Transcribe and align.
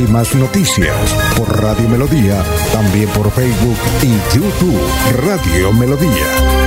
Últimas 0.00 0.34
noticias 0.34 0.96
por 1.36 1.60
Radio 1.60 1.86
Melodía, 1.86 2.42
también 2.72 3.06
por 3.10 3.30
Facebook 3.30 3.76
y 4.02 4.34
YouTube 4.34 4.80
Radio 5.26 5.74
Melodía. 5.74 6.59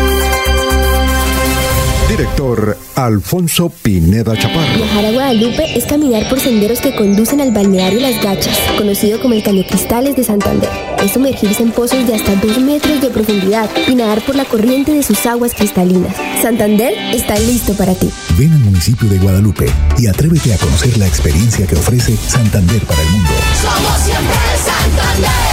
Director 2.16 2.78
Alfonso 2.94 3.70
Pineda 3.70 4.38
Chaparro. 4.38 4.76
Viajar 4.76 5.06
a 5.06 5.12
Guadalupe 5.12 5.76
es 5.76 5.86
caminar 5.86 6.30
por 6.30 6.40
senderos 6.40 6.80
que 6.80 6.94
conducen 6.94 7.42
al 7.42 7.52
balneario 7.52 8.00
Las 8.00 8.24
Gachas, 8.24 8.56
conocido 8.78 9.20
como 9.20 9.34
el 9.34 9.42
Caño 9.42 9.64
Cristales 9.68 10.16
de 10.16 10.24
Santander. 10.24 10.70
Es 11.04 11.14
sumergirse 11.14 11.64
en 11.64 11.72
pozos 11.72 12.06
de 12.06 12.14
hasta 12.14 12.36
2 12.36 12.60
metros 12.60 13.02
de 13.02 13.10
profundidad 13.10 13.68
y 13.88 13.96
nadar 13.96 14.22
por 14.22 14.36
la 14.36 14.46
corriente 14.46 14.94
de 14.94 15.02
sus 15.02 15.26
aguas 15.26 15.56
cristalinas. 15.56 16.16
Santander 16.40 16.94
está 17.16 17.34
listo 17.40 17.74
para 17.74 17.96
ti. 17.96 18.12
Ven 18.38 18.54
al 18.54 18.60
municipio 18.60 19.10
de 19.10 19.18
Guadalupe 19.18 19.66
y 19.98 20.06
atrévete 20.06 20.54
a 20.54 20.58
conocer 20.60 20.96
la 21.00 21.08
experiencia 21.08 21.66
que 21.66 21.76
ofrece 21.76 22.16
Santander 22.16 22.84
para 22.84 23.02
el 23.02 23.10
mundo. 23.10 23.32
Somos 23.60 24.00
siempre 24.04 24.36
Santander. 24.64 25.53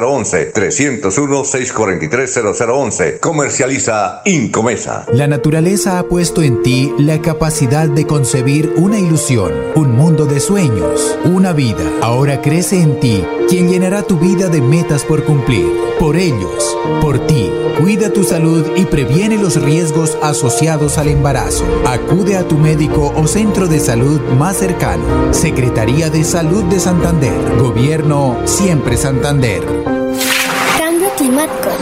0011 0.00 0.46
301 0.46 1.44
643 1.44 2.40
0011. 2.56 3.18
Comercializa 3.20 4.22
Incomesa. 4.24 5.06
La 5.12 5.26
naturaleza 5.26 5.98
ha 5.98 6.04
puesto 6.04 6.42
en 6.42 6.62
ti 6.62 6.92
la 6.98 7.20
capacidad 7.20 7.88
de 7.88 8.06
concebir 8.06 8.72
una 8.76 8.98
ilusión, 8.98 9.52
un 9.74 9.96
mundo 9.96 10.26
de 10.26 10.40
sueños, 10.40 11.18
una 11.24 11.52
vida. 11.52 11.84
Ahora 12.00 12.40
crece 12.40 12.80
en 12.80 12.98
ti 13.00 13.24
quien 13.48 13.68
llenará 13.68 14.02
tu 14.02 14.18
vida 14.18 14.48
de 14.48 14.60
metas 14.60 15.04
por 15.04 15.24
cumplir. 15.24 15.66
Por 15.98 16.16
ellos, 16.16 16.76
por 17.02 17.26
ti, 17.26 17.50
cuida 17.78 18.10
tu 18.10 18.24
salud 18.24 18.64
y 18.74 18.86
previene 18.86 19.36
los 19.36 19.60
riesgos 19.60 20.16
asociados 20.22 20.96
al 20.96 21.08
embarazo. 21.08 21.64
Acude 21.86 22.38
a 22.38 22.48
tu 22.48 22.56
médico 22.56 23.12
o 23.14 23.26
centro 23.26 23.66
de 23.66 23.80
salud 23.80 24.18
más 24.38 24.56
cercano. 24.56 25.34
Secretaría 25.34 26.08
de 26.08 26.24
Salud 26.24 26.64
de 26.64 26.80
Santander. 26.80 27.34
Gobierno 27.58 28.38
Siempre 28.46 28.96
Santander. 28.96 29.89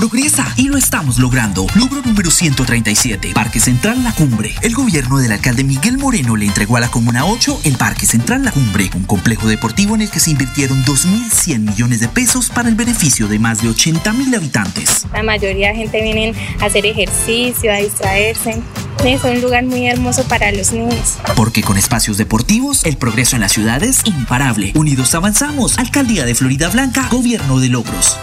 Progresa 0.00 0.50
y 0.56 0.68
lo 0.68 0.78
estamos 0.78 1.18
logrando. 1.18 1.66
Logro 1.74 2.00
número 2.00 2.30
137, 2.30 3.32
Parque 3.34 3.60
Central 3.60 4.02
La 4.02 4.12
Cumbre. 4.12 4.54
El 4.62 4.74
gobierno 4.74 5.18
del 5.18 5.30
alcalde 5.30 5.62
Miguel 5.62 5.98
Moreno 5.98 6.36
le 6.36 6.46
entregó 6.46 6.78
a 6.78 6.80
la 6.80 6.90
Comuna 6.90 7.26
8 7.26 7.60
el 7.64 7.76
Parque 7.76 8.06
Central 8.06 8.42
La 8.42 8.50
Cumbre, 8.50 8.88
un 8.94 9.04
complejo 9.04 9.46
deportivo 9.46 9.94
en 9.94 10.00
el 10.00 10.10
que 10.10 10.18
se 10.18 10.30
invirtieron 10.30 10.82
2.100 10.86 11.58
millones 11.58 12.00
de 12.00 12.08
pesos 12.08 12.48
para 12.48 12.70
el 12.70 12.76
beneficio 12.76 13.28
de 13.28 13.38
más 13.38 13.60
de 13.60 13.68
80.000 13.68 14.36
habitantes. 14.36 15.06
La 15.12 15.22
mayoría 15.22 15.68
de 15.68 15.74
gente 15.74 16.00
vienen 16.02 16.34
a 16.62 16.64
hacer 16.64 16.86
ejercicio, 16.86 17.70
a 17.70 17.76
distraerse. 17.76 18.62
Es 19.04 19.22
un 19.22 19.42
lugar 19.42 19.64
muy 19.66 19.86
hermoso 19.86 20.24
para 20.24 20.50
los 20.50 20.72
niños. 20.72 21.18
Porque 21.36 21.60
con 21.60 21.76
espacios 21.76 22.16
deportivos, 22.16 22.86
el 22.86 22.96
progreso 22.96 23.36
en 23.36 23.42
la 23.42 23.50
ciudad 23.50 23.82
es 23.82 24.00
imparable. 24.06 24.72
Unidos 24.74 25.14
avanzamos. 25.14 25.78
Alcaldía 25.78 26.24
de 26.24 26.34
Florida 26.34 26.70
Blanca, 26.70 27.06
Gobierno 27.10 27.60
de 27.60 27.68
Logros. 27.68 28.16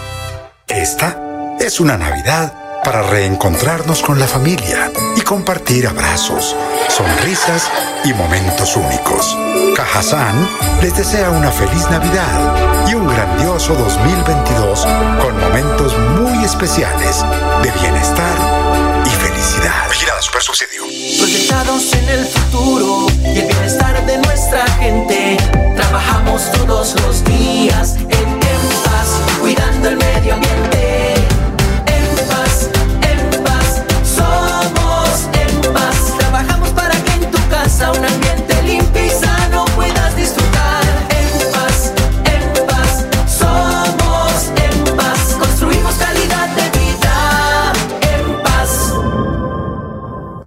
Esta 0.68 1.27
es 1.60 1.80
una 1.80 1.98
Navidad 1.98 2.54
para 2.84 3.02
reencontrarnos 3.02 4.02
con 4.02 4.20
la 4.20 4.28
familia 4.28 4.92
y 5.16 5.22
compartir 5.22 5.88
abrazos, 5.88 6.56
sonrisas 6.90 7.70
y 8.06 8.14
momentos 8.14 8.76
únicos. 8.76 9.38
Cajazán 9.76 10.48
les 10.82 10.96
desea 10.96 11.30
una 11.32 11.52
feliz 11.52 11.90
Navidad 11.90 12.88
y 12.88 12.94
un 12.94 13.08
grandioso 13.08 13.74
2022 13.74 14.88
con 15.22 15.40
momentos 15.40 15.98
muy 16.20 16.44
especiales 16.46 17.24
de 17.64 17.72
bienestar 17.72 19.04
y 19.06 19.10
felicidad. 19.10 19.90
Vigilada 19.90 20.22
Super 20.22 20.42
Subsidio. 20.42 20.84
Proyectados 21.18 21.94
en 21.94 22.10
el 22.10 22.26
futuro 22.26 23.08
y 23.24 23.40
el 23.40 23.48
bienestar 23.48 24.06
de 24.06 24.18
nuestra 24.20 24.66
gente. 24.80 25.38
Trabajamos 25.76 26.52
todos 26.52 26.96
los 27.02 27.24
días 27.24 27.96
en 27.96 28.40
paz, 28.40 29.22
cuidando 29.42 29.90
el 29.90 29.98
medio 29.98 30.36
ambiente. 30.36 30.87
En 37.80 37.92
tu 38.22 38.27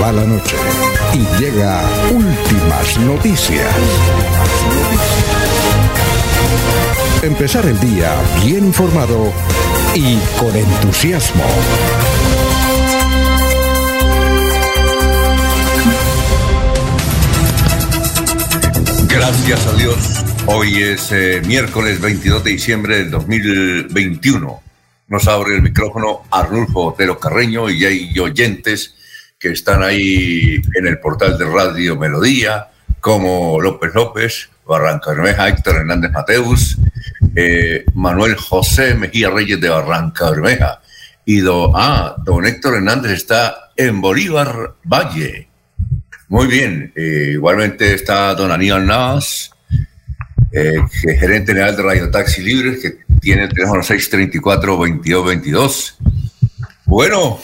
Va 0.00 0.12
la 0.12 0.24
noche 0.24 0.56
y 1.14 1.40
llega 1.40 1.82
últimas 2.10 2.98
noticias. 3.00 3.74
Empezar 7.22 7.64
el 7.66 7.78
día 7.80 8.14
bien 8.44 8.66
informado 8.66 9.32
y 9.94 10.16
con 10.38 10.54
entusiasmo. 10.54 11.44
Gracias 19.08 19.66
a 19.66 19.72
Dios. 19.74 19.96
Hoy 20.46 20.82
es 20.82 21.12
eh, 21.12 21.40
miércoles 21.46 22.00
22 22.00 22.44
de 22.44 22.50
diciembre 22.50 22.98
del 22.98 23.10
2021. 23.10 24.62
Nos 25.08 25.28
abre 25.28 25.54
el 25.56 25.62
micrófono 25.62 26.22
Arnulfo 26.30 26.86
Otero 26.86 27.18
Carreño 27.18 27.70
y 27.70 27.84
hay 27.84 28.18
oyentes 28.18 28.94
que 29.44 29.52
están 29.52 29.82
ahí 29.82 30.62
en 30.74 30.86
el 30.86 30.98
portal 31.00 31.36
de 31.36 31.44
Radio 31.44 31.96
Melodía, 31.96 32.68
como 32.98 33.60
López 33.60 33.94
López, 33.94 34.48
Barranca 34.66 35.10
Bermeja, 35.10 35.50
Héctor 35.50 35.76
Hernández 35.76 36.12
Mateus, 36.12 36.78
eh, 37.36 37.84
Manuel 37.92 38.36
José 38.36 38.94
Mejía 38.94 39.28
Reyes 39.28 39.60
de 39.60 39.68
Barranca 39.68 40.30
Bermeja. 40.30 40.80
Y 41.26 41.40
do, 41.40 41.76
ah, 41.76 42.16
don 42.24 42.46
Héctor 42.46 42.76
Hernández 42.76 43.12
está 43.12 43.70
en 43.76 44.00
Bolívar 44.00 44.76
Valle. 44.82 45.46
Muy 46.28 46.46
bien, 46.46 46.90
eh, 46.96 47.32
igualmente 47.34 47.92
está 47.92 48.34
don 48.34 48.50
Aníbal 48.50 48.86
Navas, 48.86 49.50
eh, 50.52 50.78
gerente 51.18 51.52
general 51.52 51.76
de 51.76 51.82
Radio 51.82 52.10
Taxi 52.10 52.40
Libre, 52.40 52.78
que 52.80 52.96
tiene 53.20 53.42
el 53.42 53.50
teléfono 53.50 53.82
634-2222. 53.82 55.96
Bueno, 56.86 57.40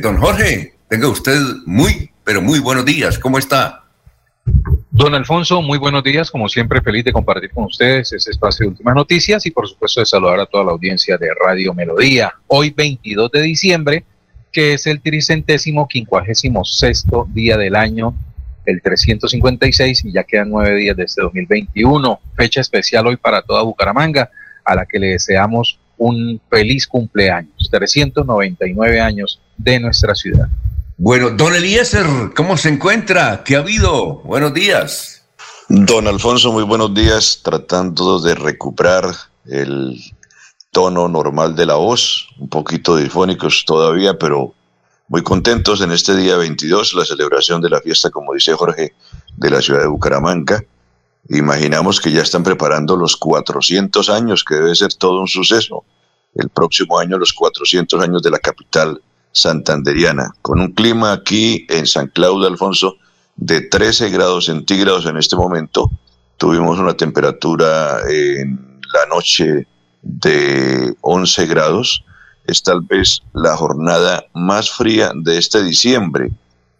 don 0.00 0.16
Jorge, 0.16 0.73
tenga 0.94 1.08
usted 1.08 1.40
muy, 1.66 2.08
pero 2.22 2.40
muy 2.40 2.60
buenos 2.60 2.84
días. 2.84 3.18
¿Cómo 3.18 3.36
está? 3.36 3.82
Don 4.92 5.12
Alfonso, 5.12 5.60
muy 5.60 5.76
buenos 5.76 6.04
días. 6.04 6.30
Como 6.30 6.48
siempre, 6.48 6.80
feliz 6.82 7.04
de 7.04 7.12
compartir 7.12 7.50
con 7.50 7.64
ustedes 7.64 8.12
ese 8.12 8.30
espacio 8.30 8.66
de 8.66 8.70
últimas 8.70 8.94
noticias 8.94 9.44
y, 9.44 9.50
por 9.50 9.68
supuesto, 9.68 9.98
de 9.98 10.06
saludar 10.06 10.38
a 10.38 10.46
toda 10.46 10.62
la 10.62 10.70
audiencia 10.70 11.16
de 11.18 11.30
Radio 11.44 11.74
Melodía. 11.74 12.32
Hoy, 12.46 12.70
22 12.70 13.28
de 13.32 13.42
diciembre, 13.42 14.04
que 14.52 14.74
es 14.74 14.86
el 14.86 15.00
tricentésimo 15.00 15.88
quincuagésimo 15.88 16.64
sexto 16.64 17.26
día 17.34 17.56
del 17.56 17.74
año, 17.74 18.14
el 18.64 18.80
356, 18.80 20.04
y 20.04 20.12
ya 20.12 20.22
quedan 20.22 20.50
nueve 20.50 20.76
días 20.76 20.96
de 20.96 21.02
este 21.02 21.22
2021. 21.22 22.20
Fecha 22.36 22.60
especial 22.60 23.08
hoy 23.08 23.16
para 23.16 23.42
toda 23.42 23.62
Bucaramanga, 23.62 24.30
a 24.64 24.76
la 24.76 24.86
que 24.86 25.00
le 25.00 25.08
deseamos 25.08 25.76
un 25.96 26.40
feliz 26.48 26.86
cumpleaños, 26.86 27.68
399 27.68 29.00
años 29.00 29.40
de 29.56 29.80
nuestra 29.80 30.14
ciudad. 30.14 30.48
Bueno, 30.96 31.30
don 31.30 31.52
Eliezer, 31.56 32.06
¿cómo 32.36 32.56
se 32.56 32.68
encuentra? 32.68 33.42
¿Qué 33.42 33.56
ha 33.56 33.58
habido? 33.58 34.20
Buenos 34.22 34.54
días. 34.54 35.24
Don 35.68 36.06
Alfonso, 36.06 36.52
muy 36.52 36.62
buenos 36.62 36.94
días, 36.94 37.40
tratando 37.42 38.20
de 38.20 38.36
recuperar 38.36 39.12
el 39.44 40.00
tono 40.70 41.08
normal 41.08 41.56
de 41.56 41.66
la 41.66 41.74
voz, 41.74 42.28
un 42.38 42.48
poquito 42.48 42.96
difónicos 42.96 43.64
todavía, 43.66 44.16
pero 44.20 44.54
muy 45.08 45.24
contentos 45.24 45.80
en 45.80 45.90
este 45.90 46.14
día 46.14 46.36
22, 46.36 46.94
la 46.94 47.04
celebración 47.04 47.60
de 47.60 47.70
la 47.70 47.80
fiesta, 47.80 48.10
como 48.10 48.32
dice 48.32 48.52
Jorge, 48.54 48.94
de 49.36 49.50
la 49.50 49.60
ciudad 49.60 49.80
de 49.80 49.88
Bucaramanga. 49.88 50.62
Imaginamos 51.28 52.00
que 52.00 52.12
ya 52.12 52.22
están 52.22 52.44
preparando 52.44 52.96
los 52.96 53.16
400 53.16 54.08
años, 54.10 54.44
que 54.44 54.54
debe 54.54 54.76
ser 54.76 54.94
todo 54.94 55.20
un 55.20 55.28
suceso. 55.28 55.84
El 56.36 56.50
próximo 56.50 57.00
año, 57.00 57.18
los 57.18 57.32
400 57.32 58.00
años 58.00 58.22
de 58.22 58.30
la 58.30 58.38
capital 58.38 59.02
santanderiana, 59.34 60.32
con 60.40 60.60
un 60.60 60.72
clima 60.72 61.12
aquí 61.12 61.66
en 61.68 61.86
San 61.86 62.06
Claudio, 62.06 62.46
Alfonso, 62.46 62.96
de 63.36 63.60
13 63.60 64.10
grados 64.10 64.46
centígrados 64.46 65.06
en 65.06 65.16
este 65.16 65.36
momento. 65.36 65.90
Tuvimos 66.38 66.78
una 66.78 66.94
temperatura 66.94 67.98
en 68.08 68.80
la 68.92 69.06
noche 69.14 69.66
de 70.02 70.94
11 71.00 71.46
grados. 71.46 72.04
Es 72.46 72.62
tal 72.62 72.82
vez 72.82 73.22
la 73.32 73.56
jornada 73.56 74.24
más 74.34 74.70
fría 74.70 75.12
de 75.14 75.38
este 75.38 75.62
diciembre. 75.62 76.30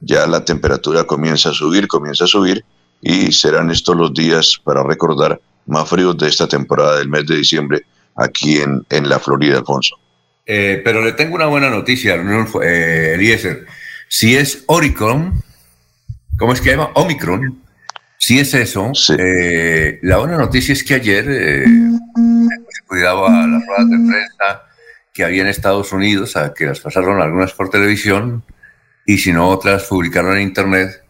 Ya 0.00 0.26
la 0.26 0.44
temperatura 0.44 1.04
comienza 1.04 1.50
a 1.50 1.54
subir, 1.54 1.88
comienza 1.88 2.24
a 2.24 2.28
subir 2.28 2.64
y 3.00 3.32
serán 3.32 3.70
estos 3.70 3.96
los 3.96 4.14
días 4.14 4.60
para 4.62 4.82
recordar 4.82 5.40
más 5.66 5.88
fríos 5.88 6.16
de 6.18 6.28
esta 6.28 6.46
temporada 6.46 6.98
del 6.98 7.08
mes 7.08 7.26
de 7.26 7.36
diciembre 7.36 7.82
aquí 8.14 8.58
en, 8.58 8.86
en 8.90 9.08
la 9.08 9.18
Florida, 9.18 9.58
Alfonso. 9.58 9.96
Eh, 10.46 10.81
pero 10.85 11.05
le 11.05 11.12
tengo 11.12 11.35
una 11.35 11.46
buena 11.46 11.70
noticia, 11.70 12.14
eh, 12.14 13.12
Eliezer. 13.14 13.67
Si 14.08 14.37
es 14.37 14.64
Oricron, 14.67 15.43
¿cómo 16.38 16.52
es 16.52 16.61
que 16.61 16.70
llama? 16.70 16.91
Omicron. 16.94 17.62
Si 18.19 18.38
es 18.38 18.55
eso, 18.55 18.93
eh, 19.19 19.99
la 20.02 20.19
buena 20.19 20.38
noticia 20.38 20.73
es 20.73 20.82
que 20.82 20.94
ayer 20.94 21.26
eh, 21.29 21.64
se 21.67 22.82
cuidaba 22.87 23.46
las 23.46 23.67
ruedas 23.67 23.91
de 23.91 23.96
prensa 23.96 24.62
que 25.12 25.25
había 25.25 25.43
en 25.43 25.49
Estados 25.49 25.93
Unidos, 25.93 26.37
a 26.37 26.55
que 26.55 26.67
las 26.67 26.81
pasaron 26.81 27.20
algunas 27.20 27.53
por 27.53 27.70
televisión 27.70 28.43
y 29.06 29.19
si 29.19 29.32
no 29.32 29.48
otras 29.48 29.84
publicaron 29.84 30.36
en 30.36 30.43
internet. 30.43 31.03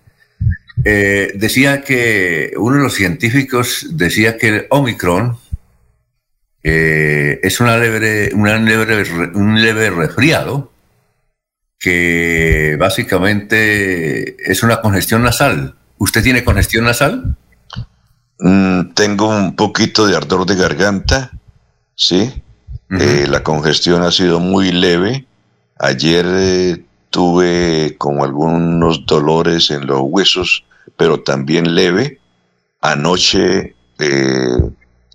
Eh, 0.84 1.32
decía 1.36 1.82
que 1.82 2.52
uno 2.56 2.76
de 2.76 2.82
los 2.82 2.94
científicos 2.94 3.86
decía 3.92 4.36
que 4.36 4.48
el 4.48 4.66
Omicron 4.70 5.38
eh, 6.64 7.40
es 7.42 7.60
una 7.60 7.76
leve, 7.76 8.30
una 8.34 8.56
leve, 8.56 9.30
un 9.34 9.62
leve 9.62 9.90
resfriado 9.90 10.72
que 11.78 12.76
básicamente 12.80 14.36
es 14.50 14.62
una 14.62 14.80
congestión 14.80 15.22
nasal. 15.22 15.74
¿Usted 15.98 16.22
tiene 16.22 16.42
congestión 16.42 16.86
nasal? 16.86 17.36
Mm, 18.38 18.94
tengo 18.94 19.28
un 19.28 19.54
poquito 19.54 20.06
de 20.06 20.16
ardor 20.16 20.46
de 20.46 20.56
garganta, 20.56 21.30
sí. 21.94 22.42
Eh, 22.90 23.26
la 23.28 23.42
congestión 23.42 24.02
ha 24.02 24.10
sido 24.10 24.40
muy 24.40 24.72
leve. 24.72 25.26
Ayer 25.78 26.24
eh, 26.28 26.84
tuve 27.10 27.96
como 27.98 28.24
algunos 28.24 29.04
dolores 29.04 29.70
en 29.70 29.86
los 29.86 30.00
huesos, 30.02 30.64
pero 30.96 31.20
también 31.20 31.74
leve. 31.74 32.20
Anoche 32.80 33.74
eh, 33.98 34.58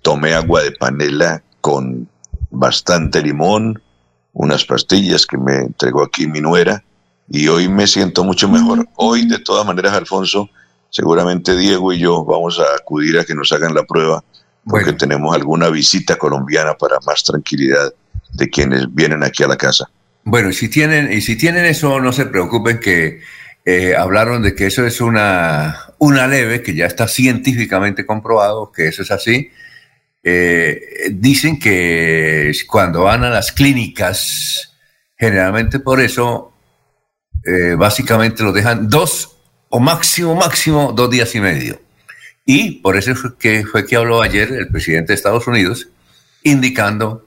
tomé 0.02 0.34
agua 0.34 0.62
de 0.62 0.72
panela 0.72 1.42
con 1.60 2.08
bastante 2.50 3.22
limón, 3.22 3.80
unas 4.32 4.64
pastillas 4.64 5.26
que 5.26 5.38
me 5.38 5.56
entregó 5.56 6.02
aquí 6.02 6.26
mi 6.26 6.40
nuera 6.40 6.82
y 7.28 7.48
hoy 7.48 7.68
me 7.68 7.86
siento 7.86 8.24
mucho 8.24 8.48
mejor. 8.48 8.88
Hoy, 8.96 9.26
de 9.26 9.38
todas 9.38 9.66
maneras, 9.66 9.92
Alfonso, 9.92 10.50
seguramente 10.90 11.56
Diego 11.56 11.92
y 11.92 12.00
yo 12.00 12.24
vamos 12.24 12.58
a 12.58 12.74
acudir 12.76 13.18
a 13.18 13.24
que 13.24 13.34
nos 13.34 13.52
hagan 13.52 13.74
la 13.74 13.84
prueba 13.84 14.22
porque 14.64 14.92
tenemos 14.92 15.34
alguna 15.34 15.68
visita 15.68 16.16
colombiana 16.16 16.74
para 16.74 16.98
más 17.06 17.24
tranquilidad 17.24 17.92
de 18.32 18.50
quienes 18.50 18.92
vienen 18.92 19.22
aquí 19.22 19.42
a 19.42 19.48
la 19.48 19.56
casa. 19.56 19.90
Bueno, 20.24 20.50
y 20.50 20.52
si 20.52 20.68
tienen, 20.68 21.12
y 21.12 21.20
si 21.22 21.36
tienen 21.36 21.64
eso, 21.64 22.00
no 22.00 22.12
se 22.12 22.26
preocupen 22.26 22.78
que 22.78 23.20
eh, 23.64 23.94
hablaron 23.96 24.42
de 24.42 24.54
que 24.54 24.66
eso 24.66 24.86
es 24.86 25.00
una, 25.00 25.76
una 25.98 26.26
leve, 26.26 26.62
que 26.62 26.74
ya 26.74 26.86
está 26.86 27.08
científicamente 27.08 28.04
comprobado, 28.06 28.70
que 28.70 28.88
eso 28.88 29.02
es 29.02 29.10
así. 29.10 29.50
Eh, 30.22 31.08
dicen 31.12 31.58
que 31.58 32.52
cuando 32.66 33.04
van 33.04 33.24
a 33.24 33.30
las 33.30 33.52
clínicas, 33.52 34.74
generalmente 35.16 35.80
por 35.80 36.00
eso 36.00 36.52
eh, 37.44 37.74
básicamente 37.76 38.42
lo 38.42 38.52
dejan 38.52 38.88
dos 38.88 39.36
o 39.70 39.80
máximo, 39.80 40.34
máximo 40.34 40.92
dos 40.92 41.10
días 41.10 41.34
y 41.34 41.40
medio. 41.40 41.80
Y 42.44 42.80
por 42.80 42.96
eso 42.96 43.14
fue 43.14 43.36
que, 43.38 43.64
fue 43.64 43.86
que 43.86 43.96
habló 43.96 44.22
ayer 44.22 44.50
el 44.52 44.68
presidente 44.68 45.12
de 45.12 45.14
Estados 45.14 45.46
Unidos, 45.46 45.88
indicando 46.42 47.26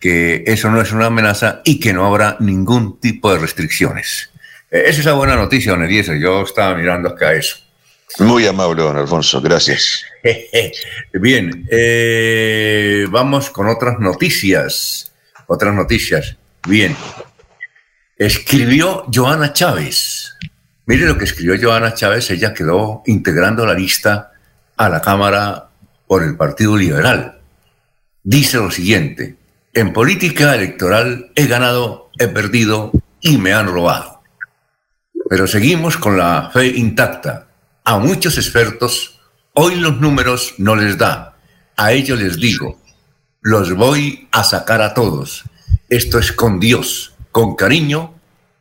que 0.00 0.42
eso 0.46 0.70
no 0.70 0.80
es 0.80 0.92
una 0.92 1.06
amenaza 1.06 1.60
y 1.64 1.78
que 1.78 1.92
no 1.92 2.06
habrá 2.06 2.36
ningún 2.40 2.98
tipo 2.98 3.32
de 3.32 3.38
restricciones. 3.38 4.30
Eh, 4.70 4.84
esa 4.86 5.00
es 5.00 5.06
la 5.06 5.12
buena 5.12 5.36
noticia, 5.36 5.72
don 5.72 5.84
Eliezer. 5.84 6.18
Yo 6.18 6.42
estaba 6.42 6.74
mirando 6.74 7.10
acá 7.10 7.32
eso. 7.34 7.56
Muy 8.18 8.46
amable, 8.46 8.82
don 8.82 8.96
Alfonso. 8.96 9.40
Gracias. 9.40 10.04
Bien, 11.12 11.66
eh, 11.70 13.06
vamos 13.10 13.50
con 13.50 13.68
otras 13.68 13.98
noticias. 13.98 15.12
Otras 15.46 15.74
noticias. 15.74 16.36
Bien. 16.66 16.96
Escribió 18.16 19.06
Joana 19.12 19.52
Chávez. 19.52 20.36
Mire 20.86 21.06
lo 21.06 21.16
que 21.16 21.24
escribió 21.24 21.56
Joana 21.60 21.94
Chávez. 21.94 22.30
Ella 22.30 22.54
quedó 22.54 23.02
integrando 23.06 23.66
la 23.66 23.74
lista 23.74 24.32
a 24.76 24.88
la 24.88 25.00
Cámara 25.00 25.68
por 26.06 26.22
el 26.22 26.36
Partido 26.36 26.76
Liberal. 26.76 27.40
Dice 28.22 28.58
lo 28.58 28.70
siguiente. 28.70 29.36
En 29.74 29.92
política 29.92 30.54
electoral 30.54 31.32
he 31.34 31.46
ganado, 31.46 32.10
he 32.18 32.28
perdido 32.28 32.92
y 33.20 33.38
me 33.38 33.54
han 33.54 33.66
robado. 33.66 34.20
Pero 35.28 35.46
seguimos 35.46 35.96
con 35.96 36.18
la 36.18 36.50
fe 36.52 36.66
intacta. 36.66 37.48
A 37.84 37.98
muchos 37.98 38.38
expertos 38.38 39.18
hoy 39.54 39.74
los 39.74 40.00
números 40.00 40.54
no 40.58 40.76
les 40.76 40.96
da. 40.98 41.36
A 41.76 41.92
ellos 41.92 42.20
les 42.20 42.36
digo, 42.36 42.80
los 43.40 43.74
voy 43.74 44.28
a 44.30 44.44
sacar 44.44 44.80
a 44.82 44.94
todos. 44.94 45.42
Esto 45.88 46.20
es 46.20 46.30
con 46.30 46.60
Dios, 46.60 47.14
con 47.32 47.56
cariño, 47.56 48.14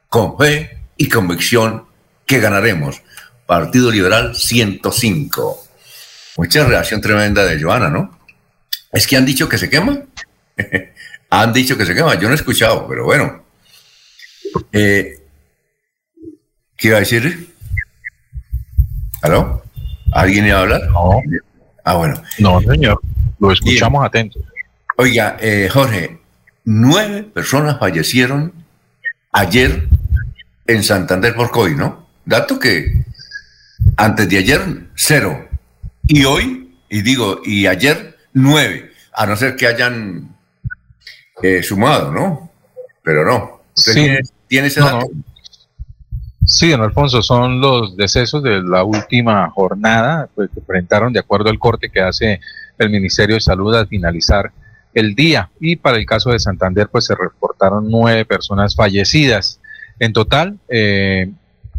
con 0.09 0.39
fe 0.39 0.79
y 0.97 1.07
convicción 1.07 1.85
que 2.25 2.39
ganaremos. 2.39 3.03
Partido 3.45 3.91
Liberal 3.91 4.35
105. 4.35 5.67
Mucha 6.37 6.65
reacción 6.65 6.99
tremenda 6.99 7.45
de 7.45 7.61
Joana, 7.61 7.89
¿no? 7.89 8.17
Es 8.91 9.05
que 9.05 9.17
han 9.17 9.25
dicho 9.25 9.47
que 9.47 9.59
se 9.59 9.69
quema. 9.69 9.99
han 11.29 11.53
dicho 11.53 11.77
que 11.77 11.85
se 11.85 11.93
quema. 11.93 12.15
Yo 12.15 12.27
no 12.27 12.31
he 12.31 12.37
escuchado, 12.37 12.87
pero 12.87 13.05
bueno. 13.05 13.45
Eh, 14.71 15.19
¿Qué 16.75 16.87
iba 16.87 16.97
a 16.97 17.01
decir? 17.01 17.50
¿Aló? 19.21 19.61
¿Alguien 20.13 20.47
iba 20.47 20.57
a 20.57 20.61
hablar? 20.61 20.81
No. 20.89 21.21
Ah, 21.83 21.95
bueno. 21.95 22.21
No, 22.39 22.59
señor. 22.61 22.99
Lo 23.39 23.51
escuchamos 23.51 24.05
atentos. 24.05 24.41
Oiga, 24.97 25.37
eh, 25.39 25.69
Jorge, 25.71 26.19
nueve 26.65 27.23
personas 27.23 27.79
fallecieron 27.79 28.53
ayer 29.31 29.87
en 30.67 30.83
Santander 30.83 31.35
por 31.35 31.51
COVID, 31.51 31.75
¿no? 31.75 32.07
Dato 32.25 32.59
que 32.59 33.03
antes 33.97 34.29
de 34.29 34.37
ayer, 34.37 34.61
cero. 34.95 35.47
Y 36.07 36.25
hoy, 36.25 36.75
y 36.89 37.01
digo, 37.01 37.41
y 37.43 37.67
ayer, 37.67 38.17
nueve. 38.33 38.91
A 39.13 39.25
no 39.25 39.35
ser 39.35 39.55
que 39.55 39.67
hayan 39.67 40.35
eh, 41.41 41.63
sumado, 41.63 42.11
¿no? 42.11 42.51
Pero 43.03 43.25
no. 43.25 43.61
sí. 43.75 43.93
tiene, 44.47 44.67
ese 44.67 44.79
dato? 44.79 45.09
Sí, 46.51 46.69
don 46.69 46.81
Alfonso, 46.81 47.21
son 47.21 47.61
los 47.61 47.95
decesos 47.95 48.43
de 48.43 48.61
la 48.61 48.83
última 48.83 49.49
jornada 49.51 50.27
pues, 50.35 50.49
que 50.53 50.59
presentaron 50.59 51.13
de 51.13 51.21
acuerdo 51.21 51.49
al 51.49 51.57
corte 51.57 51.89
que 51.89 52.01
hace 52.01 52.41
el 52.77 52.89
Ministerio 52.89 53.35
de 53.35 53.41
Salud 53.41 53.73
al 53.73 53.87
finalizar 53.87 54.51
el 54.93 55.15
día. 55.15 55.49
Y 55.61 55.77
para 55.77 55.95
el 55.95 56.05
caso 56.05 56.31
de 56.31 56.39
Santander, 56.39 56.89
pues 56.89 57.05
se 57.05 57.15
reportaron 57.15 57.89
nueve 57.89 58.25
personas 58.25 58.75
fallecidas. 58.75 59.61
En 59.97 60.11
total, 60.11 60.59
eh, 60.67 61.31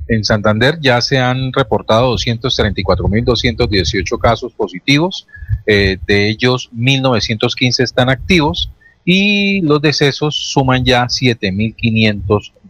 en 0.08 0.24
Santander 0.24 0.78
ya 0.80 1.02
se 1.02 1.18
han 1.18 1.52
reportado 1.52 2.10
234.218 2.14 4.18
casos 4.18 4.54
positivos, 4.54 5.26
eh, 5.66 5.98
de 6.06 6.30
ellos 6.30 6.70
1.915 6.74 7.82
están 7.82 8.08
activos 8.08 8.70
y 9.04 9.60
los 9.60 9.82
decesos 9.82 10.34
suman 10.34 10.82
ya 10.82 11.06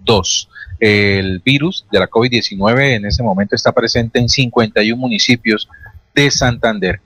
7.502. 0.04 0.49
El 0.80 1.40
virus 1.44 1.87
de 1.92 2.00
la 2.00 2.09
COVID-19 2.09 2.97
en 2.97 3.06
ese 3.06 3.23
momento 3.23 3.54
está 3.54 3.73
presente 3.73 4.18
en 4.18 4.28
51 4.28 5.00
municipios 5.00 5.68
de 6.14 6.30
Santander. 6.30 7.00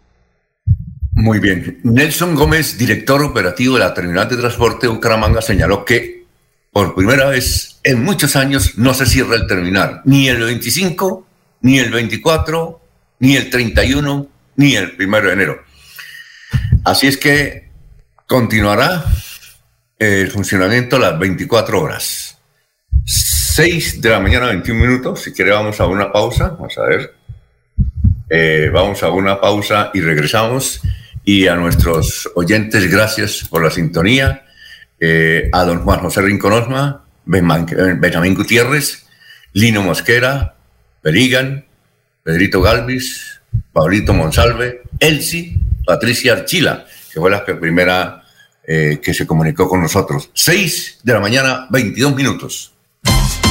Muy 1.12 1.38
bien. 1.38 1.80
Nelson 1.82 2.34
Gómez, 2.34 2.78
director 2.78 3.22
operativo 3.22 3.74
de 3.74 3.80
la 3.80 3.94
Terminal 3.94 4.28
de 4.28 4.36
Transporte 4.36 4.86
de 4.86 4.92
Bucaramanga, 4.92 5.40
señaló 5.40 5.84
que 5.84 6.24
por 6.72 6.94
primera 6.94 7.26
vez 7.30 7.80
en 7.84 8.04
muchos 8.04 8.36
años 8.36 8.76
no 8.76 8.92
se 8.92 9.06
cierra 9.06 9.36
el 9.36 9.46
terminal, 9.46 10.02
ni 10.04 10.28
el 10.28 10.42
25, 10.42 11.26
ni 11.62 11.78
el 11.78 11.90
24, 11.90 12.80
ni 13.20 13.36
el 13.36 13.48
31, 13.48 14.28
ni 14.56 14.74
el 14.74 14.94
primero 14.94 15.28
de 15.28 15.32
enero. 15.32 15.62
Así 16.84 17.06
es 17.06 17.16
que 17.16 17.70
continuará 18.26 19.04
el 19.98 20.30
funcionamiento 20.30 20.98
las 20.98 21.18
24 21.18 21.80
horas. 21.80 22.25
6 23.04 24.02
de 24.02 24.10
la 24.10 24.20
mañana, 24.20 24.48
21 24.48 24.78
minutos. 24.78 25.22
Si 25.22 25.32
quiere, 25.32 25.52
vamos 25.52 25.80
a 25.80 25.86
una 25.86 26.12
pausa. 26.12 26.48
Vamos 26.48 26.76
a 26.76 26.82
ver. 26.82 27.14
Eh, 28.28 28.70
vamos 28.72 29.02
a 29.02 29.10
una 29.10 29.40
pausa 29.40 29.90
y 29.94 30.00
regresamos. 30.02 30.82
Y 31.24 31.46
a 31.46 31.56
nuestros 31.56 32.30
oyentes, 32.34 32.90
gracias 32.90 33.46
por 33.48 33.64
la 33.64 33.70
sintonía. 33.70 34.44
Eh, 35.00 35.48
a 35.52 35.64
don 35.64 35.84
Juan 35.84 36.00
José 36.00 36.20
Rinconosma, 36.20 37.04
Benjamín 37.24 38.34
Gutiérrez, 38.34 39.06
Lino 39.52 39.82
Mosquera, 39.82 40.56
Perigan, 41.02 41.64
Pedrito 42.22 42.60
Galvis, 42.60 43.40
Paulito 43.72 44.12
Monsalve, 44.12 44.82
Elsie, 45.00 45.58
Patricia 45.84 46.34
Archila, 46.34 46.84
que 47.12 47.20
fue 47.20 47.30
la 47.30 47.42
primera 47.42 48.22
eh, 48.66 49.00
que 49.02 49.14
se 49.14 49.26
comunicó 49.26 49.68
con 49.68 49.80
nosotros. 49.80 50.30
6 50.34 51.00
de 51.02 51.12
la 51.12 51.20
mañana, 51.20 51.66
22 51.70 52.14
minutos. 52.14 52.75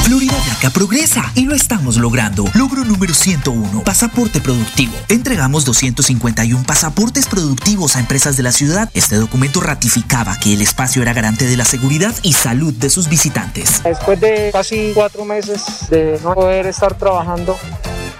Florida 0.06 0.36
Blanca 0.46 0.70
progresa 0.70 1.32
y 1.34 1.46
lo 1.46 1.56
estamos 1.56 1.98
logrando. 1.98 2.46
Logro 2.54 2.86
número 2.86 3.16
101, 3.16 3.84
pasaporte 3.84 4.40
productivo. 4.40 4.94
Entregamos 5.10 5.66
251 5.66 6.64
pasaportes 6.64 7.26
productivos 7.26 7.96
a 7.96 8.02
empresas 8.02 8.38
de 8.38 8.44
la 8.44 8.52
ciudad. 8.52 8.92
Este 8.94 9.16
documento 9.16 9.62
ratificaba 9.62 10.38
que 10.38 10.54
el 10.54 10.62
espacio 10.62 11.02
era 11.02 11.14
garante 11.14 11.48
de 11.48 11.58
la 11.58 11.66
seguridad 11.66 12.14
y 12.22 12.34
salud 12.34 12.72
de 12.76 12.92
sus 12.92 13.10
visitantes. 13.10 13.82
Después 13.84 14.22
de 14.22 14.52
casi 14.54 14.92
cuatro 14.94 15.26
meses 15.26 15.64
de 15.90 16.20
no 16.24 16.36
poder 16.36 16.68
estar 16.68 16.96
trabajando, 16.96 17.58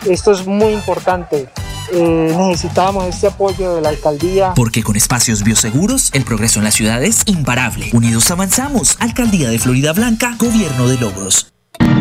esto 0.10 0.32
es 0.32 0.48
muy 0.48 0.74
importante. 0.74 1.50
Eh, 1.94 2.34
necesitábamos 2.36 3.06
este 3.06 3.28
apoyo 3.28 3.76
de 3.76 3.82
la 3.82 3.90
alcaldía. 3.90 4.56
Porque 4.56 4.82
con 4.82 4.96
espacios 4.96 5.44
bioseguros, 5.44 6.10
el 6.14 6.26
progreso 6.26 6.58
en 6.58 6.64
la 6.66 6.72
ciudad 6.72 7.04
es 7.04 7.22
imparable. 7.28 7.92
Unidos 7.94 8.32
avanzamos. 8.32 8.98
Alcaldía 9.00 9.52
de 9.52 9.60
Florida 9.60 9.94
Blanca, 9.94 10.34
Gobierno 10.40 10.88
de 10.88 10.98
Logros. 10.98 11.52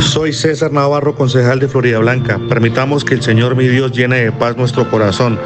Soy 0.01 0.33
César 0.33 0.73
Navarro, 0.73 1.15
concejal 1.15 1.59
de 1.61 1.69
Florida 1.69 1.99
Blanca. 1.99 2.41
Permitamos 2.49 3.05
que 3.05 3.15
el 3.15 3.23
Señor 3.23 3.57
mi 3.57 3.67
Dios 3.67 3.93
llene 3.93 4.25
de 4.25 4.33
paz 4.33 4.57
nuestro 4.57 4.91
corazón. 4.91 5.39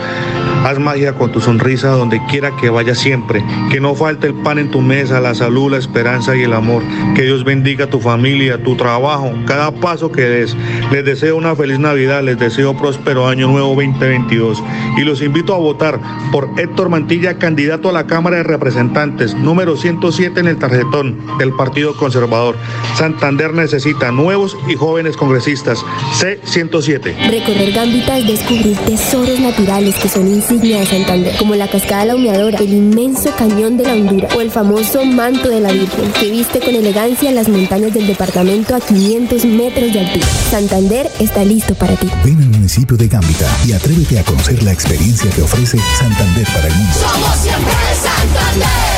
Haz 0.64 0.78
magia 0.78 1.14
con 1.14 1.32
tu 1.32 1.40
sonrisa 1.40 1.90
donde 1.90 2.20
quiera 2.26 2.56
que 2.56 2.68
vaya 2.68 2.94
siempre. 2.94 3.44
Que 3.70 3.80
no 3.80 3.94
falte 3.94 4.26
el 4.26 4.34
pan 4.34 4.58
en 4.58 4.70
tu 4.70 4.80
mesa, 4.80 5.20
la 5.20 5.34
salud, 5.34 5.70
la 5.70 5.78
esperanza 5.78 6.36
y 6.36 6.42
el 6.42 6.52
amor. 6.52 6.82
Que 7.14 7.22
Dios 7.22 7.44
bendiga 7.44 7.88
tu 7.88 8.00
familia, 8.00 8.62
tu 8.62 8.76
trabajo, 8.76 9.32
cada 9.46 9.70
paso 9.70 10.10
que 10.10 10.22
des. 10.22 10.56
Les 10.90 11.04
deseo 11.04 11.36
una 11.36 11.54
feliz 11.54 11.78
Navidad, 11.78 12.22
les 12.22 12.38
deseo 12.38 12.76
próspero 12.76 13.28
año 13.28 13.48
nuevo 13.48 13.68
2022. 13.68 14.62
Y 14.96 15.02
los 15.02 15.22
invito 15.22 15.54
a 15.54 15.58
votar 15.58 16.00
por 16.32 16.50
Héctor 16.56 16.88
Mantilla, 16.88 17.38
candidato 17.38 17.88
a 17.88 17.92
la 17.92 18.06
Cámara 18.06 18.38
de 18.38 18.42
Representantes, 18.42 19.34
número 19.34 19.76
107 19.76 20.40
en 20.40 20.48
el 20.48 20.58
tarjetón 20.58 21.18
del 21.38 21.52
Partido 21.52 21.96
Conservador. 21.96 22.56
Santander 22.96 23.54
necesita 23.54 24.10
nuevos 24.10 24.56
y 24.68 24.74
jóvenes 24.74 25.16
congresistas. 25.16 25.84
C107. 26.20 27.30
Recorrer 27.30 27.72
Gambita 27.72 28.18
es 28.18 28.26
descubrir 28.26 28.76
tesoros 28.78 29.40
naturales 29.40 29.94
que 29.96 30.08
son 30.08 30.26
insignia 30.50 30.80
de 30.80 30.86
Santander, 30.86 31.36
como 31.36 31.54
la 31.54 31.68
cascada 31.68 32.06
La 32.06 32.16
Humeadora, 32.16 32.58
el 32.58 32.72
inmenso 32.72 33.30
cañón 33.36 33.76
de 33.76 33.84
la 33.84 33.92
Hondura 33.92 34.28
o 34.34 34.40
el 34.40 34.50
famoso 34.50 35.04
manto 35.04 35.48
de 35.48 35.60
la 35.60 35.70
Virgen, 35.70 36.10
que 36.12 36.30
viste 36.30 36.60
con 36.60 36.74
elegancia 36.74 37.30
las 37.32 37.48
montañas 37.48 37.92
del 37.92 38.06
departamento 38.06 38.74
a 38.74 38.80
500 38.80 39.44
metros 39.44 39.92
de 39.92 40.00
altura. 40.00 40.26
Santander 40.50 41.10
está 41.18 41.44
listo 41.44 41.74
para 41.74 41.96
ti. 41.96 42.08
Ven 42.24 42.40
al 42.40 42.48
municipio 42.48 42.96
de 42.96 43.08
Gambita 43.08 43.46
y 43.66 43.72
atrévete 43.72 44.18
a 44.18 44.24
conocer 44.24 44.62
la 44.62 44.72
experiencia 44.72 45.30
que 45.30 45.42
ofrece 45.42 45.78
Santander 45.98 46.46
para 46.46 46.68
el 46.68 46.74
mundo. 46.74 46.94
Somos 46.94 47.36
siempre 47.36 47.72
Santander. 48.02 48.97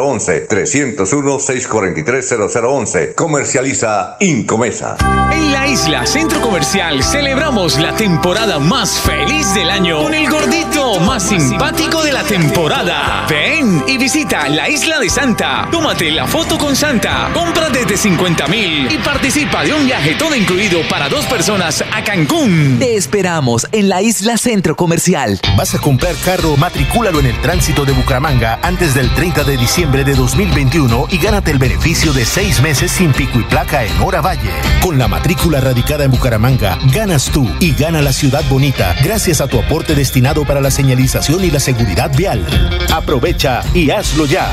0011 0.00 0.46
301 0.48 1.40
643 1.40 2.34
0011. 2.50 3.14
Comercializa 3.14 4.16
Incomesa. 4.20 4.96
En 5.32 5.52
la 5.52 5.66
isla 5.66 6.06
Centro 6.06 6.40
Comercial 6.40 7.02
celebramos 7.02 7.78
la 7.78 7.94
temporada 7.94 8.58
más 8.58 9.00
feliz 9.00 9.54
del 9.54 9.70
año 9.70 10.02
con 10.02 10.14
el 10.14 10.28
gordito 10.28 10.79
más 10.98 11.22
simpático 11.22 12.02
de 12.02 12.12
la 12.12 12.24
temporada. 12.24 13.26
Ven 13.28 13.84
y 13.86 13.96
visita 13.96 14.48
la 14.48 14.68
isla 14.68 14.98
de 14.98 15.08
Santa. 15.08 15.68
Tómate 15.70 16.10
la 16.10 16.26
foto 16.26 16.58
con 16.58 16.74
Santa. 16.74 17.30
Compra 17.32 17.68
desde 17.68 17.96
50 17.96 18.48
mil 18.48 18.90
y 18.90 18.98
participa 18.98 19.62
de 19.62 19.72
un 19.74 19.86
viaje 19.86 20.16
todo 20.16 20.34
incluido 20.34 20.80
para 20.88 21.08
dos 21.08 21.26
personas 21.26 21.84
a 21.92 22.02
Cancún. 22.02 22.78
Te 22.80 22.96
esperamos 22.96 23.68
en 23.70 23.88
la 23.88 24.02
isla 24.02 24.36
Centro 24.36 24.74
Comercial. 24.74 25.38
¿Vas 25.56 25.74
a 25.74 25.78
comprar 25.78 26.16
carro? 26.24 26.56
Matricúlalo 26.56 27.20
en 27.20 27.26
el 27.26 27.40
tránsito 27.40 27.84
de 27.84 27.92
Bucaramanga 27.92 28.58
antes 28.62 28.94
del 28.94 29.10
30 29.14 29.44
de 29.44 29.56
diciembre 29.56 30.02
de 30.02 30.14
2021 30.14 31.06
y 31.10 31.18
gánate 31.18 31.52
el 31.52 31.58
beneficio 31.58 32.12
de 32.12 32.24
seis 32.24 32.60
meses 32.62 32.90
sin 32.90 33.12
pico 33.12 33.38
y 33.38 33.44
placa 33.44 33.84
en 33.84 34.00
Hora 34.00 34.22
Valle. 34.22 34.50
Con 34.82 34.98
la 34.98 35.06
matrícula 35.06 35.60
radicada 35.60 36.04
en 36.04 36.10
Bucaramanga, 36.10 36.78
ganas 36.92 37.26
tú 37.26 37.48
y 37.60 37.74
gana 37.74 38.02
la 38.02 38.12
ciudad 38.12 38.42
bonita 38.48 38.96
gracias 39.04 39.40
a 39.40 39.46
tu 39.46 39.58
aporte 39.58 39.94
destinado 39.94 40.44
para 40.44 40.60
la 40.60 40.70
señalización 40.80 41.44
y 41.44 41.50
la 41.50 41.60
seguridad 41.60 42.10
vial. 42.16 42.42
Aprovecha 42.90 43.62
y 43.74 43.90
hazlo 43.90 44.24
ya. 44.24 44.48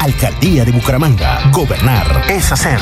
Alcaldía 0.00 0.64
de 0.64 0.70
Bucaramanga. 0.70 1.50
Gobernar 1.50 2.26
es 2.30 2.52
hacer. 2.52 2.78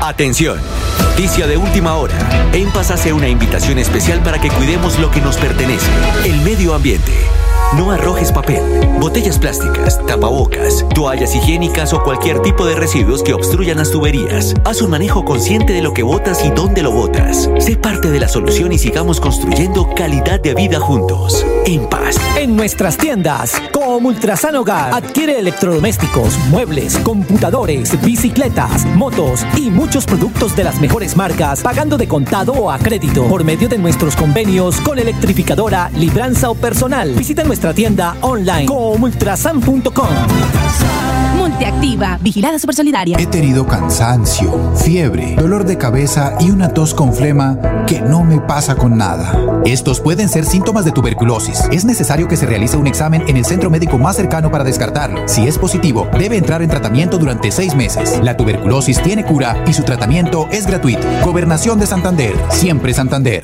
Atención. 0.00 0.60
Noticia 1.00 1.48
de 1.48 1.56
última 1.56 1.94
hora. 1.94 2.14
En 2.52 2.70
Paz 2.70 2.92
hace 2.92 3.12
una 3.12 3.28
invitación 3.28 3.78
especial 3.78 4.20
para 4.20 4.40
que 4.40 4.50
cuidemos 4.50 5.00
lo 5.00 5.10
que 5.10 5.20
nos 5.20 5.36
pertenece, 5.36 5.90
el 6.26 6.40
medio 6.42 6.74
ambiente. 6.74 7.12
No 7.76 7.90
arrojes 7.90 8.30
papel, 8.30 8.62
botellas 9.00 9.36
plásticas, 9.36 10.00
tapabocas, 10.06 10.86
toallas 10.94 11.34
higiénicas 11.34 11.92
o 11.92 12.02
cualquier 12.04 12.40
tipo 12.40 12.64
de 12.66 12.76
residuos 12.76 13.24
que 13.24 13.34
obstruyan 13.34 13.78
las 13.78 13.90
tuberías. 13.90 14.54
Haz 14.64 14.80
un 14.80 14.90
manejo 14.90 15.24
consciente 15.24 15.72
de 15.72 15.82
lo 15.82 15.92
que 15.92 16.04
botas 16.04 16.44
y 16.44 16.50
dónde 16.50 16.82
lo 16.82 16.92
botas. 16.92 17.50
Sé 17.58 17.76
parte 17.76 18.10
de 18.10 18.20
la 18.20 18.28
solución 18.28 18.70
y 18.72 18.78
sigamos 18.78 19.20
construyendo 19.20 19.92
calidad 19.96 20.40
de 20.40 20.54
vida 20.54 20.78
juntos. 20.78 21.44
En 21.66 21.88
paz. 21.88 22.16
En 22.36 22.54
nuestras 22.54 22.96
tiendas, 22.96 23.60
como 23.72 24.08
Ultrasan 24.08 24.54
Hogar, 24.54 24.94
adquiere 24.94 25.38
electrodomésticos, 25.38 26.38
muebles, 26.50 26.96
computadores, 26.98 28.00
bicicletas, 28.04 28.84
motos 28.86 29.44
y 29.56 29.70
muchos 29.70 30.04
productos 30.04 30.54
de 30.54 30.62
las 30.62 30.80
mejores 30.80 31.16
marcas, 31.16 31.62
pagando 31.62 31.96
de 31.96 32.06
contado 32.06 32.52
o 32.52 32.70
a 32.70 32.78
crédito 32.78 33.26
por 33.26 33.42
medio 33.42 33.68
de 33.68 33.78
nuestros 33.78 34.14
convenios 34.14 34.80
con 34.80 34.98
electrificadora, 34.98 35.90
libranza 35.96 36.50
o 36.50 36.54
personal. 36.54 37.14
Visita 37.14 37.42
nuestra 37.44 37.63
tienda 37.72 38.16
online 38.20 38.66
comultrasan.com. 38.66 40.08
Multiactiva, 41.36 42.18
vigilada 42.20 42.58
super 42.58 42.74
solidaria. 42.74 43.16
He 43.18 43.26
tenido 43.26 43.66
cansancio, 43.66 44.72
fiebre, 44.76 45.34
dolor 45.36 45.64
de 45.64 45.76
cabeza 45.76 46.36
y 46.40 46.50
una 46.50 46.70
tos 46.70 46.94
con 46.94 47.12
flema 47.12 47.58
que 47.86 48.00
no 48.00 48.24
me 48.24 48.40
pasa 48.40 48.76
con 48.76 48.96
nada. 48.96 49.62
Estos 49.64 50.00
pueden 50.00 50.28
ser 50.28 50.44
síntomas 50.44 50.84
de 50.84 50.92
tuberculosis. 50.92 51.64
Es 51.70 51.84
necesario 51.84 52.28
que 52.28 52.36
se 52.36 52.46
realice 52.46 52.76
un 52.76 52.86
examen 52.86 53.24
en 53.28 53.36
el 53.36 53.44
centro 53.44 53.70
médico 53.70 53.98
más 53.98 54.16
cercano 54.16 54.50
para 54.50 54.64
descartarlo. 54.64 55.28
Si 55.28 55.46
es 55.46 55.58
positivo, 55.58 56.08
debe 56.18 56.36
entrar 56.36 56.62
en 56.62 56.70
tratamiento 56.70 57.18
durante 57.18 57.50
seis 57.50 57.74
meses. 57.74 58.18
La 58.22 58.36
tuberculosis 58.36 59.02
tiene 59.02 59.24
cura 59.24 59.62
y 59.66 59.72
su 59.72 59.82
tratamiento 59.82 60.48
es 60.50 60.66
gratuito. 60.66 61.06
Gobernación 61.24 61.78
de 61.78 61.86
Santander, 61.86 62.34
siempre 62.50 62.94
Santander. 62.94 63.42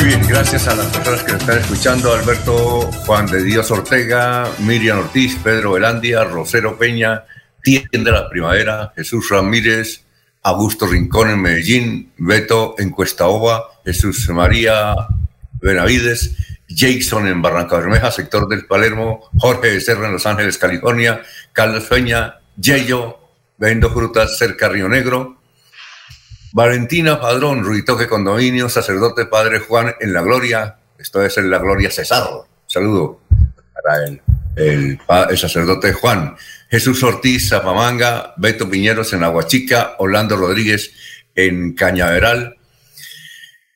Muy 0.00 0.08
bien, 0.08 0.26
gracias 0.26 0.66
a 0.66 0.74
las 0.74 0.86
personas 0.86 1.22
que 1.24 1.32
nos 1.32 1.42
están 1.42 1.58
escuchando, 1.58 2.14
Alberto 2.14 2.90
Juan 3.04 3.26
de 3.26 3.42
Dios 3.42 3.70
Ortega, 3.70 4.50
Miriam 4.60 5.00
Ortiz, 5.00 5.36
Pedro 5.44 5.72
Velandia, 5.72 6.24
Rosero 6.24 6.78
Peña, 6.78 7.24
Tienda 7.62 8.10
la 8.10 8.30
Primavera, 8.30 8.94
Jesús 8.96 9.28
Ramírez, 9.28 10.06
Augusto 10.42 10.86
Rincón 10.86 11.28
en 11.28 11.42
Medellín, 11.42 12.12
Beto 12.16 12.76
en 12.78 12.88
Cuesta 12.88 13.26
Ova, 13.26 13.62
Jesús 13.84 14.26
María 14.30 14.94
Benavides, 15.60 16.34
Jason 16.66 17.28
en 17.28 17.42
Barranca 17.42 17.76
Bermeja, 17.76 18.10
sector 18.10 18.48
del 18.48 18.64
Palermo, 18.64 19.28
Jorge 19.38 19.68
de 19.68 19.82
Serra 19.82 20.06
en 20.06 20.14
Los 20.14 20.24
Ángeles, 20.24 20.56
California, 20.56 21.20
Carlos 21.52 21.84
Peña, 21.84 22.40
Yeyo, 22.56 23.18
vendo 23.58 23.90
frutas 23.90 24.38
cerca 24.38 24.70
Río 24.70 24.88
Negro, 24.88 25.39
Valentina 26.52 27.20
Padrón, 27.20 27.62
Ruitoque 27.62 28.08
Condominio, 28.08 28.68
sacerdote 28.68 29.26
Padre 29.26 29.60
Juan 29.60 29.94
en 30.00 30.12
la 30.12 30.22
Gloria, 30.22 30.76
esto 30.98 31.24
es 31.24 31.38
en 31.38 31.48
la 31.48 31.58
Gloria 31.58 31.90
Cesar. 31.90 32.24
Saludo 32.66 33.20
para 33.72 34.04
el, 34.04 34.20
el, 34.56 35.38
sacerdote 35.38 35.92
Juan. 35.92 36.36
Jesús 36.68 37.02
Ortiz, 37.02 37.48
Zapamanga, 37.48 38.34
Beto 38.36 38.68
Piñeros 38.68 39.12
en 39.12 39.22
Aguachica, 39.22 39.94
Orlando 39.98 40.36
Rodríguez 40.36 40.92
en 41.34 41.74
Cañaveral. 41.74 42.56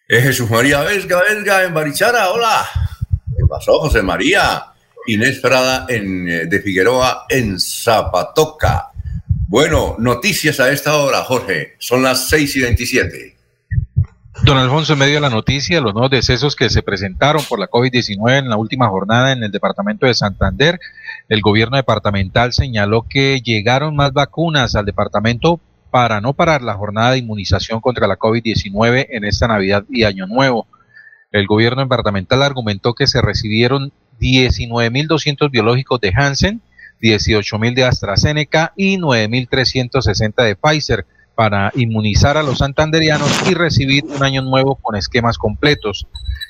Eh, 0.08 0.20
Jesús 0.20 0.50
María 0.50 0.82
Vesga, 0.82 1.22
Vesga 1.22 1.64
en 1.64 1.74
Barichara, 1.74 2.30
hola. 2.30 2.68
¿Qué 3.36 3.44
pasó, 3.48 3.78
José 3.80 4.02
María? 4.02 4.66
Inés 5.06 5.38
Prada 5.38 5.86
en, 5.88 6.28
eh, 6.28 6.46
de 6.46 6.60
Figueroa 6.60 7.26
en 7.28 7.58
Zapatoca. 7.60 8.93
Bueno, 9.54 9.94
noticias 10.00 10.58
a 10.58 10.72
esta 10.72 10.96
hora, 10.96 11.22
Jorge. 11.22 11.74
Son 11.78 12.02
las 12.02 12.28
6 12.28 12.56
y 12.56 12.60
27. 12.62 13.36
Don 14.42 14.58
Alfonso, 14.58 14.94
en 14.94 14.98
medio 14.98 15.14
de 15.14 15.20
la 15.20 15.30
noticia, 15.30 15.80
los 15.80 15.94
nuevos 15.94 16.10
decesos 16.10 16.56
que 16.56 16.68
se 16.68 16.82
presentaron 16.82 17.40
por 17.48 17.60
la 17.60 17.68
COVID-19 17.68 18.36
en 18.36 18.48
la 18.48 18.56
última 18.56 18.88
jornada 18.88 19.30
en 19.30 19.44
el 19.44 19.52
departamento 19.52 20.06
de 20.06 20.14
Santander, 20.14 20.80
el 21.28 21.40
gobierno 21.40 21.76
departamental 21.76 22.52
señaló 22.52 23.06
que 23.08 23.42
llegaron 23.42 23.94
más 23.94 24.12
vacunas 24.12 24.74
al 24.74 24.86
departamento 24.86 25.60
para 25.92 26.20
no 26.20 26.32
parar 26.32 26.62
la 26.62 26.74
jornada 26.74 27.12
de 27.12 27.18
inmunización 27.18 27.80
contra 27.80 28.08
la 28.08 28.18
COVID-19 28.18 29.06
en 29.08 29.22
esta 29.22 29.46
Navidad 29.46 29.84
y 29.88 30.02
Año 30.02 30.26
Nuevo. 30.26 30.66
El 31.30 31.46
gobierno 31.46 31.80
departamental 31.80 32.42
argumentó 32.42 32.94
que 32.94 33.06
se 33.06 33.22
recibieron 33.22 33.92
19.200 34.18 35.48
biológicos 35.48 36.00
de 36.00 36.12
Hansen, 36.12 36.60
18.000 37.04 37.74
de 37.74 37.84
AstraZeneca 37.84 38.72
y 38.76 38.96
9.360 38.96 40.42
de 40.42 40.56
Pfizer 40.56 41.04
para 41.34 41.70
inmunizar 41.74 42.38
a 42.38 42.42
los 42.42 42.58
santanderianos 42.58 43.30
y 43.50 43.54
recibir 43.54 44.04
un 44.04 44.22
año 44.22 44.40
nuevo 44.40 44.76
con 44.76 44.96
esquemas 44.96 45.36
completos. 45.36 46.06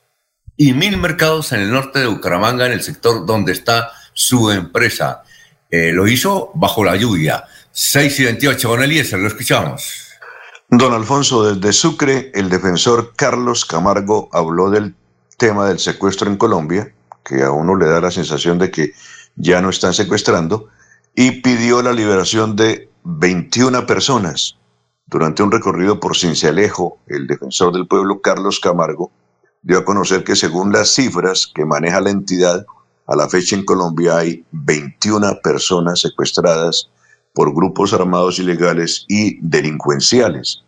y 0.57 0.75
mil 0.75 0.99
mercados 0.99 1.53
en 1.53 1.61
el 1.61 1.71
norte 1.71 2.01
de 2.01 2.07
Bucaramanga, 2.07 2.67
en 2.67 2.73
el 2.73 2.83
sector 2.83 3.27
donde 3.27 3.53
está 3.53 3.91
su 4.13 4.51
empresa. 4.51 5.23
Eh, 5.71 5.93
lo 5.93 6.07
hizo 6.07 6.51
bajo 6.55 6.85
la 6.85 6.97
lluvia. 6.97 7.45
6 7.75 8.21
y 8.21 8.25
28, 8.25 8.69
con 8.69 8.83
Eliezer, 8.83 9.19
lo 9.19 9.29
escuchamos. 9.29 10.11
Don 10.69 10.93
Alfonso, 10.93 11.55
desde 11.55 11.73
Sucre, 11.73 12.31
el 12.35 12.51
defensor 12.51 13.15
Carlos 13.17 13.65
Camargo 13.65 14.29
habló 14.33 14.69
del 14.69 14.95
tema 15.39 15.67
del 15.69 15.79
secuestro 15.79 16.31
en 16.31 16.37
Colombia, 16.37 16.95
que 17.25 17.43
a 17.43 17.51
uno 17.51 17.75
le 17.75 17.87
da 17.87 18.03
la 18.03 18.11
sensación 18.11 18.59
de 18.59 18.71
que 18.71 18.93
ya 19.37 19.63
no 19.63 19.71
están 19.71 19.95
secuestrando, 19.95 20.69
y 21.15 21.41
pidió 21.41 21.83
la 21.83 21.95
liberación 21.95 22.57
de 22.57 22.91
21 23.05 23.87
personas. 23.87 24.59
Durante 25.07 25.43
un 25.43 25.51
recorrido 25.51 25.99
por 25.99 26.15
Cincelejo, 26.15 26.99
el 27.07 27.27
defensor 27.27 27.73
del 27.73 27.87
pueblo 27.87 28.21
Carlos 28.21 28.61
Camargo 28.61 29.11
dio 29.63 29.79
a 29.79 29.85
conocer 29.85 30.25
que 30.25 30.37
según 30.37 30.73
las 30.73 30.91
cifras 30.91 31.51
que 31.55 31.65
maneja 31.65 32.03
la 32.03 32.11
entidad, 32.11 32.67
a 33.07 33.17
la 33.17 33.31
fecha 33.31 33.57
en 33.57 33.65
Colombia 33.65 34.19
hay 34.19 34.45
21 34.53 35.41
personas 35.43 36.01
secuestradas 36.01 36.92
por 37.33 37.55
grupos 37.55 37.93
armados 37.93 38.39
ilegales 38.39 39.05
y 39.09 39.39
delincuenciales. 39.41 40.63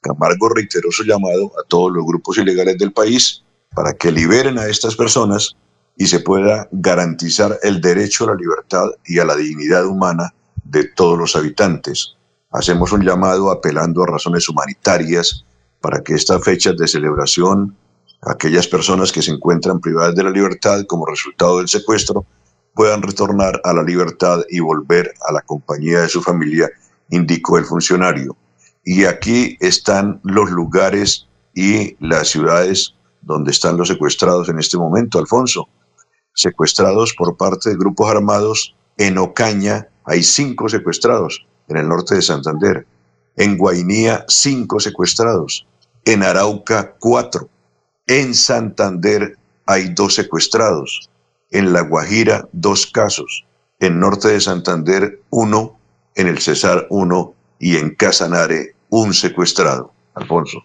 Camargo 0.00 0.48
reiteró 0.48 0.90
su 0.90 1.04
llamado 1.04 1.52
a 1.58 1.66
todos 1.66 1.92
los 1.92 2.04
grupos 2.04 2.38
ilegales 2.38 2.78
del 2.78 2.92
país 2.92 3.42
para 3.74 3.92
que 3.92 4.10
liberen 4.10 4.58
a 4.58 4.66
estas 4.66 4.96
personas 4.96 5.56
y 5.96 6.06
se 6.06 6.20
pueda 6.20 6.68
garantizar 6.72 7.58
el 7.62 7.80
derecho 7.80 8.24
a 8.24 8.28
la 8.28 8.34
libertad 8.34 8.86
y 9.04 9.18
a 9.18 9.24
la 9.24 9.36
dignidad 9.36 9.86
humana 9.86 10.34
de 10.64 10.84
todos 10.84 11.18
los 11.18 11.36
habitantes. 11.36 12.14
Hacemos 12.50 12.92
un 12.92 13.02
llamado 13.02 13.50
apelando 13.50 14.02
a 14.02 14.06
razones 14.06 14.48
humanitarias 14.48 15.44
para 15.80 16.02
que 16.02 16.14
estas 16.14 16.42
fechas 16.42 16.76
de 16.76 16.88
celebración, 16.88 17.76
aquellas 18.22 18.66
personas 18.66 19.12
que 19.12 19.22
se 19.22 19.30
encuentran 19.30 19.80
privadas 19.80 20.14
de 20.14 20.24
la 20.24 20.30
libertad 20.30 20.84
como 20.86 21.06
resultado 21.06 21.58
del 21.58 21.68
secuestro, 21.68 22.24
puedan 22.74 23.02
retornar 23.02 23.60
a 23.64 23.72
la 23.72 23.82
libertad 23.82 24.40
y 24.48 24.60
volver 24.60 25.12
a 25.28 25.32
la 25.32 25.42
compañía 25.42 26.00
de 26.00 26.08
su 26.08 26.22
familia, 26.22 26.70
indicó 27.10 27.58
el 27.58 27.64
funcionario. 27.64 28.36
Y 28.84 29.04
aquí 29.04 29.56
están 29.60 30.20
los 30.24 30.50
lugares 30.50 31.28
y 31.54 31.96
las 32.00 32.28
ciudades 32.28 32.94
donde 33.22 33.50
están 33.50 33.76
los 33.76 33.88
secuestrados 33.88 34.48
en 34.48 34.58
este 34.58 34.78
momento, 34.78 35.18
Alfonso. 35.18 35.68
Secuestrados 36.34 37.14
por 37.14 37.36
parte 37.36 37.70
de 37.70 37.76
grupos 37.76 38.10
armados 38.10 38.74
en 38.96 39.18
Ocaña 39.18 39.88
hay 40.04 40.22
cinco 40.22 40.68
secuestrados, 40.68 41.46
en 41.68 41.76
el 41.76 41.88
norte 41.88 42.14
de 42.14 42.22
Santander. 42.22 42.86
En 43.36 43.56
Guainía, 43.56 44.24
cinco 44.28 44.80
secuestrados. 44.80 45.66
En 46.04 46.22
Arauca, 46.22 46.96
cuatro. 46.98 47.48
En 48.06 48.34
Santander 48.34 49.36
hay 49.66 49.92
dos 49.94 50.14
secuestrados. 50.14 51.09
En 51.50 51.72
La 51.72 51.82
Guajira, 51.82 52.48
dos 52.52 52.86
casos. 52.86 53.44
En 53.78 53.98
norte 53.98 54.28
de 54.28 54.40
Santander, 54.40 55.20
uno. 55.30 55.78
En 56.14 56.26
el 56.26 56.38
Cesar, 56.38 56.86
uno. 56.90 57.34
Y 57.58 57.76
en 57.76 57.94
Casanare, 57.94 58.74
un 58.88 59.14
secuestrado. 59.14 59.92
Alfonso. 60.14 60.64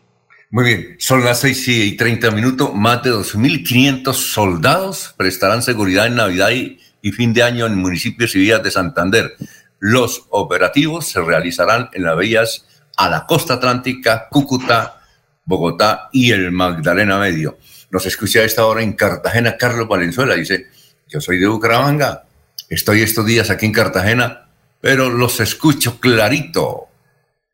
Muy 0.52 0.63
bien, 0.63 0.95
son 1.00 1.24
las 1.24 1.39
6 1.39 1.67
y 1.67 1.98
30 1.98 2.32
minutos. 2.32 2.74
Más 2.74 3.04
de 3.04 3.12
2.500 3.12 4.13
soldados 4.13 5.13
prestarán 5.17 5.63
seguridad 5.63 6.08
en 6.08 6.15
Navidad 6.15 6.52
y, 6.52 6.80
y, 7.02 7.12
fin 7.12 7.34
de 7.34 7.43
año 7.43 7.65
en 7.65 7.76
municipios 7.76 8.36
y 8.36 8.39
vías 8.39 8.63
de 8.63 8.71
Santander. 8.71 9.36
Los 9.80 10.28
operativos 10.30 11.08
se 11.08 11.21
realizarán 11.21 11.89
en 11.93 12.04
las 12.04 12.17
vías 12.17 12.65
a 12.95 13.10
la 13.10 13.26
costa 13.26 13.56
atlántica, 13.56 14.28
Cúcuta, 14.30 15.02
Bogotá 15.43 16.10
y 16.12 16.32
el 16.32 16.52
Magdalena 16.52 17.19
Medio. 17.19 17.58
Nos 17.91 18.06
escucha 18.06 18.39
a 18.39 18.43
esta 18.43 18.65
hora 18.65 18.82
en 18.82 18.93
Cartagena 18.93 19.58
Carlos 19.58 19.88
Valenzuela. 19.88 20.36
Dice, 20.36 20.67
yo 21.08 21.22
soy 21.22 21.38
de 21.38 21.48
Bucaramanga, 21.48 22.26
estoy 22.70 23.02
estos 23.02 23.26
días 23.26 23.50
aquí 23.50 23.65
en 23.65 23.72
Cartagena, 23.72 24.48
pero 24.82 25.10
los 25.10 25.39
escucho 25.39 26.00
clarito 26.00 26.88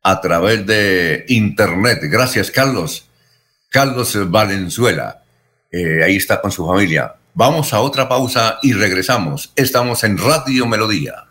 a 0.04 0.20
través 0.22 0.66
de 0.66 1.26
internet. 1.28 2.00
Gracias, 2.04 2.52
Carlos. 2.52 3.08
Carlos 3.70 4.30
Valenzuela. 4.30 5.24
Eh, 5.72 6.04
ahí 6.04 6.18
está 6.18 6.42
con 6.42 6.52
su 6.52 6.66
familia. 6.66 7.16
Vamos 7.34 7.74
a 7.74 7.80
otra 7.80 8.10
pausa 8.10 8.60
y 8.62 8.74
regresamos. 8.74 9.54
Estamos 9.56 10.04
en 10.04 10.18
Radio 10.18 10.66
Melodía. 10.68 11.31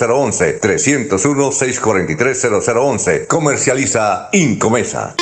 301-643-0011. 0.07 2.17
301-643-0011. 2.17 3.27
Comercializa 3.27 4.29
Incomesa. 4.31 5.15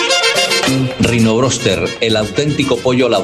Rino 0.99 1.35
Broster, 1.35 1.83
el 2.01 2.15
auténtico 2.15 2.77
pollo 2.77 3.07
a 3.07 3.09
la 3.09 3.23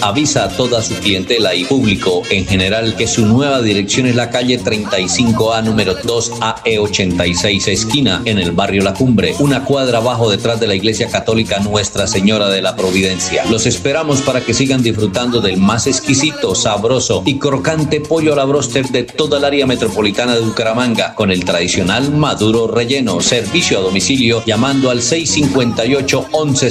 avisa 0.00 0.44
a 0.44 0.48
toda 0.48 0.82
su 0.82 0.94
clientela 0.94 1.54
y 1.54 1.64
público 1.64 2.22
en 2.30 2.46
general 2.46 2.96
que 2.96 3.06
su 3.06 3.26
nueva 3.26 3.60
dirección 3.60 4.06
es 4.06 4.14
la 4.14 4.30
calle 4.30 4.60
35A 4.60 5.64
número 5.64 5.94
2 5.94 6.32
AE86 6.40 7.68
esquina 7.68 8.22
en 8.24 8.38
el 8.38 8.52
barrio 8.52 8.82
La 8.82 8.94
Cumbre, 8.94 9.34
una 9.38 9.64
cuadra 9.64 9.98
abajo 9.98 10.30
detrás 10.30 10.60
de 10.60 10.66
la 10.66 10.74
iglesia 10.74 11.08
católica 11.08 11.58
Nuestra 11.58 12.06
Señora 12.06 12.48
de 12.48 12.62
la 12.62 12.76
Providencia. 12.76 13.44
Los 13.50 13.66
esperamos 13.66 14.22
para 14.22 14.40
que 14.40 14.54
sigan 14.54 14.82
disfrutando 14.82 15.40
del 15.40 15.58
más 15.58 15.86
exquisito, 15.86 16.54
sabroso 16.54 17.22
y 17.26 17.38
crocante 17.38 18.00
pollo 18.00 18.32
a 18.32 18.36
la 18.36 18.44
Broster 18.44 18.86
de 18.88 19.02
toda 19.02 19.38
el 19.38 19.44
área 19.44 19.66
metropolitana 19.66 20.34
de 20.34 20.40
Bucaramanga 20.40 21.14
con 21.14 21.30
el 21.30 21.44
tradicional 21.44 22.10
maduro 22.12 22.68
relleno, 22.68 23.20
servicio 23.20 23.78
a 23.78 23.82
domicilio 23.82 24.42
llamando 24.46 24.90
al 24.90 25.02
658 25.02 26.28
11 26.32 26.70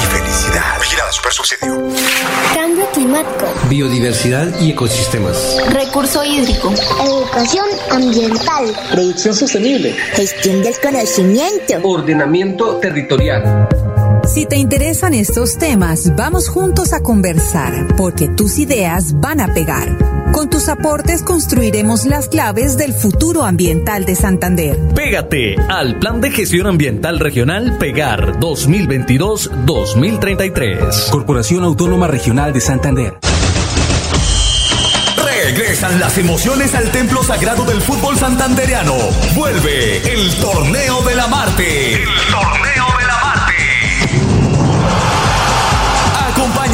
y 0.00 0.06
felicidad. 0.06 0.80
Vigilada 0.80 1.12
Super 1.12 1.32
Subsidio. 1.32 1.88
Cambio 2.54 2.86
climático. 2.92 3.46
Biodiversidad 3.68 4.58
y 4.60 4.70
ecosistemas. 4.70 5.56
Recurso 5.70 6.24
hídrico. 6.24 6.72
Educación 7.02 7.66
ambiental. 7.90 8.72
Producción 8.90 9.34
sostenible. 9.34 9.92
Gestión 10.14 10.62
del 10.62 10.78
conocimiento. 10.80 11.74
Ordenamiento 11.82 12.76
territorial. 12.76 13.68
Si 14.32 14.46
te 14.46 14.56
interesan 14.56 15.12
estos 15.12 15.58
temas, 15.58 16.14
vamos 16.14 16.48
juntos 16.48 16.92
a 16.92 17.02
conversar, 17.02 17.96
porque 17.96 18.28
tus 18.28 18.60
ideas 18.60 19.18
van 19.18 19.40
a 19.40 19.52
pegar. 19.52 19.98
Con 20.30 20.48
tus 20.48 20.68
aportes 20.68 21.24
construiremos 21.24 22.04
las 22.04 22.28
claves 22.28 22.76
del 22.76 22.92
futuro 22.92 23.42
ambiental 23.42 24.04
de 24.04 24.14
Santander. 24.14 24.78
Pégate 24.94 25.56
al 25.68 25.98
Plan 25.98 26.20
de 26.20 26.30
Gestión 26.30 26.68
Ambiental 26.68 27.18
Regional 27.18 27.76
Pegar 27.78 28.38
2022-2033. 28.38 31.10
Corporación 31.10 31.64
Autónoma 31.64 32.06
Regional 32.06 32.52
de 32.52 32.60
Santander. 32.60 33.14
Regresan 35.44 35.98
las 35.98 36.16
emociones 36.18 36.76
al 36.76 36.92
templo 36.92 37.24
sagrado 37.24 37.64
del 37.64 37.80
fútbol 37.80 38.16
santandereano. 38.16 38.94
Vuelve 39.34 39.96
el 40.12 40.32
torneo 40.36 41.02
de 41.02 41.16
la 41.16 41.26
Marte. 41.26 41.94
El 41.94 42.04
torneo 42.30 42.59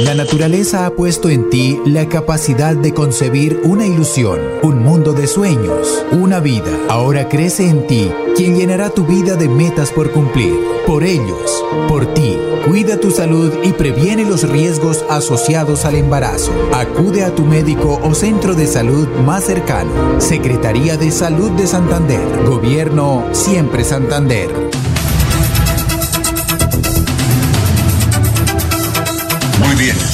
La 0.00 0.14
naturaleza 0.14 0.86
ha 0.86 0.90
puesto 0.90 1.28
en 1.28 1.50
ti 1.50 1.80
la 1.84 2.08
capacidad 2.08 2.76
de 2.76 2.94
concebir 2.94 3.60
una 3.64 3.84
ilusión, 3.84 4.38
un 4.62 4.84
mundo 4.84 5.12
de 5.12 5.26
sueños, 5.26 6.04
una 6.12 6.38
vida. 6.38 6.70
Ahora 6.88 7.28
crece 7.28 7.68
en 7.68 7.84
ti 7.88 8.12
quien 8.36 8.56
llenará 8.56 8.90
tu 8.90 9.04
vida 9.04 9.34
de 9.34 9.48
metas 9.48 9.90
por 9.90 10.12
cumplir. 10.12 10.54
Por 10.86 11.02
ellos, 11.02 11.64
por 11.88 12.14
ti, 12.14 12.38
cuida 12.64 13.00
tu 13.00 13.10
salud 13.10 13.52
y 13.64 13.72
previene 13.72 14.24
los 14.24 14.48
riesgos 14.48 15.04
asociados 15.10 15.84
al 15.84 15.96
embarazo. 15.96 16.52
Acude 16.72 17.24
a 17.24 17.34
tu 17.34 17.44
médico 17.44 18.00
o 18.04 18.14
centro 18.14 18.54
de 18.54 18.68
salud 18.68 19.08
más 19.26 19.44
cercano. 19.44 20.20
Secretaría 20.20 20.96
de 20.96 21.10
Salud 21.10 21.50
de 21.50 21.66
Santander. 21.66 22.44
Gobierno 22.46 23.26
Siempre 23.32 23.82
Santander. 23.82 24.48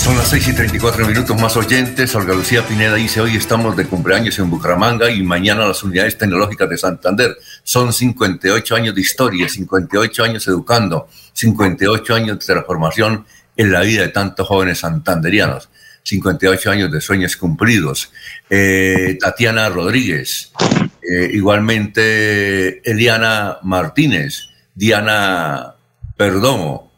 Son 0.04 0.18
las 0.18 0.28
6 0.28 0.48
y 0.48 0.52
34 0.52 1.06
minutos 1.06 1.40
más 1.40 1.56
oyentes. 1.56 2.14
Olga 2.14 2.34
Lucía 2.34 2.66
Pineda 2.66 2.96
dice, 2.96 3.22
hoy 3.22 3.36
estamos 3.36 3.74
de 3.74 3.86
cumpleaños 3.86 4.38
en 4.38 4.50
Bucaramanga 4.50 5.10
y 5.10 5.22
mañana 5.22 5.66
las 5.66 5.82
unidades 5.82 6.18
tecnológicas 6.18 6.68
de 6.68 6.76
Santander. 6.76 7.38
Son 7.62 7.90
58 7.90 8.76
años 8.76 8.94
de 8.94 9.00
historia, 9.00 9.48
58 9.48 10.24
años 10.24 10.46
educando, 10.46 11.08
58 11.32 12.14
años 12.16 12.38
de 12.38 12.44
transformación 12.44 13.24
en 13.56 13.72
la 13.72 13.80
vida 13.80 14.02
de 14.02 14.08
tantos 14.08 14.46
jóvenes 14.46 14.80
santanderianos. 14.80 15.70
58 16.02 16.70
años 16.70 16.92
de 16.92 17.00
sueños 17.00 17.34
cumplidos. 17.38 18.12
Eh, 18.50 19.16
Tatiana 19.18 19.70
Rodríguez, 19.70 20.52
eh, 21.00 21.30
igualmente 21.32 22.82
Eliana 22.90 23.56
Martínez, 23.62 24.50
Diana 24.74 25.76
Perdomo. 26.14 26.92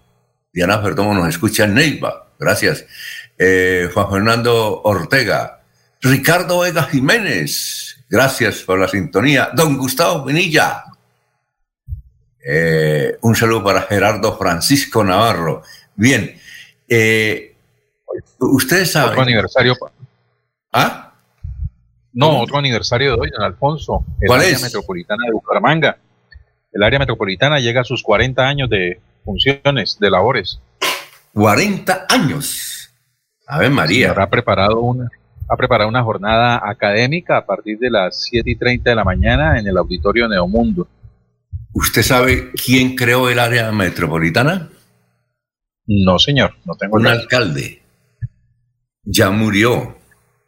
Diana 0.53 0.83
Perdomo 0.83 1.14
nos 1.14 1.29
escucha 1.29 1.66
en 1.66 1.75
Neiva. 1.75 2.26
Gracias. 2.38 2.85
Eh, 3.38 3.88
Juan 3.92 4.11
Fernando 4.11 4.83
Ortega. 4.83 5.61
Ricardo 6.01 6.61
Vega 6.61 6.85
Jiménez. 6.85 8.05
Gracias 8.09 8.62
por 8.62 8.79
la 8.79 8.88
sintonía. 8.88 9.51
Don 9.55 9.77
Gustavo 9.77 10.25
Pinilla. 10.25 10.85
Eh, 12.49 13.18
un 13.22 13.35
saludo 13.35 13.64
para 13.64 13.83
Gerardo 13.83 14.37
Francisco 14.38 15.03
Navarro. 15.03 15.62
Bien. 15.96 16.38
Eh, 16.88 17.57
ustedes 18.38 18.92
saben. 18.92 19.11
Otro 19.11 19.22
aniversario. 19.22 19.77
¿Ah? 20.72 21.12
No, 22.12 22.40
otro 22.40 22.59
aniversario 22.59 23.12
de 23.12 23.20
hoy, 23.20 23.31
don 23.31 23.42
Alfonso. 23.42 24.05
El 24.20 24.29
¿Cuál 24.29 24.40
área 24.40 24.53
es? 24.53 24.62
metropolitana 24.62 25.25
de 25.27 25.33
Bucaramanga. 25.33 25.99
El 26.72 26.83
área 26.83 26.99
metropolitana 26.99 27.59
llega 27.59 27.81
a 27.81 27.85
sus 27.85 28.03
40 28.03 28.46
años 28.46 28.70
de 28.70 29.01
funciones, 29.25 29.99
de 29.99 30.11
labores. 30.11 30.61
40 31.37 32.07
años. 32.09 32.88
A 33.46 33.59
ver, 33.59 33.70
María. 33.70 34.12
Ha 34.12 34.31
preparado 34.31 34.81
una, 34.81 35.07
ha 35.46 35.57
preparado 35.57 35.87
una 35.90 36.03
jornada 36.03 36.62
académica 36.64 37.37
a 37.37 37.44
partir 37.44 37.79
de 37.79 37.90
las 37.90 38.22
7 38.22 38.51
y 38.51 38.57
30 38.57 38.88
de 38.88 38.96
la 38.96 39.05
mañana 39.05 39.59
en 39.59 39.66
el 39.66 39.77
auditorio 39.77 40.29
Neomundo. 40.29 40.88
¿Usted 41.75 42.01
sabe 42.01 42.53
quién 42.53 42.96
creó 42.96 43.29
el 43.29 43.38
área 43.38 43.70
metropolitana? 43.70 44.70
No, 45.87 46.18
señor, 46.18 46.55
no 46.64 46.75
tengo 46.75 46.96
Un 46.96 47.07
alcalde. 47.07 47.83
Ya 49.03 49.31
murió. 49.31 49.94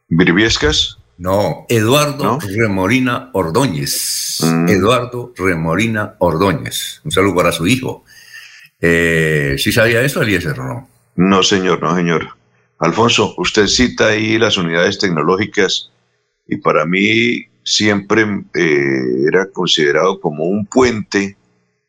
¿Virviescas? 0.08 0.96
No, 1.18 1.66
Eduardo 1.68 2.24
¿No? 2.24 2.38
Remorina 2.40 3.28
Ordóñez. 3.34 4.38
Mm. 4.42 4.68
Eduardo 4.70 5.34
Remorina 5.36 6.14
Ordóñez. 6.18 7.02
Un 7.04 7.10
saludo 7.10 7.34
para 7.34 7.52
su 7.52 7.66
hijo. 7.66 8.04
Eh, 8.80 9.56
¿Sí 9.58 9.72
sabía 9.72 10.02
eso, 10.02 10.22
Eliezer, 10.22 10.58
o 10.60 10.64
no? 10.64 10.88
No, 11.16 11.42
señor, 11.42 11.82
no, 11.82 11.94
señor. 11.96 12.28
Alfonso, 12.78 13.34
usted 13.38 13.66
cita 13.66 14.08
ahí 14.08 14.38
las 14.38 14.56
unidades 14.56 14.98
tecnológicas 14.98 15.90
y 16.46 16.58
para 16.58 16.86
mí 16.86 17.46
siempre 17.64 18.22
eh, 18.54 19.26
era 19.26 19.50
considerado 19.50 20.20
como 20.20 20.44
un 20.44 20.66
puente 20.66 21.36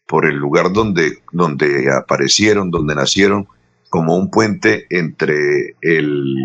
por 0.07 0.25
el 0.25 0.35
lugar 0.35 0.73
donde, 0.73 1.19
donde 1.31 1.91
aparecieron, 1.93 2.71
donde 2.71 2.95
nacieron, 2.95 3.47
como 3.89 4.15
un 4.15 4.31
puente 4.31 4.87
entre 4.89 5.75
el, 5.81 6.35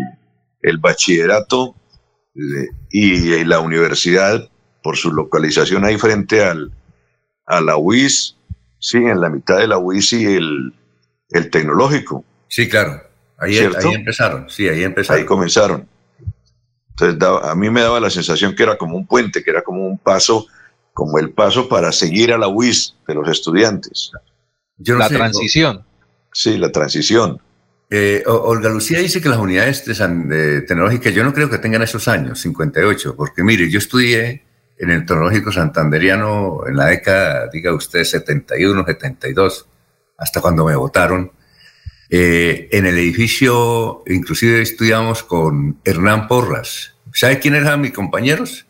el 0.61 0.77
bachillerato 0.77 1.75
eh, 2.35 2.67
y 2.91 3.43
la 3.45 3.59
universidad 3.59 4.47
por 4.83 4.97
su 4.97 5.11
localización 5.11 5.83
ahí 5.83 5.97
frente 5.97 6.43
al, 6.43 6.71
a 7.47 7.61
la 7.61 7.77
UIS, 7.77 8.34
sí, 8.87 8.97
en 8.97 9.19
la 9.19 9.29
mitad 9.29 9.57
de 9.57 9.67
la 9.67 9.77
UIS 9.79 10.13
y 10.13 10.25
el, 10.25 10.73
el 11.31 11.49
tecnológico. 11.49 12.23
Sí, 12.47 12.69
claro. 12.69 13.01
Ahí, 13.39 13.57
ahí 13.57 13.93
empezaron. 13.93 14.47
Sí, 14.49 14.67
ahí 14.69 14.83
empezaron. 14.83 15.19
Ahí 15.21 15.25
comenzaron. 15.25 15.87
Entonces 16.91 17.17
daba- 17.19 17.51
a 17.51 17.55
mí 17.55 17.69
me 17.69 17.81
daba 17.81 17.99
la 17.99 18.09
sensación 18.09 18.55
que 18.55 18.63
era 18.63 18.77
como 18.77 18.95
un 18.95 19.05
puente, 19.07 19.43
que 19.43 19.49
era 19.49 19.61
como 19.63 19.85
un 19.87 19.97
paso, 19.97 20.45
como 20.93 21.17
el 21.19 21.31
paso 21.31 21.67
para 21.67 21.91
seguir 21.91 22.31
a 22.31 22.37
la 22.37 22.47
UIS 22.47 22.95
de 23.07 23.15
los 23.15 23.27
estudiantes. 23.27 24.11
Yo 24.77 24.93
no 24.93 24.99
la 24.99 25.09
sé, 25.09 25.15
transición. 25.15 25.83
Sí, 26.31 26.57
la 26.57 26.71
transición. 26.71 27.41
Eh, 27.89 28.23
Olga 28.27 28.69
Lucía 28.69 28.99
dice 28.99 29.21
que 29.21 29.29
las 29.29 29.39
unidades 29.39 29.83
de 29.85 29.95
San- 29.95 30.29
de 30.29 30.61
tecnológicas, 30.61 31.13
yo 31.13 31.23
no 31.23 31.33
creo 31.33 31.49
que 31.49 31.57
tengan 31.57 31.81
esos 31.81 32.07
años, 32.07 32.39
58, 32.39 33.15
porque 33.17 33.43
mire, 33.43 33.69
yo 33.69 33.79
estudié 33.79 34.44
en 34.77 34.89
el 34.89 35.05
tecnológico 35.05 35.51
santanderiano 35.51 36.67
en 36.67 36.75
la 36.75 36.87
década, 36.87 37.49
diga 37.51 37.73
usted, 37.73 38.03
71, 38.03 38.85
72, 38.85 39.67
hasta 40.17 40.41
cuando 40.41 40.65
me 40.65 40.75
votaron. 40.75 41.31
Eh, 42.09 42.69
en 42.71 42.85
el 42.85 42.97
edificio, 42.97 44.03
inclusive 44.07 44.61
estudiamos 44.61 45.23
con 45.23 45.79
Hernán 45.83 46.27
Porras. 46.27 46.95
¿Sabe 47.13 47.39
quién 47.39 47.55
eran 47.55 47.81
mis 47.81 47.93
compañeros? 47.93 48.67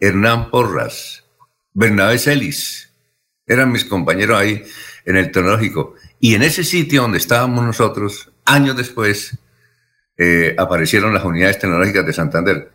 Hernán 0.00 0.50
Porras, 0.50 1.24
Bernabé 1.72 2.18
Celis, 2.18 2.90
eran 3.46 3.72
mis 3.72 3.84
compañeros 3.84 4.38
ahí 4.38 4.62
en 5.04 5.16
el 5.16 5.30
tecnológico. 5.30 5.94
Y 6.20 6.34
en 6.34 6.42
ese 6.42 6.64
sitio 6.64 7.02
donde 7.02 7.18
estábamos 7.18 7.64
nosotros, 7.64 8.32
años 8.44 8.76
después, 8.76 9.38
eh, 10.16 10.54
aparecieron 10.58 11.14
las 11.14 11.24
unidades 11.24 11.58
tecnológicas 11.58 12.06
de 12.06 12.12
Santander. 12.12 12.70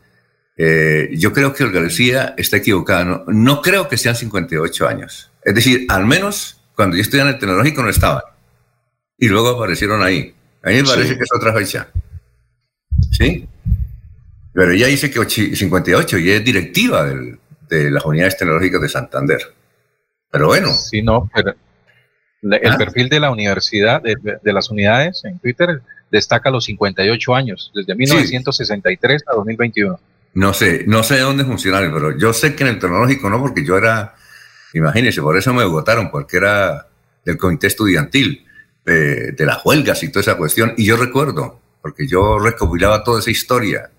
Eh, 0.61 1.09
yo 1.13 1.31
creo 1.31 1.53
que 1.53 1.63
Olga 1.63 1.79
Lucía 1.79 2.33
está 2.37 2.57
equivocada. 2.57 3.05
No, 3.05 3.23
no 3.27 3.61
creo 3.61 3.87
que 3.87 3.95
sean 3.95 4.15
58 4.15 4.87
años. 4.87 5.31
Es 5.43 5.55
decir, 5.55 5.85
al 5.87 6.05
menos 6.05 6.59
cuando 6.75 6.97
yo 6.97 7.01
estudiaba 7.01 7.29
en 7.29 7.35
el 7.35 7.39
tecnológico 7.39 7.81
no 7.81 7.89
estaban. 7.89 8.23
Y 9.17 9.29
luego 9.29 9.49
aparecieron 9.49 10.03
ahí. 10.03 10.33
A 10.61 10.69
mí 10.69 10.75
me 10.75 10.83
parece 10.83 11.13
Sí. 11.13 11.17
que 11.17 11.23
es 11.23 11.29
otra 11.33 11.53
fecha. 11.53 11.87
¿Sí? 13.11 13.47
Pero 14.53 14.71
ella 14.71 14.87
dice 14.87 15.09
que 15.09 15.19
ochi- 15.19 15.55
58 15.55 16.17
y 16.17 16.29
es 16.31 16.43
directiva 16.43 17.05
del- 17.05 17.39
de 17.69 17.91
las 17.91 18.03
unidades 18.03 18.37
tecnológicas 18.37 18.81
de 18.81 18.89
Santander. 18.89 19.39
Pero 20.31 20.47
bueno, 20.47 20.67
Sí, 20.73 21.01
no, 21.01 21.29
pero 21.33 21.55
el 22.41 22.71
¿Ah? 22.71 22.77
perfil 22.77 23.07
de 23.09 23.19
la 23.21 23.31
universidad, 23.31 24.01
de, 24.01 24.15
de 24.43 24.53
las 24.53 24.69
unidades 24.69 25.23
en 25.23 25.39
Twitter, 25.39 25.81
destaca 26.11 26.49
los 26.49 26.65
58 26.65 27.33
años, 27.35 27.71
desde 27.73 27.95
1963 27.95 29.23
a 29.27 29.35
2021. 29.35 29.99
No 30.33 30.53
sé, 30.53 30.83
no 30.87 31.03
sé 31.03 31.15
de 31.15 31.21
dónde 31.21 31.43
funcionaron, 31.45 31.91
pero 31.93 32.17
yo 32.17 32.33
sé 32.33 32.55
que 32.55 32.63
en 32.63 32.69
el 32.69 32.79
tecnológico 32.79 33.29
no, 33.29 33.39
porque 33.39 33.65
yo 33.65 33.77
era, 33.77 34.15
imagínense, 34.73 35.21
por 35.21 35.37
eso 35.37 35.53
me 35.53 35.65
votaron, 35.65 36.11
porque 36.11 36.37
era 36.37 36.87
del 37.25 37.37
comité 37.37 37.67
estudiantil, 37.67 38.45
de, 38.85 39.31
de 39.33 39.45
las 39.45 39.65
huelgas 39.65 40.01
y 40.03 40.09
toda 40.09 40.21
esa 40.21 40.37
cuestión. 40.37 40.73
Y 40.77 40.85
yo 40.85 40.97
recuerdo, 40.97 41.59
porque 41.81 42.07
yo 42.07 42.39
recopilaba 42.39 43.03
toda 43.03 43.19
esa 43.19 43.31
historia. 43.31 43.89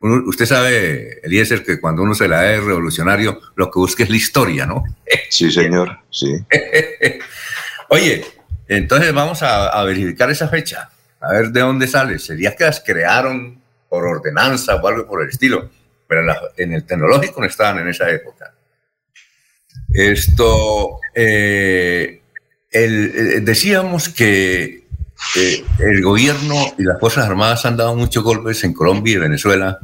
Uno- 0.00 0.22
usted 0.28 0.46
sabe, 0.46 1.20
Eliezer, 1.24 1.64
que 1.64 1.80
cuando 1.80 2.02
uno 2.02 2.14
se 2.14 2.28
la 2.28 2.52
es 2.54 2.62
revolucionario, 2.62 3.40
lo 3.56 3.70
que 3.70 3.78
busca 3.80 4.04
es 4.04 4.10
la 4.10 4.16
historia, 4.16 4.66
¿no? 4.66 4.84
Sí, 5.30 5.50
señor, 5.50 5.98
sí. 6.10 6.34
Oye, 7.88 8.24
entonces 8.68 9.12
vamos 9.12 9.42
a, 9.42 9.68
a 9.68 9.84
verificar 9.84 10.30
esa 10.30 10.48
fecha, 10.48 10.90
a 11.20 11.32
ver 11.32 11.48
de 11.50 11.60
dónde 11.60 11.86
sale. 11.86 12.18
Sería 12.18 12.54
que 12.56 12.64
las 12.64 12.80
crearon 12.80 13.60
por 13.88 14.04
ordenanza 14.06 14.76
o 14.76 14.86
algo 14.86 15.06
por 15.06 15.22
el 15.22 15.30
estilo, 15.30 15.70
pero 16.08 16.22
en, 16.22 16.26
la- 16.28 16.40
en 16.56 16.72
el 16.72 16.84
tecnológico 16.84 17.40
no 17.40 17.46
estaban 17.46 17.78
en 17.80 17.88
esa 17.88 18.10
época. 18.10 18.54
Esto, 19.92 20.98
eh, 21.14 22.20
el- 22.70 23.12
eh, 23.14 23.40
decíamos 23.40 24.08
que 24.08 24.86
eh, 25.36 25.64
el 25.80 26.02
gobierno 26.02 26.54
y 26.78 26.82
las 26.84 27.00
Fuerzas 27.00 27.26
Armadas 27.26 27.64
han 27.66 27.76
dado 27.76 27.94
muchos 27.96 28.22
golpes 28.22 28.62
en 28.64 28.72
Colombia 28.72 29.14
y 29.14 29.18
Venezuela, 29.18 29.78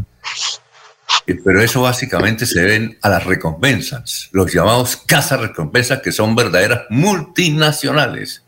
pero 1.44 1.60
eso 1.62 1.82
básicamente 1.82 2.46
se 2.46 2.60
deben 2.60 2.98
a 3.02 3.08
las 3.08 3.24
recompensas, 3.24 4.28
los 4.32 4.52
llamados 4.52 4.96
casas 4.96 5.40
recompensas 5.40 6.00
que 6.02 6.12
son 6.12 6.36
verdaderas 6.36 6.82
multinacionales. 6.90 8.42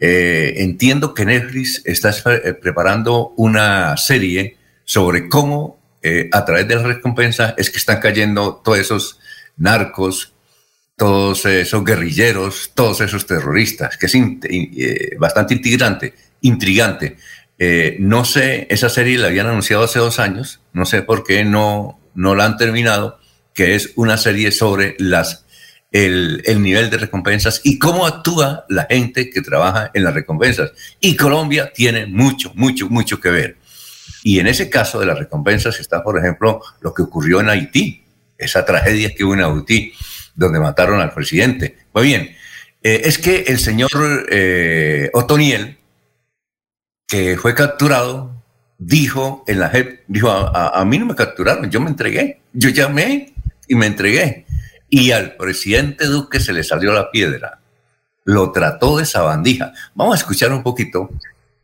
Eh, 0.00 0.54
entiendo 0.58 1.12
que 1.14 1.24
Netflix 1.24 1.82
está 1.84 2.10
eh, 2.32 2.54
preparando 2.54 3.32
una 3.36 3.96
serie 3.96 4.56
sobre 4.84 5.28
cómo 5.28 5.77
eh, 6.02 6.28
a 6.32 6.44
través 6.44 6.68
de 6.68 6.76
la 6.76 6.82
recompensa 6.82 7.54
es 7.56 7.70
que 7.70 7.78
están 7.78 8.00
cayendo 8.00 8.60
todos 8.64 8.78
esos 8.78 9.18
narcos, 9.56 10.32
todos 10.96 11.44
esos 11.46 11.84
guerrilleros, 11.84 12.72
todos 12.74 13.00
esos 13.00 13.26
terroristas, 13.26 13.96
que 13.96 14.06
es 14.06 14.14
eh, 14.14 15.16
bastante 15.18 15.54
intrigante. 15.54 16.14
intrigante. 16.40 17.16
Eh, 17.58 17.96
no 17.98 18.24
sé, 18.24 18.66
esa 18.70 18.88
serie 18.88 19.18
la 19.18 19.28
habían 19.28 19.48
anunciado 19.48 19.84
hace 19.84 19.98
dos 19.98 20.20
años, 20.20 20.60
no 20.72 20.84
sé 20.86 21.02
por 21.02 21.24
qué 21.24 21.44
no, 21.44 22.00
no 22.14 22.34
la 22.36 22.44
han 22.44 22.56
terminado, 22.56 23.18
que 23.52 23.74
es 23.74 23.92
una 23.96 24.16
serie 24.16 24.52
sobre 24.52 24.94
las, 24.98 25.44
el, 25.90 26.42
el 26.46 26.62
nivel 26.62 26.90
de 26.90 26.98
recompensas 26.98 27.60
y 27.64 27.78
cómo 27.80 28.06
actúa 28.06 28.64
la 28.68 28.86
gente 28.88 29.30
que 29.30 29.40
trabaja 29.40 29.90
en 29.94 30.04
las 30.04 30.14
recompensas. 30.14 30.70
Y 31.00 31.16
Colombia 31.16 31.72
tiene 31.74 32.06
mucho, 32.06 32.52
mucho, 32.54 32.88
mucho 32.88 33.20
que 33.20 33.30
ver. 33.30 33.56
Y 34.22 34.40
en 34.40 34.46
ese 34.46 34.68
caso 34.68 35.00
de 35.00 35.06
las 35.06 35.18
recompensas 35.18 35.78
está, 35.80 36.02
por 36.02 36.18
ejemplo, 36.18 36.60
lo 36.80 36.92
que 36.92 37.02
ocurrió 37.02 37.40
en 37.40 37.48
Haití, 37.48 38.04
esa 38.36 38.64
tragedia 38.64 39.14
que 39.14 39.24
hubo 39.24 39.34
en 39.34 39.42
Haití, 39.42 39.92
donde 40.34 40.60
mataron 40.60 41.00
al 41.00 41.12
presidente. 41.12 41.76
Muy 41.92 42.04
bien, 42.04 42.36
eh, 42.82 43.02
es 43.04 43.18
que 43.18 43.44
el 43.48 43.58
señor 43.58 43.90
eh, 44.30 45.10
Otoniel, 45.12 45.78
que 47.06 47.36
fue 47.36 47.54
capturado, 47.54 48.38
dijo 48.78 49.44
en 49.46 49.58
la 49.58 49.70
JEP, 49.70 50.02
dijo, 50.06 50.30
a, 50.30 50.84
mí 50.84 50.98
no 50.98 51.06
me 51.06 51.14
capturaron, 51.14 51.70
yo 51.70 51.80
me 51.80 51.90
entregué, 51.90 52.40
yo 52.52 52.68
llamé 52.70 53.34
y 53.66 53.74
me 53.74 53.86
entregué. 53.86 54.46
Y 54.88 55.10
al 55.10 55.36
presidente 55.36 56.06
Duque 56.06 56.40
se 56.40 56.52
le 56.52 56.62
salió 56.62 56.92
la 56.92 57.10
piedra, 57.10 57.60
lo 58.24 58.52
trató 58.52 58.98
de 58.98 59.04
sabandija. 59.04 59.72
Vamos 59.94 60.14
a 60.14 60.18
escuchar 60.18 60.52
un 60.52 60.62
poquito 60.62 61.10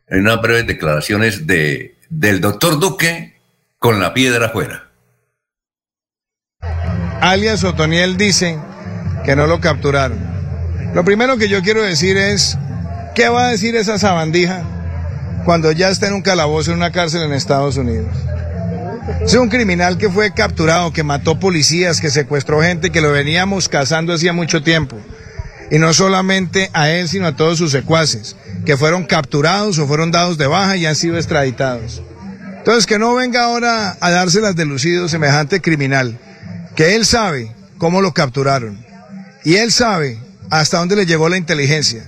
en 0.07 0.21
unas 0.21 0.41
breves 0.41 0.67
declaraciones 0.67 1.47
de, 1.47 1.94
del 2.09 2.41
doctor 2.41 2.79
Duque 2.79 3.39
con 3.79 3.99
la 3.99 4.13
piedra 4.13 4.47
afuera 4.47 4.85
alias 7.25 7.63
Otoniel 7.63 8.17
dice 8.17 8.59
que 9.23 9.35
no 9.35 9.47
lo 9.47 9.59
capturaron. 9.59 10.19
Lo 10.93 11.03
primero 11.03 11.37
que 11.37 11.49
yo 11.49 11.61
quiero 11.63 11.81
decir 11.81 12.17
es, 12.17 12.57
¿qué 13.15 13.29
va 13.29 13.47
a 13.47 13.51
decir 13.51 13.75
esa 13.75 13.97
sabandija 13.97 14.63
cuando 15.43 15.71
ya 15.71 15.89
está 15.89 16.07
en 16.07 16.13
un 16.13 16.21
calabozo, 16.21 16.71
en 16.71 16.77
una 16.77 16.91
cárcel 16.91 17.23
en 17.23 17.33
Estados 17.33 17.77
Unidos? 17.77 18.13
Es 19.21 19.33
un 19.33 19.49
criminal 19.49 19.97
que 19.97 20.09
fue 20.09 20.33
capturado, 20.33 20.93
que 20.93 21.03
mató 21.03 21.39
policías, 21.39 21.99
que 21.99 22.11
secuestró 22.11 22.61
gente, 22.61 22.91
que 22.91 23.01
lo 23.01 23.11
veníamos 23.11 23.69
cazando 23.69 24.13
hacía 24.13 24.31
mucho 24.31 24.61
tiempo. 24.61 24.95
Y 25.71 25.79
no 25.79 25.93
solamente 25.93 26.69
a 26.73 26.89
él, 26.89 27.07
sino 27.09 27.27
a 27.27 27.35
todos 27.35 27.57
sus 27.57 27.71
secuaces, 27.71 28.35
que 28.65 28.77
fueron 28.77 29.05
capturados 29.05 29.79
o 29.79 29.87
fueron 29.87 30.11
dados 30.11 30.37
de 30.37 30.47
baja 30.47 30.77
y 30.77 30.85
han 30.85 30.95
sido 30.95 31.17
extraditados. 31.17 32.01
Entonces, 32.57 32.85
que 32.85 32.99
no 32.99 33.15
venga 33.15 33.43
ahora 33.43 33.97
a 33.99 34.09
dárselas 34.11 34.55
de 34.55 34.65
lucido 34.65 35.07
semejante 35.07 35.61
criminal 35.61 36.19
que 36.75 36.95
él 36.95 37.05
sabe 37.05 37.51
cómo 37.77 38.01
lo 38.01 38.13
capturaron 38.13 38.85
y 39.43 39.55
él 39.55 39.71
sabe 39.71 40.19
hasta 40.49 40.77
dónde 40.77 40.95
le 40.95 41.05
llegó 41.05 41.29
la 41.29 41.37
inteligencia 41.37 42.03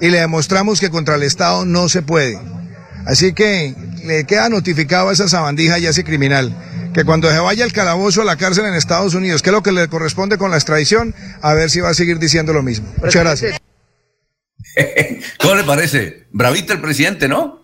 y 0.00 0.08
le 0.08 0.20
demostramos 0.20 0.80
que 0.80 0.90
contra 0.90 1.16
el 1.16 1.22
Estado 1.22 1.64
no 1.64 1.88
se 1.88 2.02
puede. 2.02 2.38
Así 3.06 3.32
que 3.32 3.74
le 4.04 4.24
queda 4.26 4.48
notificado 4.48 5.08
a 5.08 5.12
esa 5.12 5.28
sabandija 5.28 5.78
y 5.78 5.86
a 5.86 5.90
ese 5.90 6.04
criminal 6.04 6.54
que 6.92 7.04
cuando 7.04 7.30
se 7.30 7.38
vaya 7.38 7.64
al 7.64 7.72
calabozo 7.72 8.22
a 8.22 8.24
la 8.24 8.36
cárcel 8.36 8.64
en 8.64 8.74
Estados 8.74 9.14
Unidos, 9.14 9.42
que 9.42 9.50
es 9.50 9.54
lo 9.54 9.62
que 9.62 9.70
le 9.70 9.86
corresponde 9.86 10.38
con 10.38 10.50
la 10.50 10.56
extradición, 10.56 11.14
a 11.42 11.52
ver 11.54 11.70
si 11.70 11.80
va 11.80 11.90
a 11.90 11.94
seguir 11.94 12.18
diciendo 12.18 12.52
lo 12.52 12.62
mismo. 12.62 12.90
Muchas 13.02 13.22
gracias. 13.22 13.60
¿Cómo 15.38 15.54
le 15.54 15.64
parece? 15.64 16.24
Bravito 16.32 16.72
el 16.72 16.80
presidente, 16.80 17.28
¿no? 17.28 17.62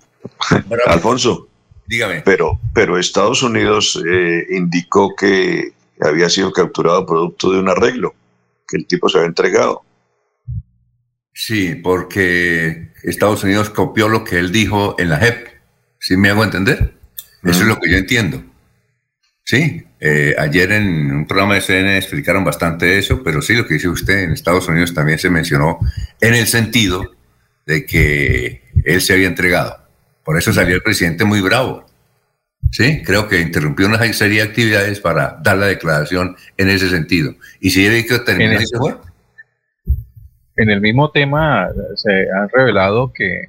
Alfonso. 0.87 1.49
Dígame. 1.87 2.21
Pero, 2.23 2.61
pero 2.75 2.99
Estados 2.99 3.43
Unidos 3.43 4.01
eh, 4.07 4.47
indicó 4.51 5.15
que 5.17 5.73
había 6.01 6.29
sido 6.29 6.53
capturado 6.53 7.07
producto 7.07 7.53
de 7.53 7.59
un 7.59 7.69
arreglo, 7.69 8.15
que 8.69 8.77
el 8.77 8.87
tipo 8.87 9.09
se 9.09 9.19
había 9.19 9.29
entregado. 9.29 9.83
Sí, 11.35 11.75
porque 11.77 12.92
Estados 13.03 13.45
Unidos 13.45 13.71
copió 13.71 14.09
lo 14.09 14.25
que 14.25 14.39
él 14.39 14.53
dijo 14.53 14.97
en 14.99 15.11
la 15.11 15.19
JEP. 15.19 15.49
¿Sí 15.99 16.17
me 16.17 16.31
hago 16.31 16.45
entender? 16.45 16.95
Eso 17.43 17.63
es 17.63 17.67
lo 17.67 17.79
que 17.81 17.91
yo 17.91 17.97
entiendo. 17.97 18.45
Sí, 19.45 19.85
eh, 19.99 20.35
ayer 20.39 20.73
en 20.73 21.11
un 21.11 21.27
programa 21.27 21.55
de 21.55 21.61
CNN 21.61 21.97
explicaron 21.97 22.45
bastante 22.45 22.99
eso, 22.99 23.23
pero 23.23 23.43
sí 23.43 23.55
lo 23.55 23.67
que 23.67 23.75
dice 23.75 23.89
usted, 23.89 24.21
en 24.21 24.33
Estados 24.33 24.69
Unidos 24.69 24.95
también 24.95 25.19
se 25.19 25.31
mencionó 25.31 25.79
en 26.21 26.35
el 26.35 26.47
sentido 26.47 27.13
de 27.67 27.85
que 27.85 28.63
él 28.85 29.01
se 29.01 29.13
había 29.13 29.27
entregado. 29.27 29.79
Por 30.25 30.39
eso 30.39 30.53
salió 30.53 30.77
el 30.77 30.83
presidente 30.83 31.25
muy 31.25 31.41
bravo. 31.41 31.87
Sí, 32.71 33.03
creo 33.05 33.29
que 33.29 33.41
interrumpió 33.41 33.87
una 33.87 34.01
serie 34.13 34.39
de 34.39 34.49
actividades 34.49 35.01
para 35.01 35.39
dar 35.43 35.59
la 35.59 35.67
declaración 35.67 36.37
en 36.57 36.71
ese 36.71 36.89
sentido. 36.89 37.35
Y 37.61 37.71
si 37.71 37.85
que 37.85 38.19
terminar 38.21 38.63
En 40.63 40.71
el 40.71 40.81
mismo 40.81 41.11
tema 41.11 41.71
se 41.97 42.31
han 42.31 42.49
revelado 42.49 43.13
que 43.13 43.49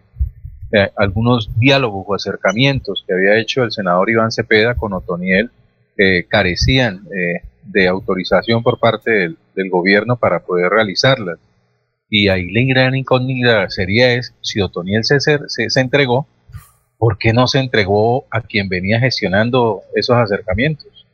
eh, 0.72 0.92
algunos 0.96 1.48
diálogos 1.60 2.06
o 2.08 2.16
acercamientos 2.16 3.04
que 3.06 3.14
había 3.14 3.38
hecho 3.38 3.62
el 3.62 3.72
senador 3.72 4.10
Iván 4.10 4.32
Cepeda 4.32 4.74
con 4.74 4.94
Otoniel 4.94 5.52
eh, 5.96 6.26
carecían 6.28 7.04
eh, 7.16 7.44
de 7.62 7.88
autorización 7.88 8.64
por 8.64 8.80
parte 8.80 9.12
del, 9.12 9.38
gobierno 9.70 10.16
para 10.16 10.40
poder 10.40 10.72
realizarlas. 10.72 11.38
Y 12.10 12.30
ahí 12.30 12.52
la 12.52 12.74
gran 12.74 12.96
incógnita 12.96 13.70
sería 13.70 14.16
es 14.16 14.34
si 14.42 14.60
Otoniel 14.60 15.04
se, 15.04 15.20
se, 15.20 15.38
se 15.48 15.80
entregó 15.80 16.26
¿por 16.98 17.20
qué 17.20 17.32
no 17.32 17.46
se 17.46 17.60
entregó 17.60 18.26
a 18.32 18.42
quien 18.42 18.70
venía 18.70 19.00
gestionando 19.00 19.84
esos 19.94 20.16
acercamientos? 20.16 21.06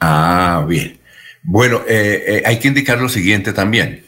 Ah, 0.00 0.66
bien. 0.68 1.01
Bueno, 1.42 1.82
eh, 1.88 2.24
eh, 2.26 2.42
hay 2.46 2.58
que 2.58 2.68
indicar 2.68 3.00
lo 3.00 3.08
siguiente 3.08 3.52
también, 3.52 4.04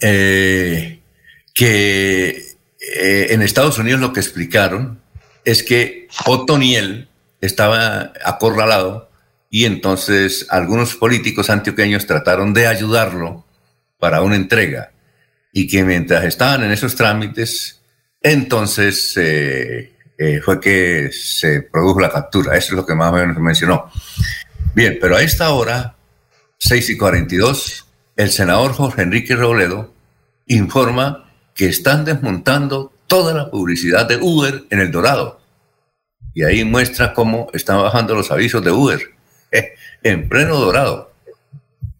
eh, 0.00 1.00
que 1.54 2.54
en 2.96 3.42
Estados 3.42 3.78
Unidos 3.78 4.00
lo 4.00 4.12
que 4.12 4.20
explicaron 4.20 5.00
es 5.44 5.62
que 5.62 6.08
Otoniel 6.26 7.08
estaba 7.40 8.12
acorralado 8.24 9.10
y 9.50 9.64
entonces 9.64 10.46
algunos 10.50 10.94
políticos 10.94 11.48
antioqueños 11.48 12.06
trataron 12.06 12.52
de 12.52 12.66
ayudarlo 12.66 13.46
para 13.98 14.20
una 14.22 14.36
entrega 14.36 14.92
y 15.52 15.66
que 15.66 15.82
mientras 15.84 16.24
estaban 16.24 16.64
en 16.64 16.72
esos 16.72 16.94
trámites 16.94 17.80
entonces 18.24 19.16
eh, 19.18 19.92
eh, 20.16 20.40
fue 20.42 20.58
que 20.58 21.10
se 21.12 21.60
produjo 21.62 22.00
la 22.00 22.10
captura. 22.10 22.56
Eso 22.56 22.72
es 22.72 22.76
lo 22.76 22.86
que 22.86 22.94
más 22.94 23.12
o 23.12 23.16
menos 23.16 23.38
mencionó. 23.38 23.90
Bien, 24.74 24.98
pero 25.00 25.16
a 25.16 25.22
esta 25.22 25.52
hora, 25.52 25.94
6 26.58 26.90
y 26.90 26.96
42, 26.96 27.86
el 28.16 28.30
senador 28.30 28.72
Jorge 28.72 29.02
Enrique 29.02 29.36
Robledo 29.36 29.92
informa 30.46 31.30
que 31.54 31.66
están 31.66 32.04
desmontando 32.04 32.92
toda 33.06 33.34
la 33.34 33.50
publicidad 33.50 34.08
de 34.08 34.16
Uber 34.16 34.64
en 34.70 34.80
El 34.80 34.90
Dorado. 34.90 35.40
Y 36.34 36.42
ahí 36.42 36.64
muestra 36.64 37.14
cómo 37.14 37.48
están 37.52 37.80
bajando 37.80 38.16
los 38.16 38.32
avisos 38.32 38.64
de 38.64 38.72
Uber 38.72 39.00
en 40.02 40.28
pleno 40.28 40.58
Dorado. 40.58 41.12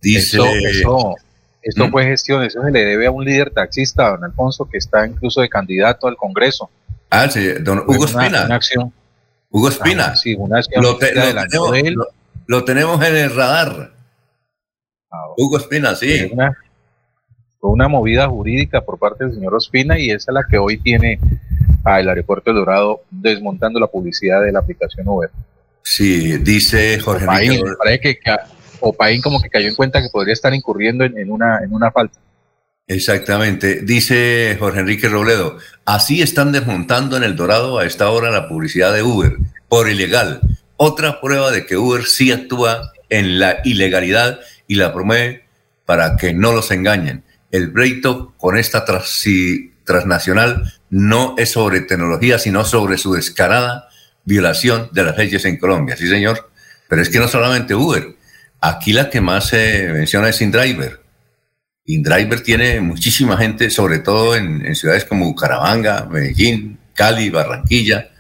Dice, 0.01 0.39
eso, 0.69 1.15
esto 1.63 1.87
mm. 1.87 1.91
fue 1.93 2.05
gestión, 2.05 2.43
eso 2.43 2.61
se 2.63 2.71
le 2.73 2.85
debe 2.85 3.07
a 3.07 3.13
un 3.13 3.25
líder 3.25 3.51
taxista, 3.51 4.11
don 4.11 4.25
Alfonso, 4.25 4.69
que 4.71 4.79
está 4.79 5.07
incluso 5.07 5.41
de 5.41 5.49
candidato 5.49 6.09
al 6.09 6.17
Congreso. 6.17 6.69
Ah, 7.09 7.31
sí, 7.31 7.53
don 7.61 7.79
Hugo 7.87 8.07
Espina. 8.07 8.47
Una 8.47 8.57
acción. 8.57 8.93
Hugo 9.51 9.69
Espina. 9.69 10.07
Ah, 10.07 10.17
sí, 10.17 10.35
una 10.35 10.59
acción. 10.59 10.83
Lo, 10.83 10.99
tenemos, 10.99 11.35
lo, 11.95 12.09
tenemos, 12.65 13.05
en 13.05 13.17
el 13.17 13.35
radar. 13.35 13.93
Ah, 15.11 15.27
Hugo 15.37 15.59
Espina, 15.59 15.95
sí. 15.95 16.31
Fue 17.61 17.71
una, 17.71 17.89
movida 17.89 18.29
jurídica 18.29 18.83
por 18.83 18.99
parte 18.99 19.25
del 19.25 19.35
señor 19.35 19.55
Ospina 19.55 19.99
y 19.99 20.11
esa 20.11 20.31
es 20.31 20.35
la 20.35 20.45
que 20.49 20.59
hoy 20.59 20.79
tiene 20.79 21.19
al 21.85 22.09
aeropuerto 22.09 22.53
de 22.53 22.59
Dorado 22.59 23.03
desmontando 23.11 23.81
la 23.81 23.87
publicidad 23.87 24.43
de 24.43 24.53
la 24.53 24.61
aplicación 24.61 25.09
Uber. 25.09 25.31
Sí, 25.83 26.39
dice 26.39 26.99
Jorge 26.99 27.27
Parece 27.27 28.01
que, 28.01 28.37
Opaín 28.81 29.21
como 29.23 29.41
que 29.41 29.51
cayó 29.51 29.69
en 29.69 29.75
cuenta 29.75 30.03
que 30.03 30.09
podría 30.11 30.33
estar 30.33 30.53
incurriendo 30.55 31.05
en, 31.05 31.31
una, 31.31 31.61
en 31.63 31.73
una 31.73 31.91
falta. 31.91 32.19
Exactamente. 32.87 33.81
Dice 33.83 34.57
Jorge 34.59 34.81
Enrique 34.81 35.09
Robledo, 35.09 35.57
así 35.85 36.21
están 36.21 36.53
desmontando 36.53 37.17
en 37.17 37.23
el 37.23 37.37
Dorado 37.37 37.79
a 37.79 37.87
esta 37.87 38.11
hora 38.11 38.31
la 38.31 38.49
publicidad 38.49 38.93
de 38.93 39.03
Uber 39.03 39.37
por 39.69 39.89
ilegal. 39.89 40.41
Otra 40.87 41.19
prueba 41.19 41.51
de 41.51 41.65
que 41.65 41.79
Uber 41.79 42.05
sí 42.05 42.31
actúa 42.31 42.93
en 43.09 43.39
la 43.39 43.63
ilegalidad 43.65 44.41
y 44.69 44.75
la 44.75 44.93
promueve 44.93 45.47
para 45.87 46.17
que 46.17 46.35
no 46.35 46.53
los 46.53 46.71
engañen. 46.71 47.25
El 47.51 47.73
pleito 47.73 48.35
con 48.37 48.59
esta 48.59 48.85
transnacional 48.85 50.75
no 50.91 51.37
es 51.39 51.53
sobre 51.53 51.81
tecnología, 51.81 52.39
sino 52.39 52.67
sobre 52.67 52.99
su 52.99 53.15
descarada 53.15 53.89
violación 54.27 54.91
de 54.93 55.05
las 55.05 55.17
leyes 55.17 55.47
en 55.47 55.57
Colombia. 55.57 55.97
Sí, 55.97 56.07
señor. 56.07 56.51
Pero 56.87 57.01
es 57.01 57.09
que 57.09 57.19
no 57.19 57.29
solamente 57.29 57.75
Uber, 57.75 58.17
Aquí 58.61 58.93
la 58.93 59.09
que 59.09 59.23
más 59.23 59.49
se 59.49 59.91
menciona 59.91 60.29
es 60.29 60.43
InDriver. 60.43 61.01
InDriver 61.87 62.43
tiene 62.43 62.81
muchísima 62.83 63.39
gente, 63.39 63.71
sobre 63.71 64.01
todo 64.01 64.37
en, 64.37 64.75
ciudades 64.75 65.07
como 65.07 65.25
Bucaramanga, 65.25 66.07
Medellín, 66.11 66.79
Cali, 66.93 67.31
Barranquilla. 67.31 68.11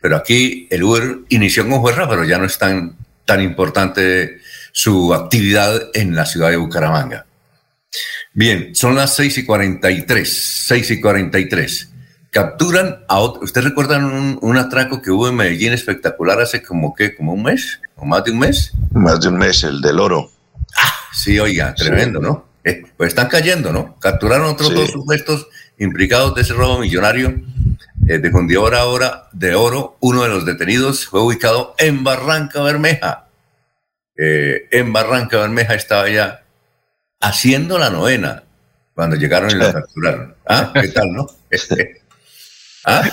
Pero 0.00 0.16
aquí 0.16 0.66
el 0.70 0.82
Uber 0.82 1.18
inició 1.28 1.68
con 1.68 1.80
fuerza, 1.80 2.08
pero 2.08 2.24
ya 2.24 2.38
no 2.38 2.44
es 2.44 2.58
tan, 2.58 2.96
tan 3.24 3.42
importante 3.42 4.38
su 4.72 5.12
actividad 5.14 5.90
en 5.94 6.14
la 6.14 6.26
ciudad 6.26 6.50
de 6.50 6.56
Bucaramanga. 6.56 7.26
Bien, 8.32 8.74
son 8.74 8.94
las 8.94 9.14
6 9.16 9.38
y 9.38 9.44
43, 9.44 10.64
6 10.66 10.90
y 10.92 11.00
43. 11.00 11.92
Capturan 12.30 13.04
a 13.08 13.18
otro. 13.18 13.42
¿Ustedes 13.42 13.66
recuerdan 13.66 14.04
un, 14.04 14.38
un, 14.40 14.56
atraco 14.56 15.02
que 15.02 15.10
hubo 15.10 15.28
en 15.28 15.34
Medellín 15.34 15.72
espectacular 15.72 16.40
hace 16.40 16.62
como 16.62 16.94
que, 16.94 17.16
como 17.16 17.32
un 17.34 17.42
mes? 17.42 17.80
¿O 17.96 18.06
más 18.06 18.24
de 18.24 18.30
un 18.30 18.38
mes? 18.38 18.72
Más 18.92 19.20
de 19.20 19.28
un 19.28 19.36
mes, 19.36 19.64
el 19.64 19.80
del 19.80 19.98
oro. 19.98 20.30
Ah, 20.80 20.92
sí, 21.12 21.38
oiga, 21.40 21.74
tremendo, 21.74 22.20
sí. 22.20 22.26
¿no? 22.26 22.46
Eh, 22.62 22.84
pues 22.96 23.08
están 23.08 23.28
cayendo, 23.28 23.72
¿no? 23.72 23.96
Capturaron 23.98 24.46
otros 24.46 24.68
sí. 24.68 24.74
dos 24.74 24.90
supuestos 24.90 25.48
implicados 25.78 26.34
de 26.36 26.42
ese 26.42 26.52
robo 26.52 26.78
millonario 26.78 27.34
de 28.18 28.30
fundidora 28.30 28.80
ahora 28.80 29.28
de 29.32 29.54
oro. 29.54 29.96
Uno 30.00 30.22
de 30.22 30.28
los 30.28 30.44
detenidos 30.44 31.06
fue 31.06 31.20
ubicado 31.20 31.74
en 31.78 32.02
Barranca 32.02 32.62
Bermeja. 32.62 33.28
Eh, 34.16 34.66
en 34.72 34.92
Barranca 34.92 35.38
Bermeja 35.38 35.74
estaba 35.74 36.08
ya 36.08 36.42
haciendo 37.20 37.78
la 37.78 37.90
novena 37.90 38.42
cuando 38.94 39.16
llegaron 39.16 39.50
y 39.50 39.54
lo 39.54 39.72
capturaron. 39.72 40.34
¿Ah? 40.46 40.72
¿Qué 40.74 40.88
tal, 40.88 41.12
no? 41.12 41.28
¿Ah? 42.84 43.08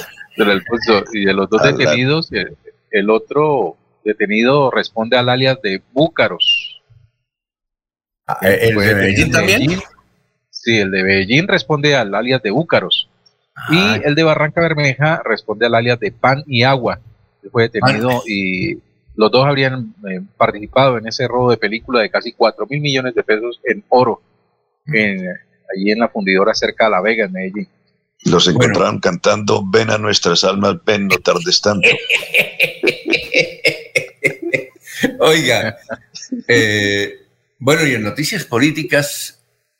y 1.14 1.26
de 1.26 1.34
los 1.34 1.50
dos 1.50 1.64
detenidos, 1.64 2.32
el, 2.32 2.56
el, 2.92 3.10
otro 3.10 3.76
detenido 4.04 4.70
responde 4.72 5.18
al 5.18 5.30
alias 5.30 5.60
de 5.62 5.82
Búcaros. 5.92 6.82
Ah, 8.28 8.40
¿El 8.42 8.76
de 8.76 8.96
Medellín 8.96 9.32
también? 9.32 9.80
Sí, 10.50 10.80
el 10.80 10.92
de 10.92 11.04
Medellín 11.04 11.48
responde 11.48 11.96
al 11.96 12.14
alias 12.14 12.42
de 12.44 12.52
Búcaros. 12.52 13.07
Ah. 13.58 13.68
Y 13.72 14.08
el 14.08 14.16
de 14.16 14.24
Barranca 14.24 14.62
Bermeja 14.62 15.22
responde 15.26 15.66
al 15.66 15.76
alias 15.76 16.00
de 16.00 16.12
Pan 16.12 16.44
y 16.46 16.64
Agua. 16.64 17.00
Fue 17.52 17.64
detenido 17.64 18.10
Ah. 18.12 18.22
y 18.28 18.78
los 19.16 19.32
dos 19.32 19.46
habrían 19.46 19.96
eh, 20.08 20.22
participado 20.38 20.98
en 20.98 21.08
ese 21.08 21.28
robo 21.28 21.50
de 21.50 21.58
película 21.58 22.02
de 22.02 22.10
casi 22.10 22.34
4 22.34 22.68
mil 22.70 22.82
millones 22.82 23.16
de 23.16 23.24
pesos 23.24 23.60
en 23.64 23.84
oro, 23.90 24.22
en, 24.86 25.28
allí 25.76 25.92
en 25.92 26.00
la 26.00 26.10
fundidora 26.10 26.54
cerca 26.54 26.86
de 26.86 26.92
La 26.92 27.02
Vega, 27.02 27.26
en 27.26 27.32
Medellín. 27.32 27.68
Los 28.26 28.48
encontraron 28.48 29.00
bueno. 29.00 29.02
cantando 29.02 29.64
Ven 29.68 29.90
a 29.90 29.98
nuestras 29.98 30.44
almas, 30.44 30.76
ven, 30.86 31.08
no 31.08 31.18
tardes 31.18 31.62
tanto. 31.62 31.88
Oiga, 35.20 35.78
eh, 36.48 37.20
bueno, 37.60 37.86
y 37.88 37.94
en 37.96 38.04
noticias 38.04 38.46
políticas, 38.46 39.37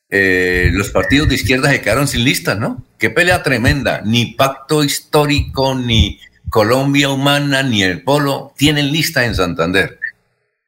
eh, 0.10 0.70
los 0.72 0.90
partidos 0.92 1.28
de 1.28 1.36
izquierda 1.36 1.70
se 1.70 1.82
quedaron 1.82 2.08
sin 2.08 2.24
listas, 2.24 2.58
¿no? 2.58 2.84
Qué 2.98 3.10
pelea 3.10 3.44
tremenda, 3.44 4.02
ni 4.06 4.34
pacto 4.34 4.84
histórico, 4.84 5.76
ni 5.76 6.20
Colombia 6.50 7.10
Humana, 7.10 7.64
ni 7.64 7.84
el 7.84 8.04
Polo 8.04 8.54
tienen 8.58 8.92
lista 8.92 9.26
en 9.26 9.36
Santander. 9.36 10.00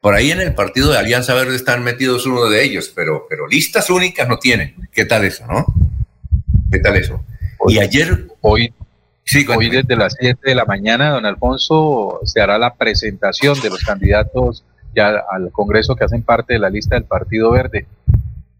Por 0.01 0.13
ahí 0.13 0.31
en 0.31 0.41
el 0.41 0.53
partido 0.53 0.91
de 0.91 0.97
Alianza 0.97 1.33
Verde 1.33 1.55
están 1.55 1.83
metidos 1.83 2.25
uno 2.25 2.45
de 2.45 2.63
ellos, 2.63 2.91
pero, 2.93 3.25
pero 3.29 3.47
listas 3.47 3.89
únicas 3.89 4.27
no 4.27 4.37
tienen. 4.37 4.75
¿Qué 4.91 5.05
tal 5.05 5.25
eso, 5.25 5.45
no? 5.47 5.65
¿Qué 6.71 6.79
tal 6.79 6.95
eso? 6.95 7.23
Hoy, 7.57 7.75
y 7.75 7.79
ayer... 7.79 8.27
Hoy, 8.41 8.73
sí, 9.25 9.45
hoy 9.47 9.69
desde 9.69 9.95
las 9.95 10.15
7 10.19 10.39
de 10.43 10.55
la 10.55 10.65
mañana, 10.65 11.11
don 11.11 11.25
Alfonso, 11.25 12.21
se 12.23 12.39
hará 12.41 12.57
la 12.57 12.75
presentación 12.75 13.59
de 13.61 13.69
los 13.69 13.83
candidatos 13.83 14.63
ya 14.95 15.23
al 15.31 15.51
Congreso 15.51 15.95
que 15.95 16.05
hacen 16.05 16.23
parte 16.23 16.53
de 16.53 16.59
la 16.59 16.69
lista 16.69 16.95
del 16.95 17.03
Partido 17.03 17.51
Verde. 17.51 17.85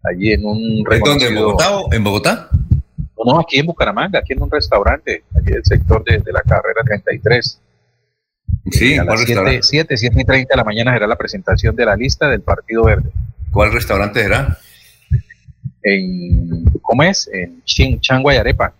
Allí 0.02 0.32
en 0.32 0.44
un... 0.44 0.84
¿En 0.90 1.00
dónde? 1.00 1.26
¿En 1.26 1.34
Bogotá? 1.34 1.76
o 1.76 1.92
¿En 1.92 2.04
Bogotá? 2.04 2.48
No, 3.16 3.32
no, 3.34 3.40
aquí 3.40 3.58
en 3.58 3.66
Bucaramanga, 3.66 4.20
aquí 4.20 4.32
en 4.32 4.42
un 4.42 4.50
restaurante, 4.50 5.24
allí 5.36 5.52
del 5.52 5.64
sector 5.64 6.02
de, 6.04 6.18
de 6.18 6.32
la 6.32 6.40
carrera 6.42 6.82
33. 6.84 7.60
Sí, 8.70 8.96
a 8.96 9.04
las 9.04 9.20
7, 9.20 9.60
7, 9.62 9.96
7 9.96 10.20
y 10.20 10.24
30 10.24 10.54
de 10.54 10.56
la 10.56 10.64
mañana 10.64 10.92
será 10.92 11.06
la 11.06 11.16
presentación 11.16 11.74
de 11.76 11.84
la 11.84 11.96
lista 11.96 12.28
del 12.28 12.40
Partido 12.40 12.84
Verde. 12.84 13.10
¿Cuál 13.50 13.72
restaurante 13.72 14.22
será? 14.22 14.58
En, 15.82 16.64
¿Cómo 16.82 17.02
es? 17.02 17.28
En 17.32 17.62
Ching, 17.64 18.00
Changua 18.00 18.34
y 18.34 18.36
Arepa. 18.36 18.74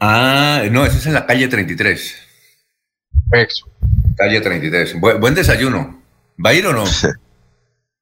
Ah, 0.00 0.62
no, 0.70 0.84
ese 0.86 0.98
es 0.98 1.06
en 1.06 1.14
la 1.14 1.26
calle 1.26 1.48
33. 1.48 2.16
Eso. 3.32 3.68
Calle 4.16 4.40
33. 4.40 5.00
Buen, 5.00 5.20
buen 5.20 5.34
desayuno. 5.34 6.00
¿Va 6.44 6.50
a 6.50 6.54
ir 6.54 6.66
o 6.66 6.72
no? 6.72 6.84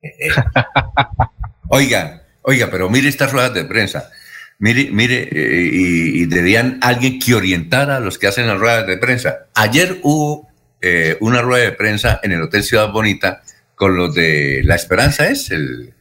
oiga, 1.68 2.22
oiga, 2.46 2.68
pero 2.70 2.88
mire 2.88 3.08
estas 3.08 3.32
ruedas 3.32 3.52
de 3.52 3.64
prensa. 3.64 4.10
Mire, 4.58 4.88
mire, 4.90 5.28
eh, 5.30 5.70
y, 5.70 6.22
y, 6.22 6.26
debían 6.26 6.78
alguien 6.80 7.18
que 7.18 7.34
orientara 7.34 7.96
a 7.96 8.00
los 8.00 8.18
que 8.18 8.26
hacen 8.26 8.46
las 8.46 8.58
ruedas 8.58 8.86
de 8.86 8.96
prensa. 8.96 9.48
Ayer 9.54 9.98
hubo 10.02 10.48
eh, 10.80 11.16
una 11.20 11.42
rueda 11.42 11.64
de 11.64 11.72
prensa 11.72 12.20
en 12.22 12.32
el 12.32 12.42
Hotel 12.42 12.62
Ciudad 12.62 12.92
Bonita 12.92 13.42
con 13.74 13.96
los 13.96 14.14
de 14.14 14.62
La 14.64 14.76
Esperanza, 14.76 15.28
¿es? 15.28 15.50
El, 15.50 15.92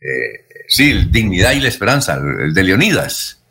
eh, 0.00 0.64
sí, 0.66 0.90
el 0.90 1.12
Dignidad 1.12 1.52
y 1.52 1.60
la 1.60 1.68
Esperanza, 1.68 2.14
el 2.14 2.54
de 2.54 2.62
Leonidas. 2.64 3.42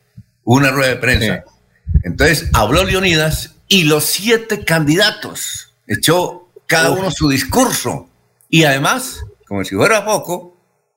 Una 0.43 0.71
rueda 0.71 0.89
de 0.89 0.97
prensa. 0.97 1.43
Sí. 1.45 1.99
Entonces 2.03 2.49
habló 2.53 2.83
Leonidas 2.83 3.55
y 3.67 3.83
los 3.83 4.05
siete 4.05 4.65
candidatos 4.65 5.73
echó 5.87 6.49
cada 6.65 6.89
uno 6.89 7.11
su 7.11 7.29
discurso. 7.29 8.09
Y 8.49 8.63
además, 8.63 9.23
como 9.47 9.63
si 9.63 9.75
fuera 9.75 10.03
poco, 10.03 10.52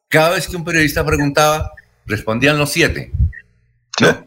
cada 0.08 0.30
vez 0.30 0.46
que 0.46 0.56
un 0.56 0.64
periodista 0.64 1.04
preguntaba, 1.04 1.72
respondían 2.06 2.58
los 2.58 2.70
siete. 2.70 3.12
¿no? 4.00 4.26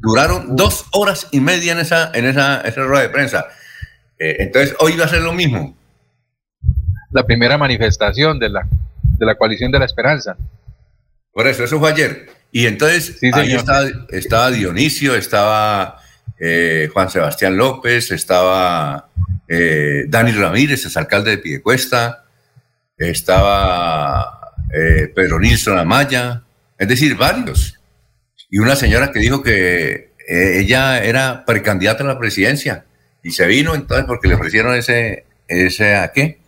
Duraron 0.00 0.56
dos 0.56 0.86
horas 0.92 1.28
y 1.30 1.40
media 1.40 1.72
en 1.72 1.78
esa, 1.78 2.10
en 2.12 2.26
esa, 2.26 2.60
esa 2.62 2.82
rueda 2.82 3.02
de 3.02 3.08
prensa. 3.08 3.46
Eh, 4.18 4.36
entonces, 4.40 4.74
hoy 4.80 4.96
va 4.96 5.04
a 5.04 5.08
ser 5.08 5.22
lo 5.22 5.32
mismo. 5.32 5.76
La 7.12 7.24
primera 7.24 7.56
manifestación 7.56 8.38
de 8.38 8.48
la, 8.48 8.66
de 9.02 9.26
la 9.26 9.36
coalición 9.36 9.70
de 9.70 9.78
la 9.78 9.84
esperanza. 9.84 10.36
Por 11.32 11.46
eso, 11.46 11.64
eso 11.64 11.78
fue 11.78 11.90
ayer. 11.90 12.28
Y 12.50 12.66
entonces, 12.66 13.16
sí, 13.18 13.30
ahí 13.32 13.54
estaba, 13.54 13.88
estaba, 14.10 14.50
Dionisio, 14.50 15.14
estaba 15.14 16.02
eh, 16.38 16.90
Juan 16.92 17.08
Sebastián 17.08 17.56
López, 17.56 18.10
estaba 18.10 19.08
eh, 19.48 20.04
Dani 20.08 20.32
Ramírez, 20.32 20.84
es 20.84 20.96
alcalde 20.96 21.30
de 21.30 21.38
Piedecuesta, 21.38 22.24
estaba 22.98 24.41
eh, 24.72 25.08
Pedro 25.14 25.38
Nilsson 25.38 25.78
Amaya, 25.78 26.42
es 26.78 26.88
decir, 26.88 27.16
varios. 27.16 27.78
Y 28.50 28.58
una 28.58 28.76
señora 28.76 29.12
que 29.12 29.20
dijo 29.20 29.42
que 29.42 30.12
eh, 30.28 30.58
ella 30.60 31.02
era 31.02 31.44
precandidata 31.44 32.04
a 32.04 32.06
la 32.06 32.18
presidencia 32.18 32.84
y 33.22 33.30
se 33.30 33.46
vino 33.46 33.74
entonces 33.74 34.06
porque 34.06 34.28
le 34.28 34.34
ofrecieron 34.34 34.74
ese, 34.74 35.26
ese 35.48 35.94
¿a 35.94 36.12
qué? 36.12 36.40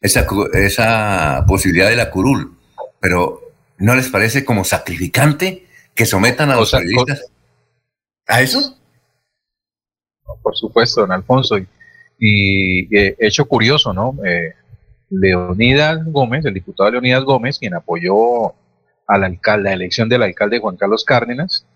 Esa, 0.00 0.26
esa 0.52 1.44
posibilidad 1.46 1.88
de 1.88 1.96
la 1.96 2.10
curul. 2.10 2.56
Pero 3.00 3.52
¿no 3.78 3.94
les 3.94 4.08
parece 4.08 4.44
como 4.44 4.64
sacrificante 4.64 5.66
que 5.94 6.06
sometan 6.06 6.50
a 6.50 6.56
los 6.56 6.70
periodistas 6.70 7.26
a 8.26 8.40
eso? 8.42 8.78
Por 10.42 10.56
supuesto, 10.56 11.02
don 11.02 11.12
Alfonso. 11.12 11.58
Y, 11.58 11.66
y 12.18 12.96
eh, 12.96 13.16
hecho 13.18 13.46
curioso, 13.46 13.92
¿no? 13.92 14.16
Eh, 14.24 14.54
Leonidas 15.20 16.00
Gómez, 16.06 16.44
el 16.44 16.54
diputado 16.54 16.90
Leonidas 16.90 17.24
Gómez, 17.24 17.58
quien 17.58 17.74
apoyó 17.74 18.54
al 19.06 19.24
alcalde, 19.24 19.70
la 19.70 19.74
elección 19.74 20.08
del 20.08 20.22
alcalde 20.22 20.60
Juan 20.60 20.76
Carlos 20.76 21.04
Cárdenas, 21.04 21.66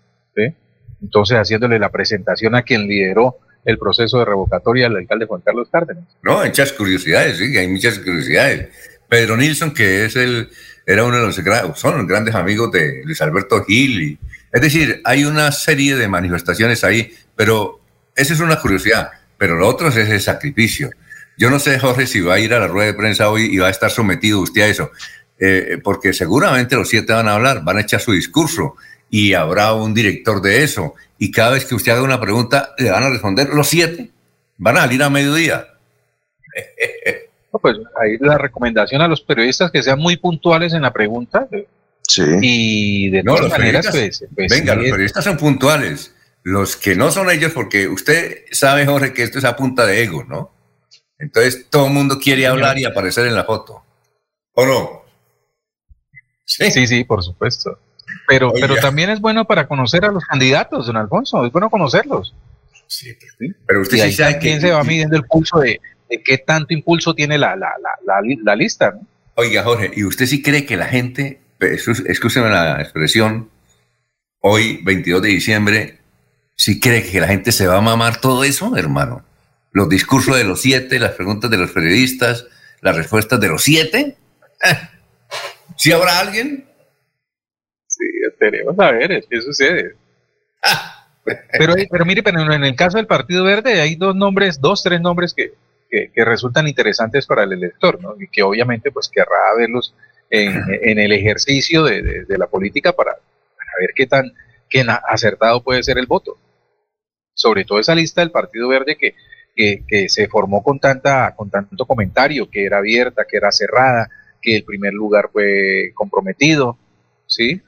entonces 1.01 1.37
haciéndole 1.37 1.79
la 1.79 1.89
presentación 1.89 2.55
a 2.55 2.63
quien 2.63 2.87
lideró 2.87 3.37
el 3.65 3.77
proceso 3.77 4.19
de 4.19 4.25
revocatoria 4.25 4.87
al 4.87 4.97
alcalde 4.97 5.25
Juan 5.25 5.41
Carlos 5.41 5.69
Cárdenas. 5.71 6.05
No, 6.23 6.43
muchas 6.43 6.73
curiosidades, 6.73 7.37
sí, 7.37 7.57
hay 7.57 7.67
muchas 7.67 7.99
curiosidades. 7.99 8.69
Pedro 9.07 9.37
Nilsson, 9.37 9.73
que 9.73 10.05
es 10.05 10.15
el, 10.15 10.49
era 10.85 11.03
uno 11.03 11.17
de 11.17 11.25
los, 11.25 11.79
son 11.79 12.07
grandes 12.07 12.35
amigos 12.35 12.71
de 12.71 13.01
Luis 13.05 13.21
Alberto 13.21 13.63
Gil, 13.63 14.19
es 14.51 14.61
decir, 14.61 15.01
hay 15.03 15.25
una 15.25 15.51
serie 15.51 15.95
de 15.95 16.07
manifestaciones 16.07 16.83
ahí, 16.83 17.13
pero 17.35 17.79
esa 18.15 18.33
es 18.33 18.39
una 18.39 18.59
curiosidad, 18.59 19.11
pero 19.37 19.55
lo 19.55 19.67
otro 19.67 19.89
es 19.89 19.95
ese 19.95 20.19
sacrificio. 20.19 20.89
Yo 21.39 21.49
no 21.49 21.57
sé, 21.57 21.79
Jorge, 21.79 22.05
si 22.05 22.19
va 22.19 22.33
a 22.33 22.39
ir 22.39 22.53
a 22.53 22.59
la 22.59 22.67
rueda 22.67 22.87
de 22.87 22.93
prensa 22.93 23.29
hoy 23.29 23.45
y 23.45 23.57
va 23.57 23.67
a 23.67 23.71
estar 23.71 23.89
sometido 23.89 24.41
usted 24.41 24.61
a 24.61 24.67
eso 24.67 24.91
eh, 25.39 25.77
porque 25.81 26.11
seguramente 26.11 26.75
los 26.75 26.89
siete 26.89 27.13
van 27.13 27.29
a 27.29 27.35
hablar, 27.35 27.63
van 27.63 27.77
a 27.77 27.81
echar 27.81 28.01
su 28.01 28.11
discurso 28.11 28.75
y 29.09 29.33
habrá 29.33 29.73
un 29.73 29.93
director 29.93 30.41
de 30.41 30.63
eso. 30.63 30.95
Y 31.17 31.31
cada 31.31 31.51
vez 31.51 31.65
que 31.65 31.75
usted 31.75 31.93
haga 31.93 32.03
una 32.03 32.19
pregunta, 32.19 32.75
le 32.77 32.91
van 32.91 33.03
a 33.03 33.09
responder 33.09 33.49
los 33.49 33.67
siete. 33.67 34.11
Van 34.57 34.77
a 34.77 34.81
salir 34.81 35.01
a 35.01 35.09
mediodía. 35.09 35.65
No, 37.53 37.59
pues 37.59 37.77
ahí 37.99 38.17
la 38.19 38.37
recomendación 38.37 39.01
a 39.01 39.07
los 39.07 39.21
periodistas 39.21 39.71
que 39.71 39.81
sean 39.81 39.97
muy 39.97 40.17
puntuales 40.17 40.73
en 40.73 40.81
la 40.81 40.91
pregunta. 40.91 41.47
Sí. 42.01 42.23
Y 42.41 43.09
de 43.09 43.23
no, 43.23 43.35
todas 43.35 43.51
maneras, 43.51 43.87
pues, 43.89 44.25
pues, 44.35 44.51
venga, 44.51 44.73
sí, 44.73 44.79
los 44.79 44.91
periodistas 44.91 45.23
son 45.23 45.37
puntuales. 45.37 46.13
Los 46.43 46.75
que 46.75 46.95
no 46.95 47.11
son 47.11 47.29
ellos, 47.29 47.53
porque 47.53 47.87
usted 47.87 48.43
sabe, 48.51 48.85
Jorge, 48.85 49.13
que 49.13 49.23
esto 49.23 49.39
es 49.39 49.45
a 49.45 49.55
punta 49.55 49.85
de 49.85 50.03
ego, 50.03 50.25
¿no? 50.25 50.51
Entonces 51.19 51.67
todo 51.69 51.87
el 51.87 51.93
mundo 51.93 52.17
quiere 52.17 52.47
hablar 52.47 52.79
y 52.79 52.85
aparecer 52.85 53.27
en 53.27 53.35
la 53.35 53.43
foto. 53.43 53.83
¿O 54.53 54.65
no? 54.65 55.03
Sí, 56.45 56.71
sí, 56.71 56.87
sí, 56.87 57.03
por 57.03 57.21
supuesto. 57.23 57.77
Pero, 58.27 58.51
pero 58.53 58.75
también 58.77 59.09
es 59.09 59.19
bueno 59.19 59.45
para 59.45 59.67
conocer 59.67 60.05
a 60.05 60.11
los 60.11 60.23
candidatos, 60.23 60.87
don 60.87 60.97
Alfonso, 60.97 61.45
es 61.45 61.51
bueno 61.51 61.69
conocerlos. 61.69 62.33
Sí, 62.87 63.15
pero 63.67 63.81
usted 63.81 63.99
sí 64.05 64.13
sabe 64.13 64.39
que... 64.39 64.59
se 64.59 64.71
va 64.71 64.83
midiendo 64.83 65.15
el 65.15 65.23
pulso 65.25 65.59
de, 65.59 65.79
qué 66.25 66.39
tanto 66.39 66.73
impulso 66.73 67.13
tiene 67.13 67.37
la, 67.37 67.55
la, 67.55 67.71
la, 68.05 68.21
la, 68.43 68.55
lista, 68.55 68.91
¿no? 68.91 69.05
Oiga, 69.35 69.63
Jorge, 69.63 69.91
¿y 69.95 70.03
usted 70.03 70.25
sí 70.25 70.41
cree 70.41 70.65
que 70.65 70.75
la 70.75 70.87
gente, 70.87 71.39
escúcheme 71.59 72.49
la 72.49 72.81
expresión, 72.81 73.49
hoy, 74.39 74.79
22 74.83 75.21
de 75.21 75.29
diciembre, 75.29 75.99
sí 76.55 76.79
cree 76.79 77.03
que 77.03 77.21
la 77.21 77.27
gente 77.27 77.51
se 77.51 77.67
va 77.67 77.77
a 77.77 77.81
mamar 77.81 78.19
todo 78.19 78.43
eso, 78.43 78.75
hermano? 78.75 79.23
Los 79.71 79.89
discursos 79.89 80.37
de 80.37 80.43
los 80.43 80.61
siete, 80.61 80.99
las 80.99 81.11
preguntas 81.11 81.49
de 81.51 81.57
los 81.57 81.71
periodistas, 81.71 82.47
las 82.81 82.95
respuestas 82.95 83.39
de 83.39 83.47
los 83.47 83.63
siete. 83.63 84.17
¿Sí 85.77 85.91
habrá 85.91 86.19
alguien? 86.19 86.67
Sí, 87.87 88.05
tenemos 88.39 88.77
a 88.79 88.91
ver 88.91 89.23
qué 89.29 89.41
sucede. 89.41 89.95
pero, 91.57 91.75
pero 91.89 92.05
mire, 92.05 92.23
pero 92.23 92.51
en 92.51 92.63
el 92.63 92.75
caso 92.75 92.97
del 92.97 93.07
Partido 93.07 93.43
Verde 93.43 93.81
hay 93.81 93.95
dos 93.95 94.15
nombres, 94.15 94.59
dos, 94.59 94.83
tres 94.83 94.99
nombres 94.99 95.33
que, 95.33 95.53
que, 95.89 96.25
resultan 96.25 96.67
interesantes 96.67 97.25
para 97.25 97.43
el 97.43 97.53
elector, 97.53 98.01
¿no? 98.01 98.15
Y 98.19 98.27
que 98.27 98.43
obviamente 98.43 98.91
pues 98.91 99.09
querrá 99.09 99.55
verlos 99.57 99.93
en, 100.29 100.99
el 100.99 101.11
ejercicio 101.11 101.83
de, 101.83 102.25
la 102.27 102.47
política 102.47 102.93
para, 102.93 103.13
ver 103.79 103.91
qué 103.95 104.05
tan 104.05 104.33
qué 104.69 104.85
acertado 105.07 105.63
puede 105.63 105.81
ser 105.83 105.97
el 105.97 106.05
voto. 106.05 106.37
Sobre 107.33 107.65
todo 107.65 107.79
esa 107.79 107.95
lista 107.95 108.21
del 108.21 108.31
Partido 108.31 108.67
Verde 108.67 108.97
que, 108.97 109.15
que, 109.55 110.07
se 110.09 110.27
formó 110.27 110.63
con, 110.63 110.79
tanta, 110.79 111.35
con 111.35 111.49
tanto 111.49 111.85
comentario, 111.85 112.49
que 112.49 112.65
era 112.65 112.77
abierta, 112.77 113.25
que 113.29 113.37
era 113.37 113.51
cerrada, 113.51 114.09
que 114.41 114.55
el 114.57 114.63
primer 114.63 114.93
lugar 114.93 115.29
fue 115.31 115.91
comprometido, 115.93 116.77
¿sí? 117.27 117.61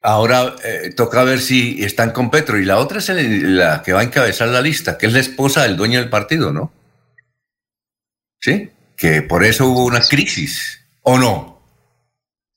Ahora 0.00 0.54
eh, 0.64 0.92
toca 0.94 1.24
ver 1.24 1.40
si 1.40 1.82
están 1.82 2.10
con 2.10 2.30
Petro. 2.30 2.58
Y 2.58 2.64
la 2.64 2.78
otra 2.78 2.98
es 2.98 3.08
la 3.08 3.82
que 3.82 3.92
va 3.92 4.00
a 4.00 4.04
encabezar 4.04 4.48
la 4.48 4.60
lista, 4.60 4.98
que 4.98 5.06
es 5.06 5.12
la 5.12 5.20
esposa 5.20 5.62
del 5.62 5.76
dueño 5.76 5.98
del 5.98 6.10
partido, 6.10 6.52
¿no? 6.52 6.72
¿Sí? 8.40 8.70
Que 8.96 9.22
por 9.22 9.44
eso 9.44 9.66
hubo 9.66 9.86
una 9.86 10.00
crisis, 10.00 10.80
¿o 11.02 11.18
no? 11.18 11.54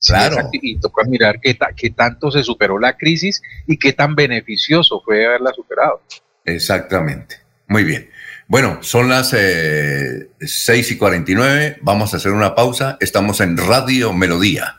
claro. 0.06 0.48
y 0.52 0.78
toca 0.78 1.04
mirar 1.04 1.40
qué, 1.40 1.58
qué 1.76 1.90
tanto 1.90 2.30
se 2.30 2.42
superó 2.42 2.78
la 2.78 2.96
crisis 2.96 3.42
y 3.66 3.78
qué 3.78 3.92
tan 3.92 4.14
beneficioso 4.14 5.00
fue 5.04 5.26
haberla 5.26 5.52
superado. 5.52 6.02
Exactamente. 6.44 7.36
Muy 7.66 7.84
bien. 7.84 8.08
Bueno, 8.50 8.78
son 8.80 9.10
las 9.10 9.34
eh, 9.34 10.30
6 10.40 10.92
y 10.92 10.96
49. 10.96 11.80
Vamos 11.82 12.14
a 12.14 12.16
hacer 12.16 12.32
una 12.32 12.54
pausa. 12.54 12.96
Estamos 12.98 13.42
en 13.42 13.58
Radio 13.58 14.14
Melodía. 14.14 14.78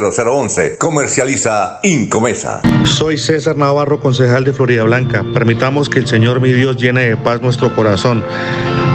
0011. 0.00 0.76
Comercializa 0.78 1.80
Incomesa. 1.82 2.60
Soy 2.84 3.18
César 3.18 3.56
Navarro, 3.56 4.00
concejal 4.00 4.44
de 4.44 4.52
Florida 4.52 4.84
Blanca. 4.84 5.24
Permitamos 5.34 5.88
que 5.88 5.98
el 5.98 6.06
Señor 6.06 6.40
mi 6.40 6.52
Dios 6.52 6.76
llene 6.76 7.08
de 7.08 7.16
paz 7.16 7.40
nuestro 7.42 7.74
corazón. 7.74 8.24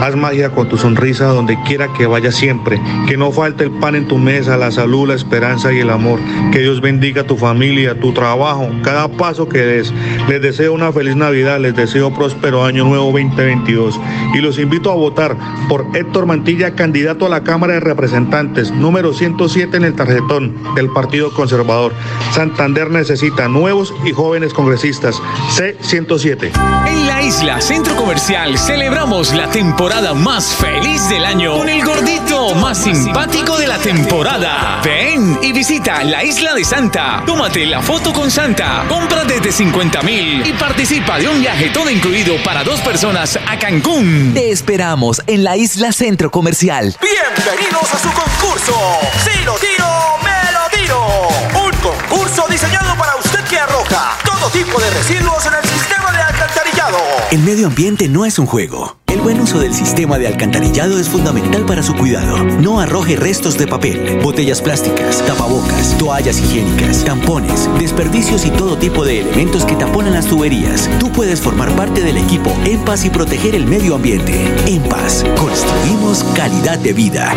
Haz 0.00 0.16
magia 0.16 0.50
con 0.50 0.68
tu 0.68 0.76
sonrisa 0.76 1.26
donde 1.26 1.58
quiera 1.62 1.92
que 1.92 2.06
vaya 2.06 2.32
siempre. 2.32 2.80
Que 3.06 3.16
no 3.16 3.30
falte 3.30 3.64
el 3.64 3.70
pan 3.70 3.94
en 3.94 4.08
tu 4.08 4.18
mesa, 4.18 4.56
la 4.56 4.70
salud, 4.70 5.08
la 5.08 5.14
esperanza 5.14 5.72
y 5.72 5.78
el 5.78 5.90
amor. 5.90 6.18
Que 6.52 6.58
Dios 6.60 6.80
bendiga 6.80 7.24
tu 7.24 7.36
familia, 7.36 7.98
tu 7.98 8.12
trabajo, 8.12 8.68
cada 8.82 9.08
paso 9.08 9.48
que 9.48 9.58
des. 9.58 9.92
Les 10.28 10.42
deseo 10.42 10.72
una 10.72 10.92
feliz 10.92 11.16
Navidad, 11.16 11.60
les 11.60 11.76
deseo 11.76 12.12
próspero 12.12 12.64
año 12.64 12.84
nuevo 12.84 13.06
2022. 13.06 14.00
Y 14.34 14.38
los 14.38 14.58
invito 14.58 14.90
a 14.90 14.94
votar 14.94 15.36
por 15.68 15.86
Héctor 15.94 16.26
Mantilla, 16.26 16.74
candidato 16.74 17.26
a 17.26 17.30
la 17.30 17.44
Cámara 17.44 17.74
de 17.74 17.80
Representantes, 17.80 18.72
número 18.72 19.12
107 19.12 19.76
en 19.76 19.84
el 19.84 19.94
tarjetón 19.94 20.54
del 20.74 20.90
Partido 20.90 21.32
Conservador. 21.32 21.92
Santander 22.32 22.90
necesita 22.90 23.48
nuevos 23.48 23.94
y 24.04 24.12
jóvenes 24.12 24.52
congresistas. 24.52 25.20
C107. 25.56 26.50
En 26.88 27.06
la 27.06 27.22
isla 27.22 27.60
Centro 27.60 27.94
Comercial 27.96 28.58
celebramos 28.58 29.32
la 29.34 29.50
temporada 29.50 29.83
más 30.14 30.54
feliz 30.54 31.10
del 31.10 31.26
año 31.26 31.58
con 31.58 31.68
el 31.68 31.84
gordito 31.84 32.54
más 32.54 32.78
simpático 32.78 33.58
de 33.58 33.66
la 33.66 33.76
temporada. 33.76 34.80
Ven 34.82 35.38
y 35.42 35.52
visita 35.52 36.02
la 36.02 36.24
isla 36.24 36.54
de 36.54 36.64
Santa. 36.64 37.22
Tómate 37.26 37.66
la 37.66 37.82
foto 37.82 38.10
con 38.10 38.30
Santa. 38.30 38.86
Compra 38.88 39.24
desde 39.24 39.52
50 39.52 40.02
mil 40.02 40.46
y 40.46 40.54
participa 40.54 41.18
de 41.18 41.28
un 41.28 41.38
viaje 41.38 41.68
todo 41.68 41.90
incluido 41.90 42.42
para 42.42 42.64
dos 42.64 42.80
personas 42.80 43.38
a 43.46 43.58
Cancún. 43.58 44.32
Te 44.32 44.50
esperamos 44.50 45.20
en 45.26 45.44
la 45.44 45.58
isla 45.58 45.92
Centro 45.92 46.30
Comercial. 46.30 46.96
Bienvenidos 47.02 47.92
a 47.92 47.98
su 47.98 48.10
concurso. 48.10 48.74
Si 49.22 49.44
lo 49.44 49.54
tiro, 49.56 49.86
me 50.22 50.88
lo 50.88 51.66
un 51.66 51.72
concurso 51.82 52.46
diseñado 52.48 52.96
para 52.96 53.16
usted 53.16 53.40
que 53.50 53.58
arroja 53.58 54.16
todo 54.24 54.48
tipo 54.48 54.80
de 54.80 54.88
residuos 54.88 55.44
en 55.44 55.52
el 55.62 55.68
sistema 55.68 56.10
de 56.10 56.22
alcantarillado. 56.22 56.98
El 57.30 57.40
medio 57.40 57.66
ambiente 57.66 58.08
no 58.08 58.24
es 58.24 58.38
un 58.38 58.46
juego 58.46 58.96
el 59.14 59.20
buen 59.20 59.40
uso 59.40 59.60
del 59.60 59.72
sistema 59.72 60.18
de 60.18 60.26
alcantarillado 60.26 60.98
es 60.98 61.08
fundamental 61.08 61.64
para 61.64 61.84
su 61.84 61.94
cuidado. 61.94 62.42
No 62.44 62.80
arroje 62.80 63.14
restos 63.14 63.56
de 63.56 63.68
papel, 63.68 64.18
botellas 64.20 64.60
plásticas, 64.60 65.24
tapabocas, 65.24 65.96
toallas 65.98 66.40
higiénicas, 66.40 67.04
tampones, 67.04 67.68
desperdicios 67.78 68.44
y 68.44 68.50
todo 68.50 68.76
tipo 68.76 69.04
de 69.04 69.20
elementos 69.20 69.64
que 69.64 69.76
taponan 69.76 70.14
las 70.14 70.26
tuberías. 70.26 70.90
Tú 70.98 71.12
puedes 71.12 71.40
formar 71.40 71.70
parte 71.76 72.02
del 72.02 72.16
equipo 72.16 72.52
En 72.64 72.84
Paz 72.84 73.04
y 73.04 73.10
proteger 73.10 73.54
el 73.54 73.66
medio 73.66 73.94
ambiente. 73.94 74.52
En 74.66 74.82
Paz, 74.82 75.24
construimos 75.36 76.24
calidad 76.34 76.78
de 76.78 76.92
vida. 76.92 77.32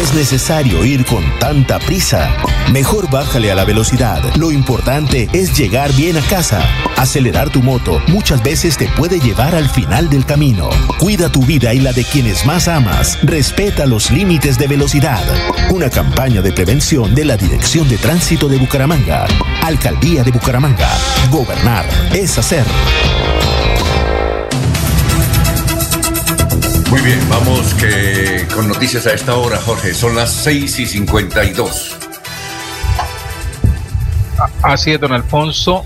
¿Es 0.00 0.14
necesario 0.14 0.84
ir 0.84 1.04
con 1.06 1.24
tanta 1.40 1.80
prisa? 1.80 2.36
Mejor 2.72 3.10
bájale 3.10 3.50
a 3.50 3.56
la 3.56 3.64
velocidad. 3.64 4.22
Lo 4.36 4.52
importante 4.52 5.28
es 5.32 5.58
llegar 5.58 5.92
bien 5.94 6.16
a 6.16 6.22
casa. 6.22 6.62
Acelerar 6.96 7.50
tu 7.50 7.62
moto 7.62 8.00
muchas 8.06 8.42
veces 8.42 8.76
te 8.76 8.86
puede 8.88 9.18
llevar 9.18 9.56
al 9.56 9.68
final 9.68 10.08
del 10.08 10.24
camino. 10.24 10.70
Cuida 10.98 11.30
tu 11.30 11.44
vida 11.44 11.74
y 11.74 11.80
la 11.80 11.92
de 11.92 12.04
quienes 12.04 12.46
más 12.46 12.68
amas. 12.68 13.18
Respeta 13.22 13.86
los 13.86 14.10
límites 14.10 14.58
de 14.58 14.66
velocidad. 14.66 15.22
Una 15.70 15.90
campaña 15.90 16.40
de 16.42 16.52
prevención 16.52 17.14
de 17.14 17.24
la 17.24 17.36
Dirección 17.36 17.88
de 17.88 17.98
Tránsito 17.98 18.48
de 18.48 18.58
Bucaramanga. 18.58 19.26
Alcaldía 19.62 20.22
de 20.22 20.30
Bucaramanga. 20.30 20.88
Gobernar 21.30 21.84
es 22.12 22.38
hacer. 22.38 22.64
Muy 26.90 27.00
bien, 27.00 27.20
vamos 27.28 27.74
que 27.74 28.46
con 28.54 28.68
noticias 28.68 29.06
a 29.06 29.14
esta 29.14 29.34
hora, 29.34 29.58
Jorge. 29.60 29.94
Son 29.94 30.14
las 30.14 30.30
6 30.30 30.78
y 30.78 30.86
52. 30.86 31.96
Así 34.62 34.92
es, 34.92 35.00
don 35.00 35.12
Alfonso. 35.12 35.84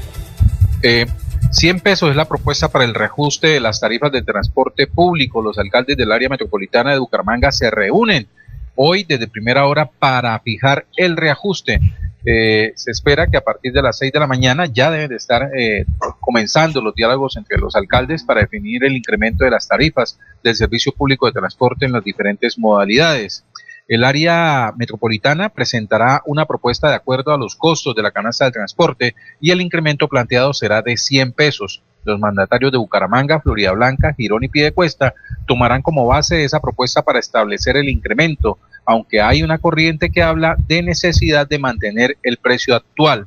Eh, 0.83 1.07
100 1.51 1.81
pesos 1.81 2.11
es 2.11 2.17
la 2.17 2.27
propuesta 2.27 2.69
para 2.69 2.85
el 2.85 2.95
reajuste 2.95 3.49
de 3.49 3.61
las 3.61 3.81
tarifas 3.81 4.13
de 4.13 4.23
transporte 4.23 4.87
público. 4.87 5.41
Los 5.41 5.59
alcaldes 5.59 5.97
del 5.97 6.13
área 6.13 6.29
metropolitana 6.29 6.93
de 6.93 6.99
Bucaramanga 6.99 7.51
se 7.53 7.71
reúnen 7.71 8.29
hoy 8.75 9.05
desde 9.05 9.29
primera 9.29 9.67
hora 9.67 9.91
para 9.99 10.39
fijar 10.41 10.87
el 10.97 11.17
reajuste. 11.17 11.81
Eh, 12.27 12.73
se 12.77 12.91
espera 12.91 13.29
que 13.29 13.39
a 13.39 13.41
partir 13.41 13.73
de 13.73 13.81
las 13.81 13.97
6 13.99 14.13
de 14.13 14.21
la 14.21 14.27
mañana 14.27 14.67
ya 14.67 14.91
deben 14.91 15.09
de 15.09 15.17
estar 15.17 15.51
eh, 15.57 15.87
comenzando 16.21 16.83
los 16.83 16.95
diálogos 16.95 17.39
entre 17.39 17.57
los 17.57 17.75
alcaldes 17.75 18.25
para 18.25 18.43
definir 18.43 18.85
el 18.85 18.95
incremento 18.95 19.45
de 19.45 19.51
las 19.51 19.67
tarifas 19.67 20.19
del 20.45 20.55
servicio 20.55 20.93
público 20.93 21.27
de 21.27 21.33
transporte 21.33 21.87
en 21.87 21.93
las 21.93 22.05
diferentes 22.05 22.59
modalidades. 22.59 23.45
El 23.89 24.05
área 24.05 24.75
metropolitana 24.77 25.49
presentará 25.49 26.23
una 26.27 26.45
propuesta 26.45 26.91
de 26.91 26.97
acuerdo 26.97 27.33
a 27.33 27.39
los 27.39 27.57
costos 27.57 27.95
de 27.95 28.03
la 28.03 28.11
canasta 28.11 28.45
de 28.45 28.51
transporte 28.51 29.15
y 29.41 29.51
el 29.51 29.63
incremento 29.63 30.09
planteado 30.09 30.53
será 30.53 30.83
de 30.83 30.99
100 30.99 31.33
pesos. 31.33 31.83
Los 32.05 32.21
mandatarios 32.21 32.71
de 32.71 32.77
Bucaramanga, 32.77 33.41
Florida 33.41 33.73
Blanca, 33.73 34.13
Girón 34.15 34.45
y 34.45 34.49
Piedecuesta 34.49 35.15
tomarán 35.47 35.81
como 35.81 36.07
base 36.07 36.45
esa 36.45 36.61
propuesta 36.61 37.01
para 37.01 37.19
establecer 37.19 37.79
el 37.79 37.89
incremento, 37.89 38.59
aunque 38.85 39.23
hay 39.23 39.43
una 39.43 39.57
corriente 39.57 40.11
que 40.11 40.23
habla 40.23 40.57
de 40.69 40.83
necesidad 40.83 41.49
de 41.49 41.59
mantener 41.59 42.19
el 42.23 42.37
precio 42.37 42.77
actual. 42.77 43.27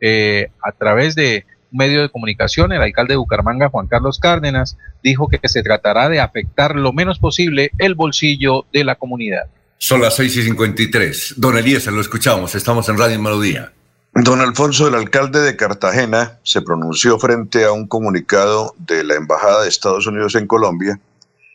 Eh, 0.00 0.50
a 0.62 0.70
través 0.70 1.16
de 1.16 1.46
medio 1.72 2.02
de 2.02 2.10
comunicación, 2.10 2.72
el 2.72 2.80
alcalde 2.80 3.14
de 3.14 3.18
Bucaramanga, 3.18 3.70
Juan 3.70 3.88
Carlos 3.88 4.20
Cárdenas, 4.20 4.78
dijo 5.02 5.26
que 5.26 5.40
se 5.48 5.64
tratará 5.64 6.08
de 6.08 6.20
afectar 6.20 6.76
lo 6.76 6.92
menos 6.92 7.18
posible 7.18 7.72
el 7.78 7.96
bolsillo 7.96 8.66
de 8.72 8.84
la 8.84 8.94
comunidad. 8.94 9.48
Son 9.78 10.00
las 10.00 10.16
6 10.16 10.36
y 10.38 10.42
53. 10.44 11.34
Don 11.36 11.58
Elías, 11.58 11.86
lo 11.86 12.00
escuchamos. 12.00 12.54
Estamos 12.54 12.88
en 12.88 12.96
Radio 12.96 13.20
Melodía. 13.20 13.72
Don 14.14 14.40
Alfonso, 14.40 14.88
el 14.88 14.94
alcalde 14.94 15.40
de 15.40 15.54
Cartagena, 15.54 16.40
se 16.44 16.62
pronunció 16.62 17.18
frente 17.18 17.64
a 17.66 17.72
un 17.72 17.86
comunicado 17.86 18.74
de 18.78 19.04
la 19.04 19.16
Embajada 19.16 19.62
de 19.62 19.68
Estados 19.68 20.06
Unidos 20.06 20.34
en 20.34 20.46
Colombia, 20.46 20.98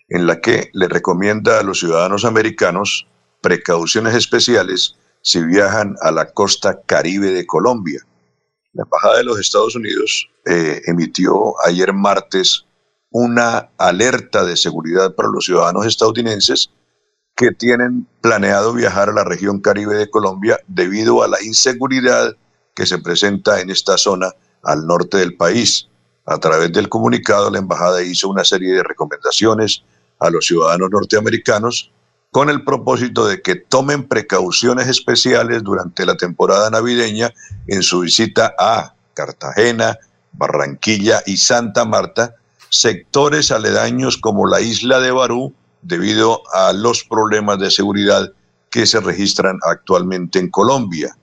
en 0.07 0.27
la 0.27 0.39
que 0.39 0.69
le 0.73 0.87
recomienda 0.87 1.59
a 1.59 1.63
los 1.63 1.79
ciudadanos 1.79 2.23
americanos 2.23 3.07
precauciones 3.41 4.13
especiales 4.13 4.97
si 5.23 5.43
viajan 5.43 5.95
a 6.01 6.11
la 6.11 6.31
costa 6.31 6.79
caribe 6.85 7.31
de 7.31 7.47
Colombia. 7.47 8.01
La 8.73 8.83
Embajada 8.83 9.17
de 9.17 9.23
los 9.23 9.39
Estados 9.39 9.75
Unidos 9.75 10.29
eh, 10.45 10.79
emitió 10.85 11.55
ayer 11.65 11.91
martes 11.91 12.65
una 13.09 13.71
alerta 13.79 14.45
de 14.45 14.55
seguridad 14.55 15.15
para 15.15 15.29
los 15.29 15.45
ciudadanos 15.45 15.87
estadounidenses 15.87 16.69
que 17.35 17.51
tienen 17.51 18.07
planeado 18.21 18.73
viajar 18.73 19.09
a 19.09 19.13
la 19.13 19.23
región 19.23 19.59
caribe 19.59 19.95
de 19.95 20.09
Colombia 20.09 20.59
debido 20.67 21.23
a 21.23 21.27
la 21.27 21.41
inseguridad 21.41 22.35
que 22.75 22.85
se 22.85 22.99
presenta 22.99 23.61
en 23.61 23.69
esta 23.69 23.97
zona 23.97 24.31
al 24.63 24.85
norte 24.85 25.17
del 25.17 25.35
país. 25.35 25.87
A 26.25 26.37
través 26.37 26.71
del 26.71 26.87
comunicado, 26.87 27.49
la 27.49 27.59
embajada 27.59 28.03
hizo 28.03 28.29
una 28.29 28.43
serie 28.43 28.73
de 28.73 28.83
recomendaciones 28.83 29.83
a 30.19 30.29
los 30.29 30.45
ciudadanos 30.45 30.89
norteamericanos 30.91 31.91
con 32.31 32.49
el 32.49 32.63
propósito 32.63 33.27
de 33.27 33.41
que 33.41 33.55
tomen 33.55 34.07
precauciones 34.07 34.87
especiales 34.87 35.63
durante 35.63 36.05
la 36.05 36.15
temporada 36.15 36.69
navideña 36.69 37.33
en 37.67 37.83
su 37.83 38.01
visita 38.01 38.53
a 38.57 38.95
Cartagena, 39.13 39.97
Barranquilla 40.31 41.21
y 41.25 41.37
Santa 41.37 41.83
Marta, 41.83 42.35
sectores 42.69 43.51
aledaños 43.51 44.17
como 44.17 44.47
la 44.47 44.61
isla 44.61 45.01
de 45.01 45.11
Barú, 45.11 45.53
debido 45.81 46.41
a 46.53 46.73
los 46.73 47.03
problemas 47.03 47.59
de 47.59 47.71
seguridad 47.71 48.31
que 48.69 48.85
se 48.85 48.99
registran 48.99 49.59
actualmente 49.63 50.39
en 50.39 50.49
Colombia. 50.49 51.15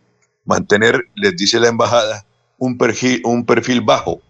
Mantener, 0.45 1.09
les 1.15 1.37
dice 1.37 1.59
la 1.59 1.69
embajada, 1.69 2.25
un 2.59 2.77
perfil, 2.77 3.81
bajo. 3.81 4.21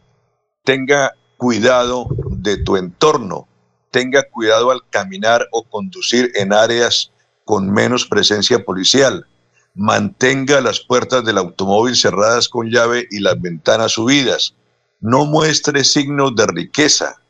Tenga 0.64 1.12
cuidado 1.36 2.08
de 2.30 2.58
tu 2.58 2.76
entorno, 2.76 3.48
tenga 3.90 4.22
cuidado 4.30 4.70
al 4.70 4.82
caminar 4.90 5.46
o 5.52 5.62
conducir 5.64 6.32
en 6.34 6.52
áreas 6.52 7.12
con 7.44 7.70
menos 7.70 8.06
presencia 8.06 8.64
policial. 8.64 9.26
Mantenga 9.74 10.60
las 10.60 10.80
puertas 10.80 11.24
del 11.24 11.38
automóvil 11.38 11.96
cerradas 11.96 12.48
con 12.48 12.68
llave 12.70 13.06
y 13.10 13.20
las 13.20 13.40
ventanas 13.40 13.92
subidas. 13.92 14.54
No 15.00 15.24
muestre 15.24 15.84
signos 15.84 16.34
de 16.34 16.46
riqueza. 16.46 17.22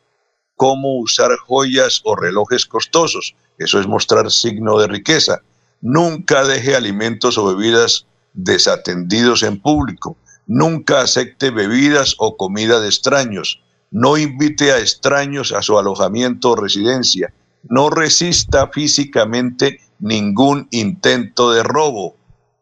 Cómo 0.59 0.99
usar 0.99 1.31
joyas 1.47 2.01
o 2.03 2.17
relojes 2.17 2.65
costosos. 2.65 3.33
Eso 3.57 3.79
es 3.79 3.87
mostrar 3.87 4.29
signo 4.29 4.77
de 4.77 4.87
riqueza. 4.87 5.41
Nunca 5.79 6.43
deje 6.43 6.75
alimentos 6.75 7.37
o 7.37 7.45
bebidas 7.55 8.05
desatendidos 8.33 9.43
en 9.43 9.61
público. 9.61 10.17
Nunca 10.47 10.99
acepte 10.99 11.49
bebidas 11.49 12.15
o 12.17 12.35
comida 12.35 12.81
de 12.81 12.89
extraños 12.89 13.61
no 13.91 14.17
invite 14.17 14.71
a 14.71 14.79
extraños 14.79 15.51
a 15.51 15.61
su 15.61 15.77
alojamiento 15.77 16.51
o 16.51 16.55
residencia, 16.55 17.33
no 17.63 17.89
resista 17.89 18.67
físicamente 18.67 19.79
ningún 19.99 20.67
intento 20.71 21.51
de 21.51 21.63
robo. 21.63 22.15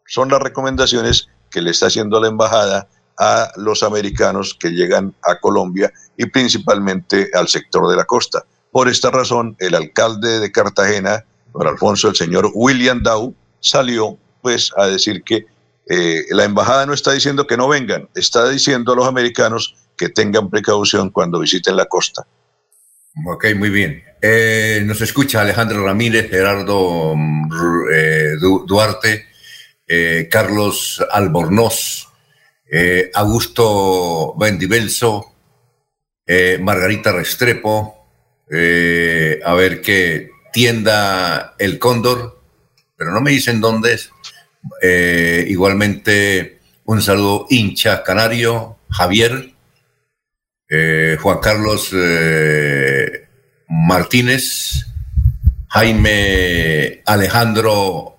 Son 0.05 0.29
las 0.29 0.41
recomendaciones 0.41 1.27
que 1.49 1.61
le 1.61 1.71
está 1.71 1.87
haciendo 1.87 2.19
la 2.21 2.29
embajada 2.29 2.87
a 3.17 3.51
los 3.55 3.83
americanos 3.83 4.55
que 4.59 4.69
llegan 4.69 5.13
a 5.23 5.39
Colombia 5.39 5.91
y 6.17 6.25
principalmente 6.27 7.29
al 7.33 7.47
sector 7.47 7.89
de 7.89 7.95
la 7.95 8.05
costa. 8.05 8.43
Por 8.71 8.87
esta 8.89 9.09
razón, 9.09 9.55
el 9.59 9.75
alcalde 9.75 10.39
de 10.39 10.51
Cartagena, 10.51 11.25
don 11.53 11.67
Alfonso, 11.67 12.09
el 12.09 12.15
señor 12.15 12.51
William 12.53 13.01
Dow, 13.01 13.33
salió 13.59 14.17
pues 14.41 14.71
a 14.77 14.87
decir 14.87 15.23
que 15.23 15.45
eh, 15.89 16.25
la 16.29 16.43
embajada 16.43 16.85
no 16.85 16.93
está 16.93 17.11
diciendo 17.11 17.47
que 17.47 17.57
no 17.57 17.67
vengan, 17.67 18.09
está 18.13 18.47
diciendo 18.49 18.93
a 18.93 18.95
los 18.95 19.07
americanos 19.07 19.75
que 19.97 20.09
tengan 20.09 20.49
precaución 20.49 21.09
cuando 21.09 21.39
visiten 21.39 21.75
la 21.75 21.85
costa. 21.85 22.27
Ok, 23.25 23.47
muy 23.55 23.69
bien. 23.69 24.03
Eh, 24.21 24.81
nos 24.85 25.01
escucha 25.01 25.41
Alejandro 25.41 25.83
Ramírez, 25.83 26.29
Gerardo 26.29 27.15
mm, 27.15 27.49
eh, 27.93 28.31
Duarte, 28.65 29.25
eh, 29.87 30.27
Carlos 30.29 31.03
Albornoz, 31.11 32.06
Augusto 33.13 34.35
Bendivelso, 34.37 35.33
Margarita 36.59 37.11
Restrepo, 37.11 38.07
a 38.49 39.53
ver 39.53 39.81
qué 39.81 40.29
tienda 40.51 41.55
El 41.59 41.79
Cóndor, 41.79 42.41
pero 42.95 43.11
no 43.11 43.21
me 43.21 43.31
dicen 43.31 43.61
dónde 43.61 43.93
es. 43.93 44.11
igualmente, 45.49 46.59
un 46.85 47.01
saludo 47.01 47.47
hincha 47.49 48.03
canario, 48.03 48.77
Javier, 48.89 49.53
eh, 50.69 51.17
Juan 51.21 51.39
Carlos 51.39 51.91
eh, 51.93 53.27
Martínez, 53.69 54.85
Jaime 55.69 57.01
Alejandro 57.05 58.16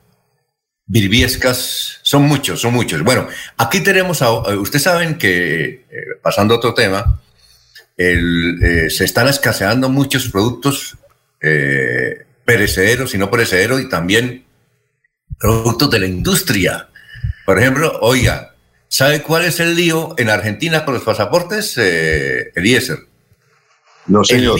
Virviescas, 0.89 2.01
son 2.03 2.23
muchos, 2.23 2.61
son 2.61 2.75
muchos. 2.75 3.03
Bueno, 3.03 3.29
aquí 3.57 3.81
tenemos, 3.81 4.23
a, 4.23 4.31
ustedes 4.33 4.83
saben 4.83 5.19
que, 5.19 5.65
eh, 5.65 5.85
pasando 6.21 6.55
a 6.55 6.57
otro 6.57 6.75
tema, 6.75 7.21
se 7.97 9.05
están 9.05 9.27
escaseando 9.29 9.89
muchos 9.89 10.29
productos 10.29 10.97
perecederos 12.45 13.13
y 13.15 13.19
no 13.19 13.29
perecederos 13.31 13.81
y 13.81 13.89
también 13.89 14.45
productos 15.39 15.91
de 15.91 15.99
la 15.99 16.07
industria. 16.07 16.89
Por 17.45 17.59
ejemplo, 17.59 17.99
oiga, 18.01 18.55
¿Sabe 18.89 19.23
cuál 19.23 19.45
es 19.45 19.61
el 19.61 19.77
lío 19.77 20.15
en 20.17 20.31
Argentina 20.31 20.85
con 20.85 20.95
los 20.95 21.03
pasaportes, 21.03 21.75
eh, 21.77 22.51
Eliezer? 22.55 23.07
No, 24.07 24.25
señor. 24.25 24.59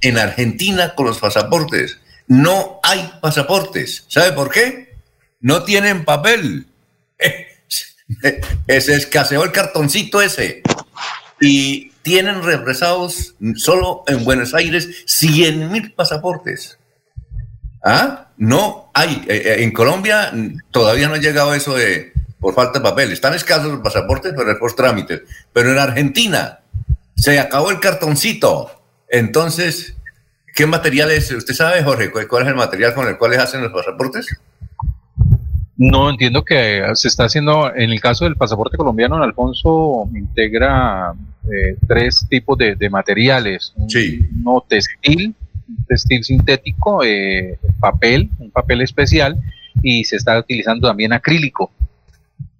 en 0.00 0.18
Argentina 0.18 0.94
con 0.94 1.06
los 1.06 1.18
pasaportes. 1.18 1.98
No 2.26 2.80
hay 2.82 3.12
pasaportes. 3.20 4.04
¿Sabe 4.08 4.32
por 4.32 4.50
qué? 4.50 4.85
No 5.46 5.62
tienen 5.62 6.04
papel. 6.04 6.66
se 8.66 8.94
escaseó 8.96 9.44
el 9.44 9.52
cartoncito 9.52 10.20
ese. 10.20 10.62
Y 11.40 11.92
tienen 12.02 12.42
represados 12.42 13.36
solo 13.54 14.02
en 14.08 14.24
Buenos 14.24 14.54
Aires 14.54 15.04
100 15.06 15.70
mil 15.70 15.92
pasaportes. 15.92 16.80
¿Ah? 17.84 18.32
No 18.36 18.90
hay. 18.92 19.24
Eh, 19.28 19.36
eh, 19.36 19.62
en 19.62 19.70
Colombia 19.70 20.32
todavía 20.72 21.06
no 21.06 21.14
ha 21.14 21.18
llegado 21.18 21.54
eso 21.54 21.76
de 21.76 22.12
por 22.40 22.52
falta 22.52 22.80
de 22.80 22.82
papel. 22.82 23.12
Están 23.12 23.34
escasos 23.34 23.70
los 23.70 23.82
pasaportes, 23.82 24.34
pero 24.36 24.50
es 24.50 24.58
por 24.58 24.74
trámites. 24.74 25.22
Pero 25.52 25.70
en 25.70 25.78
Argentina 25.78 26.58
se 27.14 27.38
acabó 27.38 27.70
el 27.70 27.78
cartoncito. 27.78 28.82
Entonces, 29.08 29.94
¿qué 30.56 30.66
materiales? 30.66 31.30
¿Usted 31.30 31.54
sabe, 31.54 31.84
Jorge, 31.84 32.10
cuál 32.10 32.42
es 32.42 32.48
el 32.48 32.56
material 32.56 32.94
con 32.94 33.06
el 33.06 33.16
cual 33.16 33.38
hacen 33.38 33.62
los 33.62 33.70
pasaportes? 33.70 34.26
No, 35.78 36.08
entiendo 36.08 36.42
que 36.44 36.82
se 36.94 37.08
está 37.08 37.24
haciendo, 37.24 37.74
en 37.74 37.90
el 37.90 38.00
caso 38.00 38.24
del 38.24 38.36
pasaporte 38.36 38.78
colombiano, 38.78 39.22
Alfonso 39.22 40.08
integra 40.14 41.12
eh, 41.44 41.76
tres 41.86 42.26
tipos 42.28 42.56
de, 42.56 42.90
materiales. 42.90 43.74
Sí. 43.88 44.20
Uno 44.42 44.64
textil, 44.66 45.34
textil 45.86 46.24
sintético, 46.24 47.04
eh, 47.04 47.58
papel, 47.78 48.30
un 48.38 48.50
papel 48.50 48.80
especial, 48.80 49.36
y 49.82 50.04
se 50.04 50.16
está 50.16 50.38
utilizando 50.38 50.88
también 50.88 51.12
acrílico. 51.12 51.70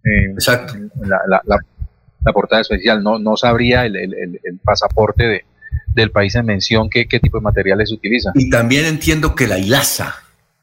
Exacto. 0.04 0.74
La, 1.02 2.32
portada 2.32 2.60
especial. 2.60 3.02
No, 3.02 3.18
no 3.18 3.36
sabría 3.36 3.86
el, 3.86 4.40
pasaporte 4.62 5.24
de, 5.24 5.44
del 5.94 6.10
país 6.10 6.34
en 6.34 6.44
mención 6.44 6.90
qué, 6.90 7.08
qué 7.08 7.18
tipo 7.18 7.38
de 7.38 7.42
materiales 7.42 7.90
utiliza. 7.92 8.30
Y 8.34 8.50
también 8.50 8.84
entiendo 8.84 9.34
que 9.34 9.46
la 9.46 9.58
hilaza, 9.58 10.16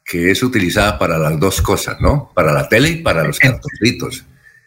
que 0.04 0.30
es 0.30 0.42
utilizada 0.42 0.98
para 0.98 1.18
las 1.18 1.38
dos 1.40 1.62
cosas, 1.62 2.00
¿no? 2.00 2.30
Para 2.34 2.52
la 2.52 2.68
tele 2.68 2.90
y 2.90 2.96
para 2.96 3.24
los 3.24 3.38
cartoncitos. 3.38 4.24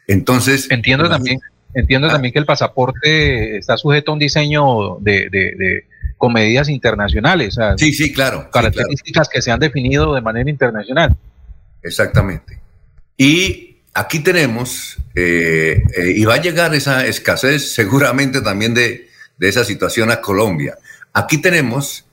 Entonces. 0.07 0.67
Entiendo 0.71 1.07
también, 1.09 1.39
entiendo 1.73 2.07
también 2.07 2.33
que 2.33 2.39
el 2.39 2.45
pasaporte 2.45 3.57
está 3.57 3.77
sujeto 3.77 4.11
a 4.11 4.13
un 4.13 4.19
diseño 4.19 4.97
de, 4.99 5.29
de, 5.29 5.85
con 6.17 6.33
medidas 6.33 6.69
internacionales. 6.69 7.57
sí, 7.77 7.93
sí, 7.93 8.11
claro. 8.11 8.49
Características 8.51 9.29
que 9.29 9.41
se 9.41 9.51
han 9.51 9.59
definido 9.59 10.15
de 10.15 10.21
manera 10.21 10.49
internacional. 10.49 11.15
Exactamente. 11.83 12.59
Y 13.15 13.77
aquí 13.93 14.19
tenemos, 14.19 14.97
eh, 15.15 15.81
eh, 15.95 16.13
y 16.15 16.25
va 16.25 16.35
a 16.35 16.41
llegar 16.41 16.73
esa 16.75 17.05
escasez 17.05 17.73
seguramente 17.73 18.41
también 18.41 18.73
de, 18.73 19.07
esa 19.39 19.63
situación 19.63 20.09
a 20.09 20.19
Colombia. 20.19 20.77
Aquí 21.13 21.37
tenemos 21.37 22.05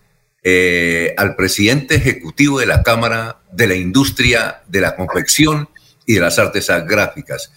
eh, 0.44 1.14
al 1.16 1.34
presidente 1.34 1.96
ejecutivo 1.96 2.60
de 2.60 2.66
la 2.66 2.82
Cámara 2.82 3.38
de 3.50 3.66
la 3.66 3.74
Industria 3.74 4.62
de 4.68 4.80
la 4.80 4.94
Confección 4.94 5.68
y 6.06 6.14
de 6.14 6.20
las 6.20 6.38
Artes 6.38 6.70
Gráficas, 6.86 7.50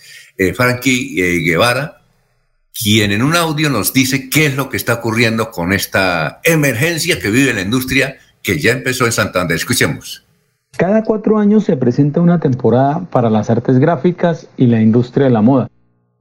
Frankie 0.55 1.43
Guevara, 1.43 1.97
quien 2.79 3.11
en 3.11 3.23
un 3.23 3.35
audio 3.35 3.69
nos 3.69 3.91
dice 3.93 4.29
qué 4.29 4.45
es 4.45 4.55
lo 4.55 4.69
que 4.69 4.77
está 4.77 4.95
ocurriendo 4.95 5.51
con 5.51 5.73
esta 5.73 6.39
emergencia 6.43 7.19
que 7.19 7.29
vive 7.29 7.53
la 7.53 7.61
industria 7.61 8.17
que 8.43 8.59
ya 8.59 8.71
empezó 8.71 9.05
en 9.05 9.11
Santander. 9.11 9.57
Escuchemos. 9.57 10.23
Cada 10.77 11.03
cuatro 11.03 11.39
años 11.39 11.63
se 11.63 11.75
presenta 11.75 12.21
una 12.21 12.39
temporada 12.39 13.07
para 13.09 13.29
las 13.29 13.49
artes 13.49 13.79
gráficas 13.79 14.47
y 14.57 14.67
la 14.67 14.81
industria 14.81 15.25
de 15.25 15.31
la 15.31 15.41
moda. 15.41 15.67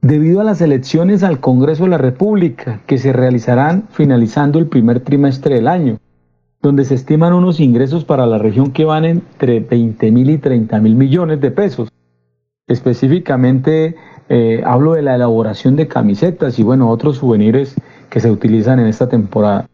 debido 0.01 0.41
a 0.41 0.43
las 0.43 0.61
elecciones 0.61 1.23
al 1.23 1.39
Congreso 1.39 1.83
de 1.83 1.89
la 1.89 1.97
República 1.97 2.81
que 2.85 2.97
se 2.97 3.13
realizarán 3.13 3.87
finalizando 3.91 4.59
el 4.59 4.67
primer 4.67 4.99
trimestre 4.99 5.55
del 5.55 5.67
año, 5.67 5.99
donde 6.67 6.83
se 6.83 6.95
estiman 6.95 7.31
unos 7.31 7.61
ingresos 7.61 8.03
para 8.03 8.25
la 8.25 8.37
región 8.37 8.71
que 8.71 8.83
van 8.83 9.05
entre 9.05 9.61
20 9.61 10.11
mil 10.11 10.29
y 10.29 10.37
30 10.37 10.81
mil 10.81 10.95
millones 10.95 11.39
de 11.39 11.49
pesos. 11.49 11.87
Específicamente 12.67 13.95
eh, 14.27 14.61
hablo 14.65 14.93
de 14.93 15.01
la 15.01 15.15
elaboración 15.15 15.77
de 15.77 15.87
camisetas 15.87 16.59
y 16.59 16.63
bueno, 16.63 16.89
otros 16.89 17.19
souvenirs 17.19 17.73
que 18.09 18.19
se 18.19 18.29
utilizan 18.29 18.81
en 18.81 18.87
esta 18.87 19.07
temporada. 19.07 19.69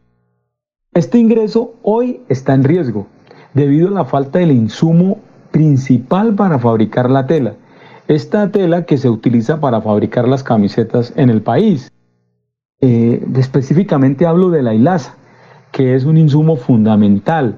Este 0.93 1.17
ingreso 1.17 1.73
hoy 1.81 2.21
está 2.29 2.53
en 2.53 2.63
riesgo 2.63 3.07
debido 3.55 3.87
a 3.87 3.91
la 3.91 4.05
falta 4.05 4.37
del 4.37 4.51
insumo 4.51 5.17
principal 5.49 6.35
para 6.35 6.59
fabricar 6.59 7.09
la 7.09 7.25
tela. 7.25 7.55
Esta 8.07 8.51
tela 8.51 8.85
que 8.85 8.99
se 8.99 9.09
utiliza 9.09 9.59
para 9.59 9.81
fabricar 9.81 10.27
las 10.27 10.43
camisetas 10.43 11.11
en 11.15 11.31
el 11.31 11.41
país. 11.41 11.91
Eh, 12.81 13.25
específicamente 13.35 14.27
hablo 14.27 14.51
de 14.51 14.61
la 14.61 14.75
hilaza, 14.75 15.17
que 15.73 15.95
es 15.95 16.05
un 16.05 16.15
insumo 16.15 16.55
fundamental. 16.55 17.57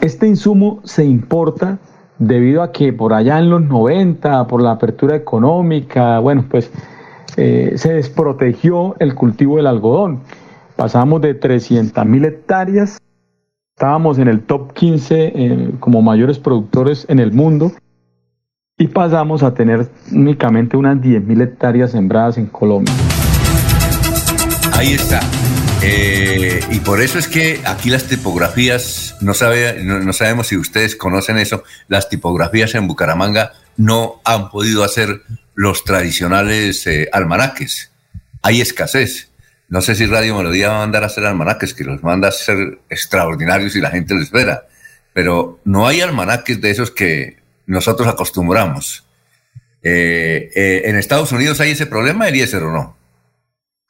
Este 0.00 0.28
insumo 0.28 0.80
se 0.84 1.04
importa 1.04 1.78
debido 2.18 2.62
a 2.62 2.70
que 2.70 2.92
por 2.92 3.14
allá 3.14 3.38
en 3.38 3.50
los 3.50 3.62
90, 3.62 4.46
por 4.46 4.62
la 4.62 4.72
apertura 4.72 5.16
económica, 5.16 6.20
bueno, 6.20 6.44
pues 6.48 6.70
eh, 7.36 7.72
se 7.76 7.94
desprotegió 7.94 8.94
el 9.00 9.16
cultivo 9.16 9.56
del 9.56 9.66
algodón. 9.66 10.20
Pasamos 10.76 11.22
de 11.22 11.34
300 11.34 12.04
mil 12.06 12.24
hectáreas, 12.24 12.98
estábamos 13.74 14.18
en 14.18 14.28
el 14.28 14.42
top 14.42 14.72
15 14.74 15.32
eh, 15.34 15.70
como 15.80 16.02
mayores 16.02 16.38
productores 16.38 17.06
en 17.08 17.18
el 17.18 17.32
mundo 17.32 17.72
y 18.76 18.88
pasamos 18.88 19.42
a 19.42 19.54
tener 19.54 19.88
únicamente 20.12 20.76
unas 20.76 21.00
10 21.00 21.24
mil 21.24 21.40
hectáreas 21.40 21.92
sembradas 21.92 22.36
en 22.36 22.46
Colombia. 22.46 22.92
Ahí 24.74 24.92
está. 24.92 25.20
Eh, 25.84 26.60
y 26.70 26.78
por 26.78 27.00
eso 27.00 27.18
es 27.18 27.26
que 27.26 27.60
aquí 27.64 27.90
las 27.90 28.04
tipografías, 28.04 29.16
no, 29.20 29.34
sabe, 29.34 29.82
no, 29.82 30.12
sabemos 30.12 30.46
si 30.46 30.56
ustedes 30.56 30.94
conocen 30.94 31.38
eso, 31.38 31.64
las 31.88 32.08
tipografías 32.08 32.74
en 32.76 32.86
Bucaramanga 32.86 33.52
no 33.76 34.20
han 34.24 34.48
podido 34.48 34.84
hacer 34.84 35.22
los 35.54 35.84
tradicionales 35.84 36.86
eh, 36.86 37.08
almanaques. 37.12 37.90
Hay 38.42 38.60
escasez. 38.60 39.30
No 39.68 39.80
sé 39.80 39.96
si 39.96 40.06
Radio 40.06 40.36
Melodía 40.36 40.68
va 40.68 40.76
a 40.76 40.80
mandar 40.80 41.02
a 41.02 41.06
hacer 41.06 41.26
almanaques, 41.26 41.74
que 41.74 41.84
los 41.84 42.02
manda 42.02 42.28
a 42.28 42.32
ser 42.32 42.78
extraordinarios 42.88 43.74
y 43.74 43.80
la 43.80 43.90
gente 43.90 44.14
lo 44.14 44.22
espera. 44.22 44.68
Pero 45.12 45.60
no 45.64 45.88
hay 45.88 46.00
almanaques 46.00 46.60
de 46.60 46.70
esos 46.70 46.92
que 46.92 47.38
nosotros 47.66 48.06
acostumbramos. 48.06 49.04
Eh, 49.82 50.82
¿En 50.84 50.96
Estados 50.96 51.32
Unidos 51.32 51.60
hay 51.60 51.72
ese 51.72 51.86
problema, 51.86 52.28
Eliezer, 52.28 52.62
o 52.62 52.70
no? 52.70 53.01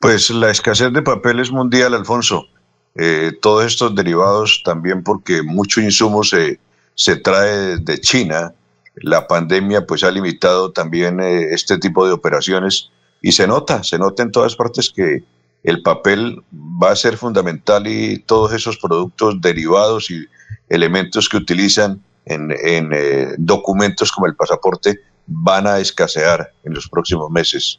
Pues 0.02 0.30
la 0.30 0.50
escasez 0.50 0.92
de 0.92 1.00
papel 1.00 1.38
es 1.38 1.52
mundial, 1.52 1.94
Alfonso. 1.94 2.48
Eh, 2.96 3.30
todos 3.40 3.64
estos 3.64 3.94
derivados 3.94 4.60
también 4.64 5.04
porque 5.04 5.44
mucho 5.44 5.80
insumo 5.80 6.24
se, 6.24 6.58
se 6.96 7.14
trae 7.14 7.76
de 7.76 8.00
China. 8.00 8.52
La 8.96 9.28
pandemia 9.28 9.86
pues 9.86 10.02
ha 10.02 10.10
limitado 10.10 10.72
también 10.72 11.20
eh, 11.20 11.54
este 11.54 11.78
tipo 11.78 12.04
de 12.04 12.12
operaciones 12.14 12.90
y 13.22 13.30
se 13.30 13.46
nota, 13.46 13.84
se 13.84 13.96
nota 13.96 14.24
en 14.24 14.32
todas 14.32 14.56
partes 14.56 14.90
que 14.90 15.22
el 15.62 15.82
papel 15.82 16.42
va 16.52 16.90
a 16.90 16.96
ser 16.96 17.16
fundamental 17.16 17.86
y 17.86 18.18
todos 18.18 18.52
esos 18.52 18.78
productos 18.78 19.40
derivados 19.40 20.10
y 20.10 20.26
elementos 20.68 21.28
que 21.28 21.36
utilizan 21.36 22.02
en, 22.24 22.50
en 22.50 22.90
eh, 22.92 23.28
documentos 23.38 24.10
como 24.10 24.26
el 24.26 24.34
pasaporte 24.34 24.98
van 25.28 25.68
a 25.68 25.78
escasear 25.78 26.52
en 26.64 26.74
los 26.74 26.88
próximos 26.88 27.30
meses. 27.30 27.78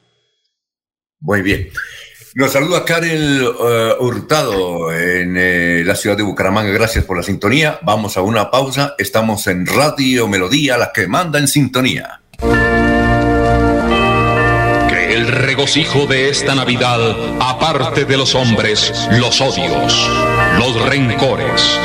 Muy 1.19 1.41
bien. 1.41 1.69
Nos 2.35 2.51
saluda 2.51 2.83
Karel 2.83 3.43
uh, 3.43 4.03
Hurtado 4.03 4.91
en 4.91 5.35
eh, 5.37 5.83
la 5.85 5.95
ciudad 5.95 6.17
de 6.17 6.23
Bucaramanga. 6.23 6.71
Gracias 6.71 7.05
por 7.05 7.15
la 7.15 7.21
sintonía. 7.21 7.77
Vamos 7.83 8.17
a 8.17 8.23
una 8.23 8.49
pausa. 8.49 8.95
Estamos 8.97 9.45
en 9.45 9.67
Radio 9.67 10.27
Melodía, 10.27 10.79
la 10.79 10.91
que 10.91 11.07
manda 11.07 11.37
en 11.37 11.47
sintonía. 11.47 12.21
Que 14.89 15.13
el 15.13 15.27
regocijo 15.27 16.07
de 16.07 16.29
esta 16.29 16.55
Navidad 16.55 17.15
aparte 17.39 18.03
de 18.05 18.17
los 18.17 18.33
hombres 18.33 18.91
los 19.11 19.39
odios, 19.39 20.09
los 20.57 20.89
rencores, 20.89 21.79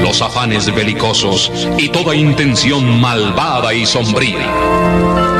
los 0.00 0.22
afanes 0.22 0.74
belicosos 0.74 1.52
y 1.76 1.90
toda 1.90 2.14
intención 2.14 3.00
malvada 3.02 3.74
y 3.74 3.84
sombría 3.84 5.39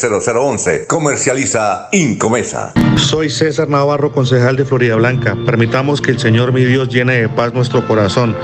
0011 0.00 0.08
301 0.08 0.58
643 0.58 0.86
0011. 0.86 0.86
Comercializa 0.86 1.88
Incomesa. 1.92 2.72
Soy 2.96 3.30
César 3.30 3.68
Navarro, 3.68 4.12
concejal 4.12 4.56
de 4.56 4.64
Florida 4.64 4.96
Blanca. 4.96 5.36
Permitamos 5.44 6.00
que 6.00 6.10
el 6.10 6.18
Señor 6.18 6.52
mi 6.52 6.64
Dios 6.64 6.88
llene 6.88 7.20
de 7.20 7.28
paz 7.28 7.52
nuestro 7.52 7.86
corazón. 7.86 8.36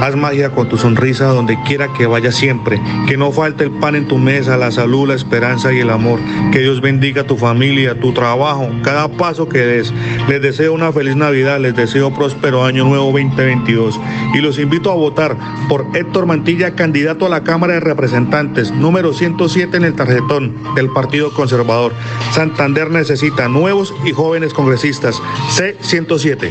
Haz 0.00 0.16
magia 0.16 0.50
con 0.50 0.68
tu 0.68 0.76
sonrisa 0.76 1.26
donde 1.26 1.58
quiera 1.62 1.92
que 1.92 2.06
vaya 2.06 2.30
siempre. 2.32 2.80
Que 3.06 3.16
no 3.16 3.32
falte 3.32 3.64
el 3.64 3.70
pan 3.70 3.94
en 3.94 4.06
tu 4.06 4.18
mesa, 4.18 4.56
la 4.56 4.70
salud, 4.70 5.08
la 5.08 5.14
esperanza 5.14 5.72
y 5.72 5.80
el 5.80 5.90
amor. 5.90 6.20
Que 6.52 6.60
Dios 6.60 6.80
bendiga 6.80 7.24
tu 7.24 7.36
familia, 7.36 7.98
tu 7.98 8.12
trabajo, 8.12 8.68
cada 8.82 9.08
paso 9.08 9.48
que 9.48 9.58
des. 9.58 9.92
Les 10.28 10.42
deseo 10.42 10.74
una 10.74 10.92
feliz 10.92 11.16
Navidad, 11.16 11.58
les 11.60 11.74
deseo 11.74 12.12
próspero 12.12 12.64
año 12.64 12.84
nuevo 12.84 13.06
2022. 13.06 13.98
Y 14.34 14.38
los 14.38 14.58
invito 14.58 14.90
a 14.90 14.94
votar 14.94 15.36
por 15.68 15.86
Héctor 15.94 16.26
Mantilla, 16.26 16.74
candidato 16.74 17.26
a 17.26 17.30
la 17.30 17.44
Cámara 17.44 17.74
de 17.74 17.80
Representantes, 17.80 18.72
número 18.72 19.12
107 19.12 19.76
en 19.76 19.84
el 19.84 19.94
tarjetón 19.94 20.54
del 20.74 20.90
Partido 20.90 21.32
Conservador. 21.32 21.92
Santander 22.32 22.90
necesita 22.90 23.48
nuevos 23.48 23.94
y 24.04 24.12
jóvenes 24.12 24.52
congresistas. 24.52 25.20
C107. 25.56 26.50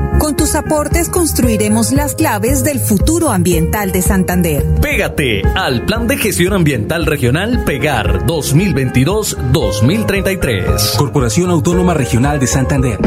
Con 0.21 0.37
tus 0.37 0.53
aportes 0.53 1.09
construiremos 1.09 1.91
las 1.91 2.13
claves 2.13 2.63
del 2.63 2.79
futuro 2.79 3.31
ambiental 3.31 3.91
de 3.91 4.03
Santander. 4.03 4.63
Pégate 4.79 5.41
al 5.55 5.83
Plan 5.87 6.07
de 6.07 6.15
Gestión 6.15 6.53
Ambiental 6.53 7.07
Regional 7.07 7.63
Pegar 7.65 8.27
2022-2033. 8.27 10.97
Corporación 10.97 11.49
Autónoma 11.49 11.95
Regional 11.95 12.39
de 12.39 12.45
Santander. 12.45 12.99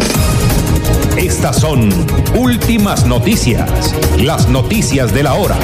Estas 1.17 1.61
son 1.61 1.89
últimas 2.37 3.07
noticias, 3.07 3.95
las 4.21 4.49
noticias 4.49 5.15
de 5.15 5.23
la 5.23 5.35
hora. 5.35 5.57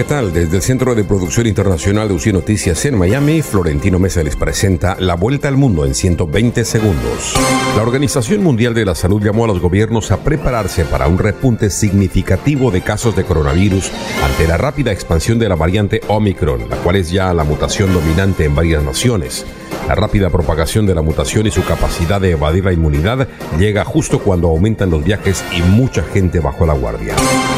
¿Qué 0.00 0.04
tal? 0.04 0.32
Desde 0.32 0.56
el 0.56 0.62
Centro 0.62 0.94
de 0.94 1.04
Producción 1.04 1.46
Internacional 1.46 2.08
de 2.08 2.14
UCI 2.14 2.32
Noticias 2.32 2.86
en 2.86 2.96
Miami, 2.96 3.42
Florentino 3.42 3.98
Mesa 3.98 4.22
les 4.22 4.34
presenta 4.34 4.96
La 4.98 5.14
Vuelta 5.14 5.46
al 5.46 5.58
Mundo 5.58 5.84
en 5.84 5.94
120 5.94 6.64
segundos. 6.64 7.34
La 7.76 7.82
Organización 7.82 8.42
Mundial 8.42 8.72
de 8.72 8.86
la 8.86 8.94
Salud 8.94 9.22
llamó 9.22 9.44
a 9.44 9.48
los 9.48 9.60
gobiernos 9.60 10.10
a 10.10 10.24
prepararse 10.24 10.86
para 10.86 11.06
un 11.06 11.18
repunte 11.18 11.68
significativo 11.68 12.70
de 12.70 12.80
casos 12.80 13.14
de 13.14 13.24
coronavirus 13.24 13.92
ante 14.24 14.48
la 14.48 14.56
rápida 14.56 14.90
expansión 14.90 15.38
de 15.38 15.50
la 15.50 15.56
variante 15.56 16.00
Omicron, 16.08 16.70
la 16.70 16.76
cual 16.76 16.96
es 16.96 17.10
ya 17.10 17.34
la 17.34 17.44
mutación 17.44 17.92
dominante 17.92 18.46
en 18.46 18.54
varias 18.54 18.82
naciones. 18.82 19.44
La 19.88 19.94
rápida 19.94 20.30
propagación 20.30 20.86
de 20.86 20.94
la 20.94 21.02
mutación 21.02 21.46
y 21.46 21.50
su 21.50 21.64
capacidad 21.64 22.20
de 22.20 22.32
evadir 22.32 22.64
la 22.64 22.72
inmunidad 22.72 23.28
llega 23.58 23.84
justo 23.84 24.20
cuando 24.20 24.48
aumentan 24.48 24.90
los 24.90 25.04
viajes 25.04 25.44
y 25.56 25.62
mucha 25.62 26.02
gente 26.02 26.40
bajó 26.40 26.66
la 26.66 26.74
guardia. 26.74 27.14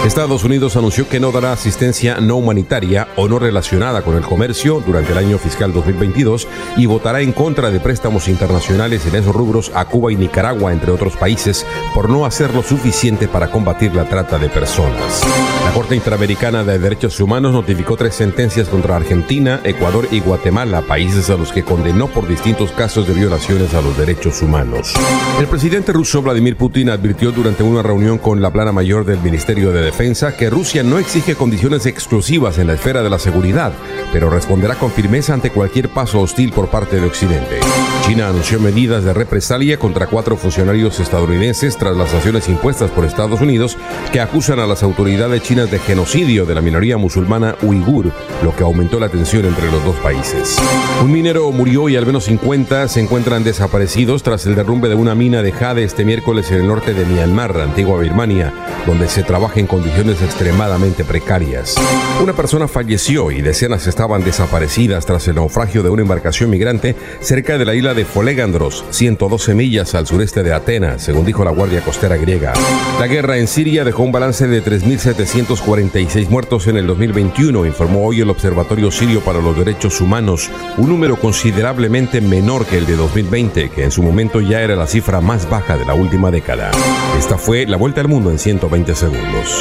Estados 0.07 0.45
Unidos 0.45 0.77
anunció 0.77 1.09
que 1.09 1.21
no 1.21 1.31
dará 1.31 1.53
asistencia 1.53 2.21
no 2.21 2.37
humanitaria 2.37 3.09
o 3.17 3.29
no 3.29 3.39
relacionada 3.39 4.03
con 4.03 4.17
el 4.17 4.23
comercio 4.23 4.83
durante 4.85 5.13
el 5.13 5.19
año 5.19 5.39
fiscal 5.39 5.73
2022 5.73 6.49
y 6.77 6.87
votará 6.87 7.21
en 7.21 7.33
contra 7.33 7.71
de 7.71 7.81
préstamos 7.81 8.29
internacionales 8.29 9.05
en 9.07 9.17
esos 9.17 9.35
rubros 9.35 9.71
a 9.75 9.85
Cuba 9.85 10.13
y 10.13 10.17
Nicaragua, 10.17 10.73
entre 10.73 10.91
otros 10.91 11.17
países, 11.17 11.67
por 11.95 12.09
no 12.09 12.25
hacer 12.27 12.55
lo 12.55 12.63
suficiente 12.63 13.29
para 13.29 13.51
combatir 13.51 13.95
la 13.95 14.09
trata 14.09 14.39
de 14.39 14.49
personas. 14.49 15.23
La 15.65 15.73
Corte 15.73 15.95
Interamericana 15.95 16.65
de 16.65 16.79
Derechos 16.79 17.21
Humanos 17.21 17.53
notificó 17.53 17.97
tres 17.97 18.15
sentencias 18.15 18.69
contra 18.69 18.97
Argentina, 18.97 19.61
Ecuador 19.65 20.09
y 20.11 20.21
Guatemala, 20.21 20.83
países 20.83 21.31
a 21.31 21.37
los 21.37 21.53
que 21.53 21.63
condenó 21.63 22.09
por 22.13 22.29
distintos 22.29 22.71
casos 22.73 23.07
de 23.07 23.15
violaciones 23.15 23.75
a 23.75 23.81
los 23.81 23.97
derechos 23.97 24.43
humanos. 24.43 24.95
El 25.39 25.47
presidente 25.47 25.93
ruso 25.93 26.23
Vladimir 26.23 26.57
Putin 26.57 26.91
advirtió 26.91 27.33
durante 27.33 27.63
una 27.63 27.83
reunión 27.83 28.19
con 28.19 28.41
la 28.41 28.51
plana 28.51 28.73
mayor 28.73 29.05
del 29.05 29.21
Ministerio 29.21 29.73
de 29.73 29.83
Defensa 29.83 30.37
que 30.37 30.51
Rusia 30.51 30.83
no 30.83 30.99
exige 30.99 31.35
condiciones 31.35 31.87
exclusivas 31.87 32.59
en 32.59 32.69
la 32.69 32.75
esfera 32.75 33.03
de 33.03 33.11
la 33.11 33.19
seguridad, 33.19 33.73
pero 34.13 34.31
responderá 34.31 34.75
con 34.77 34.91
firmeza 34.91 35.35
ante 35.35 35.51
cualquier 35.51 35.89
paso 35.89 36.21
hostil 36.21 36.53
por 36.53 36.69
parte 36.69 37.01
de 37.01 37.07
Occidente. 37.07 37.61
China 38.03 38.29
anunció 38.29 38.59
medidas 38.59 39.05
de 39.05 39.13
represalia 39.13 39.79
contra 39.79 40.09
cuatro 40.09 40.37
funcionarios 40.37 40.99
estadounidenses 40.99 41.77
tras 41.77 41.97
las 41.97 42.11
sanciones 42.11 42.49
impuestas 42.49 42.91
por 42.91 43.05
Estados 43.05 43.41
Unidos 43.41 43.79
que 44.11 44.21
acusan 44.21 44.59
a 44.59 44.67
las 44.67 44.83
autoridades 44.83 45.43
chinas 45.43 45.71
de 45.71 45.79
genocidio 45.79 46.45
de 46.45 46.55
la 46.55 46.61
minoría 46.61 46.97
musulmana 46.97 47.55
uigur, 47.63 48.11
lo 48.43 48.57
que 48.57 48.65
aumentó 48.65 48.99
la 48.99 49.09
tensión 49.09 49.45
entre 49.45 49.71
los 49.71 49.85
dos 49.85 49.95
países. 49.97 50.57
Un 51.01 51.13
minero 51.13 51.53
murió 51.53 51.89
y 51.89 51.97
al 51.97 52.05
menos 52.05 52.25
50 52.25 52.89
se 52.89 53.01
encuentran 53.01 53.45
desaparecidos 53.45 54.25
tras 54.25 54.47
el 54.47 54.57
derrumbe 54.57 54.89
de 54.89 54.97
una 54.97 55.15
mina 55.15 55.41
de 55.43 55.53
jade 55.53 55.85
este 55.85 56.05
miércoles 56.05 56.51
en 56.51 56.61
el 56.61 56.67
norte 56.67 56.95
de 56.95 57.07
Myanmar, 57.07 57.57
antigua 57.61 58.01
Birmania, 58.01 58.53
donde 58.85 59.09
se 59.09 59.23
trabaja 59.23 59.61
en 59.61 59.69
condiciones 59.69 60.21
extremadamente 60.23 61.05
precarias. 61.05 61.77
Una 62.21 62.33
persona 62.33 62.67
falleció 62.67 63.31
y 63.31 63.43
decenas 63.43 63.87
estaban 63.87 64.25
desaparecidas 64.25 65.07
tras 65.07 65.29
el 65.29 65.37
naufragio 65.37 65.85
de 65.85 65.91
una 65.91 66.03
embarcación 66.03 66.51
migrante 66.51 66.97
cerca 67.21 67.59
de 67.59 67.65
la 67.65 67.75
isla 67.75 67.92
de 67.95 68.05
Folegandros, 68.05 68.85
112 68.91 69.55
millas 69.55 69.95
al 69.95 70.07
sureste 70.07 70.43
de 70.43 70.53
Atenas, 70.53 71.03
según 71.03 71.27
dijo 71.27 71.45
la 71.45 71.51
Guardia 71.51 71.83
Costera 71.83 72.17
griega. 72.17 72.53
La 72.99 73.07
guerra 73.07 73.39
en 73.39 73.47
Siria 73.47 73.85
dejó 73.85 74.03
un 74.03 74.13
balance 74.13 74.47
de 74.47 74.63
3.746 74.65 76.29
muertos 76.29 76.67
en 76.67 76.77
el 76.77 76.87
2021, 76.87 77.67
informó 77.67 78.07
hoy 78.07 78.21
el 78.21 78.31
Observatorio 78.31 78.91
Sirio 78.91 79.21
para 79.21 79.41
los 79.41 79.57
Derechos 79.57 80.01
Humanos, 80.01 80.51
un 80.79 80.89
número 80.89 81.17
considerablemente 81.17 82.21
menor 82.21 82.67
que 82.67 82.79
el 82.79 82.87
de 82.87 82.97
2020, 82.97 83.71
que 83.71 83.85
en 83.85 83.91
su 83.91 84.03
momento 84.03 84.41
ya 84.41 84.63
era 84.63 84.77
la 84.77 84.87
cifra 84.87 85.21
más 85.21 85.49
baja 85.49 85.77
de 85.77 85.85
la 85.85 85.95
última 85.95 86.31
década. 86.31 86.71
Esta 87.19 87.39
fue 87.39 87.67
la 87.67 87.77
vuelta 87.77 88.01
al 88.01 88.09
mundo 88.09 88.31
en 88.31 88.39
120 88.39 88.95
segundos. 88.95 89.61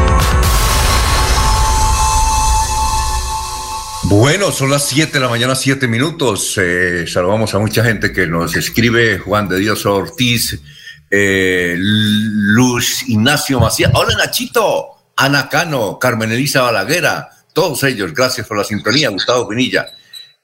Bueno, 4.11 4.51
son 4.51 4.69
las 4.69 4.83
7 4.89 5.13
de 5.13 5.19
la 5.21 5.29
mañana, 5.29 5.55
7 5.55 5.87
minutos. 5.87 6.57
Eh, 6.57 7.05
saludamos 7.07 7.55
a 7.55 7.59
mucha 7.59 7.81
gente 7.81 8.11
que 8.11 8.27
nos 8.27 8.57
escribe. 8.57 9.19
Juan 9.19 9.47
de 9.47 9.57
Dios 9.57 9.85
Ortiz, 9.85 10.61
eh, 11.09 11.75
Luz 11.77 13.07
Ignacio 13.07 13.61
Macías. 13.61 13.89
Hola 13.95 14.17
Nachito, 14.17 15.13
Ana 15.15 15.47
Cano, 15.47 15.97
Carmen 15.97 16.29
Elisa 16.29 16.61
Balaguera. 16.61 17.29
Todos 17.53 17.85
ellos, 17.85 18.13
gracias 18.13 18.45
por 18.45 18.57
la 18.57 18.65
sintonía. 18.65 19.07
Gustavo 19.07 19.47
Pinilla. 19.47 19.87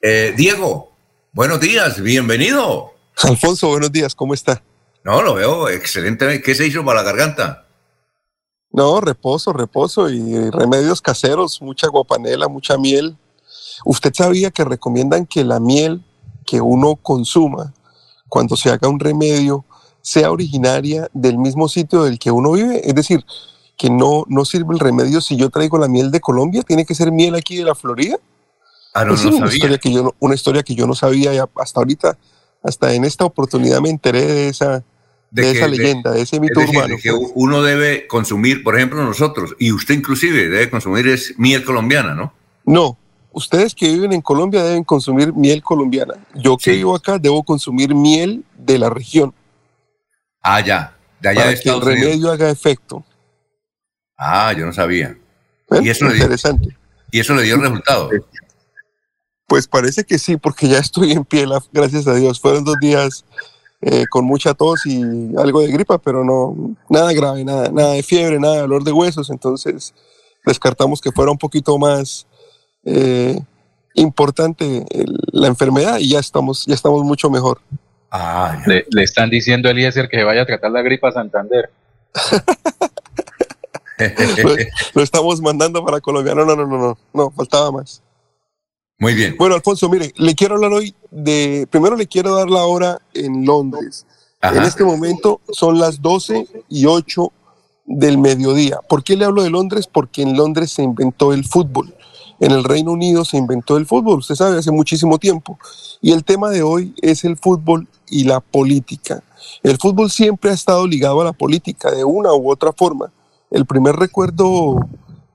Eh, 0.02 0.34
Diego, 0.38 0.94
buenos 1.34 1.60
días, 1.60 2.02
bienvenido. 2.02 2.94
Alfonso, 3.22 3.68
buenos 3.68 3.92
días, 3.92 4.16
¿cómo 4.16 4.34
está? 4.34 4.64
No, 5.04 5.22
lo 5.22 5.34
veo 5.34 5.68
excelente. 5.68 6.42
¿Qué 6.42 6.56
se 6.56 6.68
hizo 6.68 6.86
para 6.86 7.04
la 7.04 7.12
garganta? 7.12 7.66
No, 8.72 9.02
reposo, 9.02 9.52
reposo 9.52 10.10
y 10.10 10.52
remedios 10.52 11.02
caseros, 11.02 11.62
mucha 11.62 11.88
guapanela, 11.88 12.48
mucha 12.48 12.78
miel. 12.78 13.18
¿Usted 13.86 14.14
sabía 14.14 14.52
que 14.52 14.64
recomiendan 14.64 15.26
que 15.26 15.44
la 15.44 15.60
miel 15.60 16.04
que 16.46 16.62
uno 16.62 16.96
consuma 16.96 17.74
cuando 18.30 18.56
se 18.56 18.70
haga 18.70 18.88
un 18.88 19.00
remedio 19.00 19.66
sea 20.02 20.32
originaria 20.32 21.10
del 21.14 21.38
mismo 21.38 21.68
sitio 21.68 22.04
del 22.04 22.20
que 22.20 22.32
uno 22.32 22.54
vive? 22.54 22.82
Es 22.88 22.96
decir, 22.96 23.24
que 23.78 23.90
no, 23.90 24.26
no 24.28 24.44
sirve 24.44 24.74
el 24.74 24.80
remedio 24.80 25.22
si 25.22 25.36
yo 25.38 25.50
traigo 25.50 25.78
la 25.78 25.88
miel 25.88 26.10
de 26.12 26.20
Colombia, 26.20 26.64
tiene 26.64 26.86
que 26.86 26.96
ser 26.96 27.12
miel 27.12 27.36
aquí 27.36 27.56
de 27.56 27.64
la 27.64 27.76
Florida. 27.76 28.18
Ah, 28.94 29.06
no, 29.06 29.14
Esa 29.14 29.26
no 29.26 29.30
es 29.30 29.36
una 29.36 29.46
sabía. 29.46 29.56
historia, 29.56 29.78
que 29.78 29.92
yo 29.92 30.04
no, 30.04 30.16
una 30.20 30.36
historia 30.36 30.64
que 30.64 30.74
yo 30.74 30.88
no 30.88 30.96
sabía 30.96 31.34
y 31.34 31.38
hasta 31.38 31.80
ahorita, 31.80 32.18
hasta 32.64 32.94
en 32.94 33.06
esta 33.06 33.26
oportunidad 33.26 33.80
me 33.80 33.92
enteré 33.92 34.26
de 34.26 34.50
esa, 34.50 34.84
de, 35.30 35.52
esa 35.52 35.68
leyenda, 35.68 36.12
de, 36.12 36.22
ese 36.22 36.40
mito 36.40 36.60
urbano. 36.60 36.96
que 37.02 37.12
pues. 37.12 37.32
uno 37.36 37.62
debe 37.62 38.08
consumir, 38.08 38.64
por 38.64 38.76
ejemplo, 38.76 39.04
nosotros, 39.04 39.56
y 39.60 39.72
usted 39.72 39.94
inclusive 39.94 40.50
debe 40.50 40.72
consumir 40.72 41.08
es 41.08 41.36
miel 41.38 41.64
colombiana, 41.64 42.16
¿no? 42.16 42.34
No, 42.66 42.98
ustedes 43.38 43.76
que 43.76 43.88
viven 43.88 44.14
en 44.14 44.22
Colombia 44.22 44.64
deben 44.64 44.84
consumir 44.84 45.32
miel 45.34 45.62
colombiana. 45.62 46.16
Yo 46.34 46.58
que 46.58 46.72
vivo 46.72 46.96
acá 46.96 47.20
debo 47.20 47.44
consumir 47.44 47.94
miel 47.94 48.44
de 48.58 48.80
la 48.80 48.90
región. 48.90 49.34
Ah, 50.42 50.60
ya, 50.60 50.98
de 51.20 51.30
allá 51.30 51.42
para 51.42 51.52
de 51.52 51.60
que 51.62 51.70
el 51.70 51.82
remedio 51.82 52.32
haga 52.32 52.50
efecto. 52.50 53.04
Ah, 54.18 54.54
yo 54.58 54.66
no 54.66 54.74
sabía. 54.74 55.16
Y 55.82 55.90
eso 55.90 56.06
interesante. 56.06 56.68
Le, 56.68 56.76
¿Y 57.12 57.20
eso 57.20 57.36
le 57.36 57.44
dio 57.44 57.58
resultado? 57.58 58.10
Pues 59.46 59.68
parece 59.68 60.04
que 60.04 60.18
sí, 60.18 60.38
porque 60.38 60.68
ya 60.68 60.80
estoy 60.80 61.12
en 61.12 61.24
pie, 61.24 61.46
gracias 61.72 62.08
a 62.08 62.16
Dios. 62.16 62.40
Fueron 62.40 62.64
dos 62.64 62.78
días 62.82 63.24
eh, 63.82 64.06
con 64.10 64.26
mucha 64.26 64.54
tos 64.54 64.86
y 64.86 65.02
algo 65.38 65.62
de 65.62 65.72
gripa, 65.72 66.00
pero 66.00 66.24
no, 66.24 66.76
nada 66.90 67.14
grave, 67.14 67.46
nada, 67.46 67.70
nada 67.70 67.94
de 67.94 68.04
fiebre, 68.04 68.40
nada 68.40 68.56
de 68.56 68.62
dolor 68.62 68.84
de 68.84 68.92
huesos. 68.92 69.30
Entonces 69.30 69.94
descartamos 70.46 71.02
que 71.02 71.12
fuera 71.12 71.32
un 71.32 71.38
poquito 71.38 71.78
más 71.78 72.27
eh, 72.88 73.40
importante 73.96 74.86
el, 74.90 75.20
la 75.32 75.48
enfermedad 75.48 75.98
y 76.00 76.10
ya 76.10 76.20
estamos, 76.20 76.66
ya 76.66 76.74
estamos 76.74 77.04
mucho 77.04 77.30
mejor. 77.30 77.60
Ah, 78.10 78.64
le, 78.66 78.86
le, 78.90 79.04
están 79.04 79.30
diciendo 79.30 79.68
a 79.68 79.72
Eliezer 79.72 80.08
que 80.08 80.24
vaya 80.24 80.44
a 80.44 80.46
tratar 80.46 80.72
la 80.72 80.82
gripa 80.82 81.10
a 81.10 81.12
Santander. 81.12 81.70
lo, 84.44 84.56
lo, 84.94 85.04
estamos 85.04 85.42
mandando 85.42 85.84
para 85.84 86.00
Colombia. 86.00 86.34
No, 86.34 86.46
no, 86.46 86.56
no, 86.56 86.66
no, 86.66 86.78
no, 86.78 86.98
no, 87.14 87.32
faltaba 87.32 87.72
más. 87.72 88.02
Muy 89.00 89.14
bien. 89.14 89.36
Bueno, 89.38 89.56
Alfonso, 89.56 89.90
mire, 89.90 90.14
le 90.16 90.34
quiero 90.36 90.56
hablar 90.56 90.72
hoy 90.72 90.96
de. 91.12 91.68
Primero 91.70 91.98
le 91.98 92.08
quiero 92.08 92.36
dar 92.36 92.50
la 92.50 92.64
hora 92.64 93.02
en 93.14 93.46
Londres. 93.46 94.06
Ajá. 94.40 94.56
En 94.56 94.64
este 94.64 94.84
momento 94.84 95.42
son 95.52 95.78
las 95.78 96.02
12 96.02 96.48
y 96.70 96.86
8 96.86 97.32
del 97.86 98.18
mediodía. 98.18 98.80
¿Por 98.88 99.04
qué 99.04 99.18
le 99.18 99.26
hablo 99.26 99.44
de 99.44 99.50
Londres? 99.50 99.88
Porque 99.88 100.22
en 100.22 100.38
Londres 100.38 100.72
se 100.72 100.84
inventó 100.84 101.34
el 101.34 101.44
fútbol. 101.44 101.94
En 102.40 102.52
el 102.52 102.64
Reino 102.64 102.92
Unido 102.92 103.26
se 103.26 103.38
inventó 103.38 103.78
el 103.78 103.86
fútbol, 103.86 104.20
usted 104.20 104.36
sabe, 104.36 104.58
hace 104.58 104.72
muchísimo 104.72 105.18
tiempo. 105.18 105.58
Y 106.02 106.12
el 106.12 106.24
tema 106.24 106.50
de 106.50 106.62
hoy 106.62 106.94
es 107.02 107.24
el 107.24 107.38
fútbol 107.38 107.88
y 108.10 108.26
la 108.26 108.40
política. 108.40 109.24
El 109.64 109.78
fútbol 109.78 110.12
siempre 110.12 110.52
ha 110.52 110.54
estado 110.54 110.86
ligado 110.86 111.22
a 111.22 111.26
la 111.26 111.34
política 111.34 111.92
de 111.92 112.04
una 112.04 112.34
u 112.34 112.52
otra 112.52 112.72
forma. 112.74 113.12
El 113.50 113.66
primer 113.66 113.96
recuerdo 113.96 114.88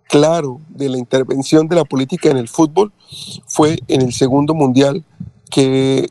claro 0.09 0.61
de 0.69 0.91
la 0.91 0.99
intervención 0.99 1.69
de 1.69 1.77
la 1.77 1.85
política 1.85 2.29
en 2.31 2.37
el 2.37 2.49
fútbol 2.49 2.93
fue 3.47 3.79
en 3.89 4.03
el 4.03 4.13
segundo 4.13 4.55
mundial 4.55 5.05
que, 5.51 6.11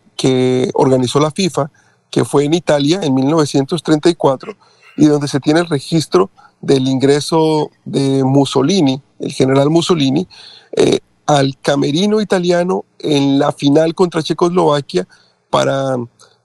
organizó 0.73 1.19
la 1.19 1.31
FIFA, 1.31 1.71
que 2.09 2.25
fue 2.25 2.45
en 2.45 2.53
Italia 2.53 2.99
en 3.01 3.13
1934, 3.13 4.55
y 4.97 5.05
donde 5.05 5.27
se 5.27 5.39
tiene 5.39 5.61
el 5.61 5.67
registro 5.67 6.29
del 6.61 6.87
ingreso 6.87 7.71
de 7.85 8.23
Mussolini, 8.23 9.01
el 9.21 9.31
general 9.31 9.69
Mussolini, 9.69 10.27
eh, 10.75 10.99
al 11.25 11.57
camerino 11.61 12.19
italiano 12.19 12.83
en 12.99 13.39
la 13.39 13.51
final 13.51 13.95
contra 13.95 14.23
Checoslovaquia 14.23 15.07
para, 15.49 15.95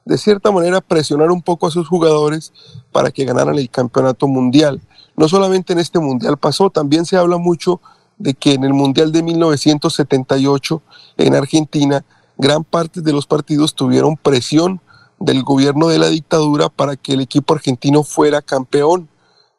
de 0.04 0.18
cierta 0.18 0.52
manera, 0.52 0.80
presionar 0.80 1.30
un 1.30 1.42
poco 1.42 1.66
a 1.66 1.70
sus 1.70 1.88
jugadores 1.88 2.52
para 2.92 3.10
que 3.10 3.24
ganaran 3.24 3.56
el 3.56 3.70
campeonato 3.70 4.28
mundial. 4.28 4.80
No 5.16 5.28
solamente 5.28 5.72
en 5.72 5.80
este 5.80 5.98
mundial 5.98 6.36
pasó, 6.36 6.70
también 6.70 7.06
se 7.06 7.16
habla 7.16 7.38
mucho 7.38 7.80
de 8.18 8.34
que 8.34 8.52
en 8.52 8.64
el 8.64 8.74
mundial 8.74 9.12
de 9.12 9.22
1978 9.22 10.82
en 11.16 11.34
Argentina, 11.34 12.04
gran 12.36 12.64
parte 12.64 13.00
de 13.00 13.12
los 13.12 13.26
partidos 13.26 13.74
tuvieron 13.74 14.16
presión 14.16 14.80
del 15.18 15.42
gobierno 15.42 15.88
de 15.88 15.98
la 15.98 16.08
dictadura 16.08 16.68
para 16.68 16.96
que 16.96 17.14
el 17.14 17.22
equipo 17.22 17.54
argentino 17.54 18.02
fuera 18.02 18.42
campeón. 18.42 19.08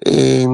Eh, 0.02 0.48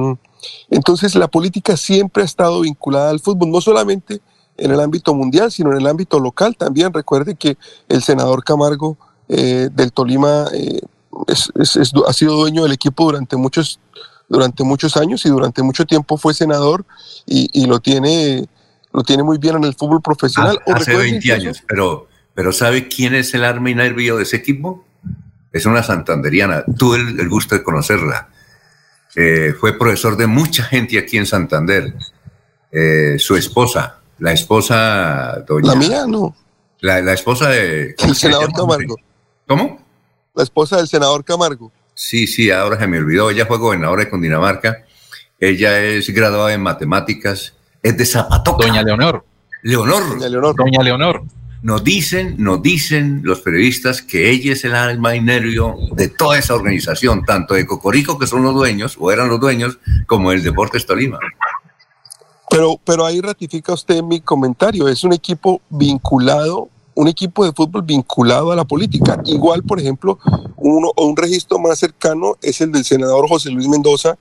entonces 0.70 1.14
la 1.14 1.28
política 1.28 1.76
siempre 1.76 2.22
ha 2.22 2.26
estado 2.26 2.60
vinculada 2.60 3.10
al 3.10 3.20
fútbol, 3.20 3.50
no 3.50 3.60
solamente 3.60 4.20
en 4.56 4.70
el 4.70 4.80
ámbito 4.80 5.14
mundial, 5.14 5.50
sino 5.50 5.72
en 5.72 5.78
el 5.78 5.86
ámbito 5.86 6.20
local 6.20 6.56
también. 6.56 6.92
Recuerde 6.92 7.34
que 7.34 7.56
el 7.88 8.02
senador 8.02 8.44
Camargo 8.44 8.96
eh, 9.28 9.68
del 9.72 9.92
Tolima 9.92 10.46
eh, 10.52 10.80
es, 11.28 11.50
es, 11.56 11.76
es, 11.76 11.92
ha 12.06 12.12
sido 12.12 12.34
dueño 12.34 12.62
del 12.62 12.72
equipo 12.72 13.04
durante 13.04 13.36
muchos, 13.36 13.80
durante 14.28 14.64
muchos 14.64 14.96
años 14.96 15.24
y 15.26 15.28
durante 15.28 15.62
mucho 15.62 15.84
tiempo 15.84 16.16
fue 16.16 16.34
senador 16.34 16.84
y, 17.26 17.48
y 17.52 17.66
lo, 17.66 17.80
tiene, 17.80 18.46
lo 18.92 19.02
tiene 19.02 19.22
muy 19.22 19.38
bien 19.38 19.56
en 19.56 19.64
el 19.64 19.74
fútbol 19.74 20.02
profesional. 20.02 20.58
Ah, 20.66 20.74
hace 20.74 20.96
20 20.96 21.32
años, 21.32 21.62
pero, 21.66 22.08
pero 22.34 22.52
¿sabe 22.52 22.88
quién 22.88 23.14
es 23.14 23.34
el 23.34 23.44
arma 23.44 23.70
y 23.70 23.74
nervio 23.74 24.16
de 24.16 24.24
ese 24.24 24.36
equipo? 24.36 24.84
Es 25.52 25.66
una 25.66 25.82
santanderiana. 25.82 26.64
Tuve 26.76 26.98
el, 26.98 27.20
el 27.20 27.28
gusto 27.28 27.54
de 27.54 27.62
conocerla. 27.62 28.28
Eh, 29.16 29.54
fue 29.58 29.78
profesor 29.78 30.16
de 30.16 30.26
mucha 30.26 30.64
gente 30.64 30.98
aquí 30.98 31.16
en 31.16 31.26
Santander. 31.26 31.94
Eh, 32.70 33.16
su 33.18 33.36
esposa, 33.36 34.00
la 34.18 34.32
esposa 34.32 35.44
doña. 35.46 35.72
La 35.72 35.74
mía, 35.76 36.04
no. 36.06 36.34
La, 36.80 37.00
la 37.00 37.12
esposa 37.12 37.48
de. 37.48 37.94
El 37.98 38.14
senador 38.16 38.52
Camargo. 38.52 38.96
¿Cómo? 39.46 39.84
La 40.34 40.42
esposa 40.42 40.76
del 40.78 40.88
senador 40.88 41.24
Camargo. 41.24 41.70
Sí, 41.94 42.26
sí, 42.26 42.50
ahora 42.50 42.78
se 42.78 42.88
me 42.88 42.98
olvidó. 42.98 43.30
Ella 43.30 43.46
fue 43.46 43.58
gobernadora 43.58 44.04
de 44.04 44.10
Cundinamarca. 44.10 44.84
Ella 45.38 45.80
es 45.80 46.10
graduada 46.10 46.52
en 46.52 46.62
matemáticas. 46.62 47.54
Es 47.82 47.96
de 47.96 48.04
Zapatoca. 48.04 48.66
Doña 48.66 48.82
Leonor. 48.82 49.24
Leonor. 49.62 50.08
Doña 50.08 50.28
Leonor. 50.28 50.56
Doña 50.56 50.82
Leonor. 50.82 51.22
Nos 51.64 51.82
dicen, 51.82 52.34
nos 52.36 52.60
dicen 52.60 53.22
los 53.24 53.40
periodistas 53.40 54.02
que 54.02 54.30
ella 54.30 54.52
es 54.52 54.66
el 54.66 54.74
alma 54.74 55.16
y 55.16 55.22
nervio 55.22 55.76
de 55.92 56.08
toda 56.08 56.38
esa 56.38 56.54
organización, 56.54 57.24
tanto 57.24 57.54
de 57.54 57.64
Cocorico, 57.64 58.18
que 58.18 58.26
son 58.26 58.42
los 58.42 58.52
dueños, 58.52 58.98
o 59.00 59.10
eran 59.10 59.30
los 59.30 59.40
dueños, 59.40 59.78
como 60.06 60.30
el 60.30 60.42
Deportes 60.42 60.84
Tolima. 60.84 61.18
Pero, 62.50 62.78
pero 62.84 63.06
ahí 63.06 63.22
ratifica 63.22 63.72
usted 63.72 64.02
mi 64.02 64.20
comentario, 64.20 64.88
es 64.88 65.04
un 65.04 65.14
equipo 65.14 65.62
vinculado, 65.70 66.68
un 66.96 67.08
equipo 67.08 67.46
de 67.46 67.54
fútbol 67.54 67.80
vinculado 67.80 68.52
a 68.52 68.56
la 68.56 68.66
política. 68.66 69.22
Igual, 69.24 69.62
por 69.62 69.80
ejemplo, 69.80 70.18
uno, 70.58 70.92
un 70.98 71.16
registro 71.16 71.58
más 71.58 71.78
cercano 71.78 72.36
es 72.42 72.60
el 72.60 72.72
del 72.72 72.84
senador 72.84 73.26
José 73.26 73.48
Luis 73.48 73.68
Mendoza, 73.68 74.18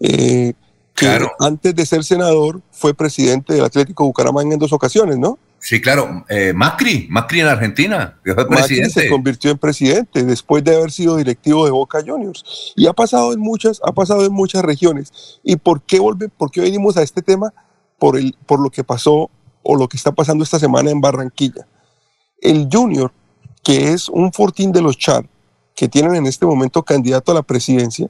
eh, 0.00 0.54
que 0.96 1.06
claro. 1.06 1.30
antes 1.38 1.74
de 1.74 1.84
ser 1.84 2.02
senador 2.04 2.62
fue 2.72 2.94
presidente 2.94 3.52
del 3.52 3.64
Atlético 3.64 4.04
Bucaramanga 4.04 4.54
en 4.54 4.58
dos 4.58 4.72
ocasiones, 4.72 5.18
¿no? 5.18 5.38
Sí, 5.60 5.80
claro. 5.80 6.24
Eh, 6.28 6.52
Macri, 6.54 7.06
Macri 7.10 7.40
en 7.40 7.48
Argentina, 7.48 8.18
fue 8.22 8.48
Macri 8.48 8.88
se 8.88 9.08
convirtió 9.08 9.50
en 9.50 9.58
presidente 9.58 10.22
después 10.22 10.64
de 10.64 10.74
haber 10.74 10.90
sido 10.90 11.16
directivo 11.16 11.64
de 11.64 11.70
Boca 11.70 11.98
Juniors. 12.06 12.72
Y 12.76 12.86
ha 12.86 12.92
pasado 12.92 13.32
en 13.32 13.40
muchas, 13.40 13.80
ha 13.84 13.92
pasado 13.92 14.24
en 14.24 14.32
muchas 14.32 14.62
regiones. 14.62 15.12
¿Y 15.42 15.56
por 15.56 15.82
qué 15.82 15.98
volve, 15.98 16.28
por 16.28 16.50
qué 16.50 16.60
venimos 16.62 16.96
a 16.96 17.02
este 17.02 17.20
tema? 17.20 17.52
Por, 17.98 18.16
el, 18.16 18.36
por 18.46 18.60
lo 18.60 18.70
que 18.70 18.84
pasó 18.84 19.30
o 19.62 19.76
lo 19.76 19.88
que 19.88 19.96
está 19.96 20.12
pasando 20.12 20.44
esta 20.44 20.58
semana 20.58 20.90
en 20.90 21.00
Barranquilla. 21.00 21.66
El 22.40 22.68
Junior, 22.72 23.12
que 23.64 23.92
es 23.92 24.08
un 24.08 24.32
fortín 24.32 24.72
de 24.72 24.82
los 24.82 24.96
Char, 24.96 25.28
que 25.74 25.88
tienen 25.88 26.14
en 26.14 26.26
este 26.26 26.46
momento 26.46 26.82
candidato 26.82 27.32
a 27.32 27.34
la 27.34 27.42
presidencia, 27.42 28.08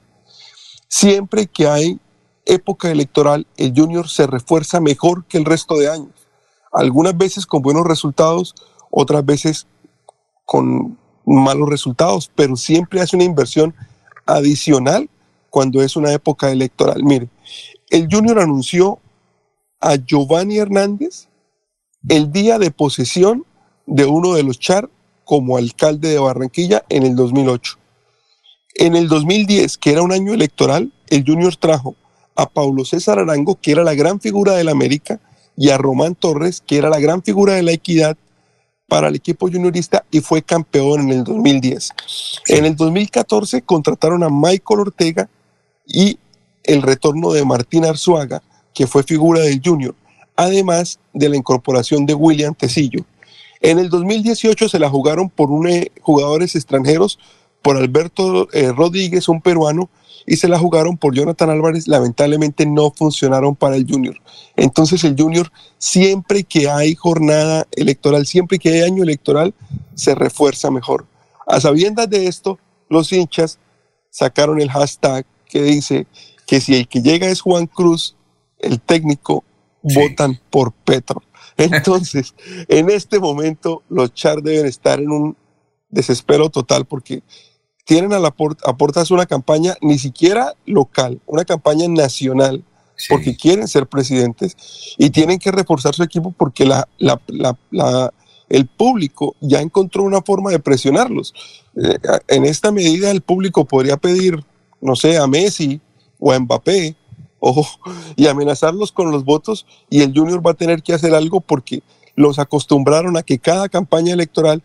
siempre 0.89 1.47
que 1.47 1.67
hay 1.67 1.99
época 2.47 2.91
electoral, 2.91 3.47
el 3.57 3.73
Junior 3.77 4.09
se 4.09 4.27
refuerza 4.27 4.81
mejor 4.81 5.25
que 5.27 5.37
el 5.37 5.45
resto 5.45 5.77
de 5.77 5.91
años 5.91 6.27
algunas 6.73 7.17
veces 7.17 7.47
con 7.47 7.63
buenos 7.63 7.87
resultados, 7.87 8.55
otras 8.91 9.25
veces 9.25 9.67
con 10.45 10.99
malos 11.25 11.69
resultados, 11.69 12.31
pero 12.35 12.57
siempre 12.57 13.01
hace 13.01 13.17
una 13.17 13.25
inversión 13.25 13.75
adicional 14.27 15.09
cuando 15.51 15.83
es 15.83 15.97
una 15.97 16.13
época 16.13 16.51
electoral. 16.51 17.03
Mire, 17.03 17.29
el 17.91 18.09
Junior 18.11 18.39
anunció 18.41 18.99
a 19.81 19.97
Giovanni 19.97 20.59
Hernández 20.59 21.29
el 22.09 22.31
día 22.31 22.59
de 22.59 22.71
posesión 22.71 23.45
de 23.87 24.05
uno 24.05 24.35
de 24.35 24.43
los 24.43 24.59
Char 24.59 24.91
como 25.25 25.57
alcalde 25.57 26.11
de 26.11 26.19
Barranquilla 26.19 26.85
en 26.89 27.05
el 27.05 27.17
2008. 27.17 27.79
En 28.75 28.95
el 28.95 29.09
2010, 29.09 29.79
que 29.79 29.93
era 29.93 30.03
un 30.03 30.13
año 30.13 30.35
electoral, 30.35 30.93
el 31.09 31.25
Junior 31.27 31.57
trajo 31.57 31.97
a 32.37 32.49
Paulo 32.49 32.85
César 32.85 33.19
Arango, 33.19 33.59
que 33.61 33.73
era 33.73 33.83
la 33.83 33.95
gran 33.95 34.21
figura 34.21 34.53
del 34.53 34.69
América, 34.69 35.21
y 35.57 35.71
a 35.71 35.79
Román 35.79 36.15
Torres, 36.15 36.63
que 36.65 36.77
era 36.77 36.91
la 36.91 37.01
gran 37.01 37.23
figura 37.23 37.55
de 37.55 37.63
la 37.63 37.73
equidad 37.73 38.17
para 38.89 39.09
el 39.09 39.17
equipo 39.17 39.49
juniorista 39.49 40.05
y 40.11 40.21
fue 40.21 40.43
campeón 40.43 41.01
en 41.01 41.11
el 41.11 41.25
2010. 41.25 41.91
En 42.49 42.65
el 42.65 42.77
2014 42.77 43.63
contrataron 43.63 44.23
a 44.23 44.29
Michael 44.29 44.81
Ortega 44.81 45.29
y 45.87 46.19
el 46.63 46.83
retorno 46.83 47.33
de 47.33 47.45
Martín 47.45 47.85
Arzuaga, 47.85 48.43
que 48.75 48.87
fue 48.87 49.03
figura 49.03 49.41
del 49.41 49.61
junior, 49.65 49.95
además 50.37 50.99
de 51.13 51.29
la 51.29 51.37
incorporación 51.37 52.07
de 52.07 52.15
William 52.15 52.55
Tecillo. 52.55 53.05
En 53.61 53.79
el 53.79 53.89
2018 53.89 54.69
se 54.69 54.79
la 54.79 54.91
jugaron 54.91 55.31
por 55.31 55.51
un, 55.51 55.69
eh, 55.69 55.91
jugadores 56.03 56.55
extranjeros, 56.55 57.19
por 57.63 57.77
Alberto 57.77 58.49
eh, 58.53 58.71
Rodríguez, 58.71 59.29
un 59.29 59.41
peruano, 59.41 59.89
y 60.27 60.37
se 60.37 60.49
la 60.49 60.59
jugaron 60.59 60.97
por 60.97 61.15
Jonathan 61.15 61.51
Álvarez, 61.51 61.87
lamentablemente 61.87 62.67
no 62.67 62.91
funcionaron 62.91 63.55
para 63.55 63.77
el 63.77 63.87
Junior. 63.89 64.17
Entonces 64.57 65.05
el 65.05 65.15
Junior, 65.17 65.51
siempre 65.79 66.43
que 66.43 66.69
hay 66.69 66.95
jornada 66.95 67.67
electoral, 67.73 68.27
siempre 68.27 68.59
que 68.59 68.71
hay 68.71 68.81
año 68.81 69.03
electoral, 69.03 69.55
se 69.95 70.15
refuerza 70.15 70.71
mejor. 70.71 71.07
A 71.47 71.61
sabiendas 71.61 72.11
de 72.11 72.27
esto, 72.27 72.59
los 72.89 73.13
hinchas 73.13 73.59
sacaron 74.11 74.61
el 74.61 74.71
hashtag 74.71 75.25
que 75.49 75.63
dice 75.63 76.07
que 76.47 76.61
si 76.61 76.75
el 76.75 76.89
que 76.89 77.03
llega 77.03 77.29
es 77.29 77.41
Juan 77.41 77.67
Cruz, 77.67 78.17
el 78.59 78.81
técnico, 78.81 79.45
votan 79.83 80.41
por 80.51 80.73
Petro. 80.73 81.23
Entonces, 81.57 82.35
en 82.69 82.91
este 82.91 83.21
momento 83.21 83.83
los 83.89 84.13
Char 84.13 84.43
deben 84.43 84.67
estar 84.67 85.01
en 85.01 85.11
un 85.11 85.37
desespero 85.89 86.51
total 86.51 86.85
porque 86.85 87.23
tienen 87.87 88.13
a 88.13 88.19
la 88.19 88.35
aportas 88.65 89.13
una 89.13 89.27
campaña 89.27 89.77
ni 89.81 89.97
siquiera 89.99 90.55
local, 90.67 91.21
una 91.25 91.45
campaña 91.45 91.87
nacional, 91.87 92.65
porque 93.09 93.37
quieren 93.37 93.69
ser 93.69 93.87
presidentes 93.87 94.57
y 94.99 95.11
tienen 95.11 95.39
que 95.39 95.53
reforzar 95.53 95.95
su 95.95 96.03
equipo 96.03 96.35
porque 96.37 96.67
la, 96.67 96.89
el 98.49 98.67
público 98.67 99.37
ya 99.41 99.61
encontró 99.61 100.03
una 100.03 100.21
forma 100.21 100.51
de 100.51 100.59
presionarlos. 100.59 101.33
Eh, 101.77 101.99
en 102.27 102.45
esta 102.45 102.73
medida 102.73 103.11
el 103.13 103.21
público 103.21 103.65
podría 103.65 103.97
pedir, 103.97 104.45
no 104.81 104.97
sé, 104.97 105.17
a 105.17 105.29
Messi 105.29 105.81
o 106.19 106.33
a 106.33 106.41
Mbappé 106.41 106.97
ojo, 107.39 107.67
y 108.17 108.27
amenazarlos 108.27 108.91
con 108.91 109.13
los 109.13 109.25
votos 109.25 109.65
y 109.89 110.01
el 110.01 110.13
Junior 110.13 110.45
va 110.45 110.53
a 110.53 110.55
tener 110.55 110.83
que 110.83 110.93
hacer 110.93 111.15
algo 111.15 111.41
porque 111.41 111.85
los 112.17 112.41
acostumbraron 112.41 113.17
a 113.17 113.23
que 113.23 113.39
cada 113.39 113.69
campaña 113.69 114.13
electoral 114.15 114.65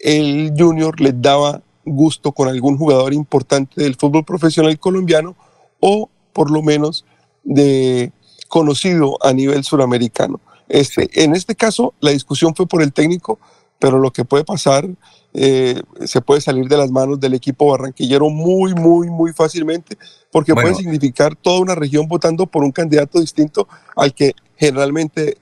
el 0.00 0.52
Junior 0.58 1.00
les 1.00 1.14
daba 1.22 1.62
gusto 1.90 2.32
con 2.32 2.48
algún 2.48 2.76
jugador 2.76 3.12
importante 3.12 3.82
del 3.82 3.96
fútbol 3.96 4.24
profesional 4.24 4.78
colombiano 4.78 5.36
o 5.80 6.08
por 6.32 6.50
lo 6.50 6.62
menos 6.62 7.04
de 7.44 8.12
conocido 8.48 9.18
a 9.22 9.32
nivel 9.32 9.64
suramericano. 9.64 10.40
Este, 10.68 11.08
en 11.24 11.34
este 11.34 11.54
caso, 11.54 11.94
la 12.00 12.10
discusión 12.10 12.54
fue 12.54 12.66
por 12.66 12.82
el 12.82 12.92
técnico, 12.92 13.38
pero 13.78 13.98
lo 13.98 14.12
que 14.12 14.24
puede 14.24 14.44
pasar 14.44 14.88
eh, 15.34 15.80
se 16.04 16.20
puede 16.20 16.40
salir 16.40 16.66
de 16.68 16.76
las 16.76 16.90
manos 16.90 17.20
del 17.20 17.34
equipo 17.34 17.70
barranquillero 17.70 18.28
muy, 18.30 18.74
muy, 18.74 19.08
muy 19.08 19.32
fácilmente, 19.32 19.96
porque 20.32 20.54
puede 20.54 20.74
significar 20.74 21.36
toda 21.36 21.60
una 21.60 21.74
región 21.74 22.08
votando 22.08 22.46
por 22.46 22.64
un 22.64 22.72
candidato 22.72 23.20
distinto 23.20 23.68
al 23.96 24.14
que 24.14 24.34
generalmente 24.56 25.36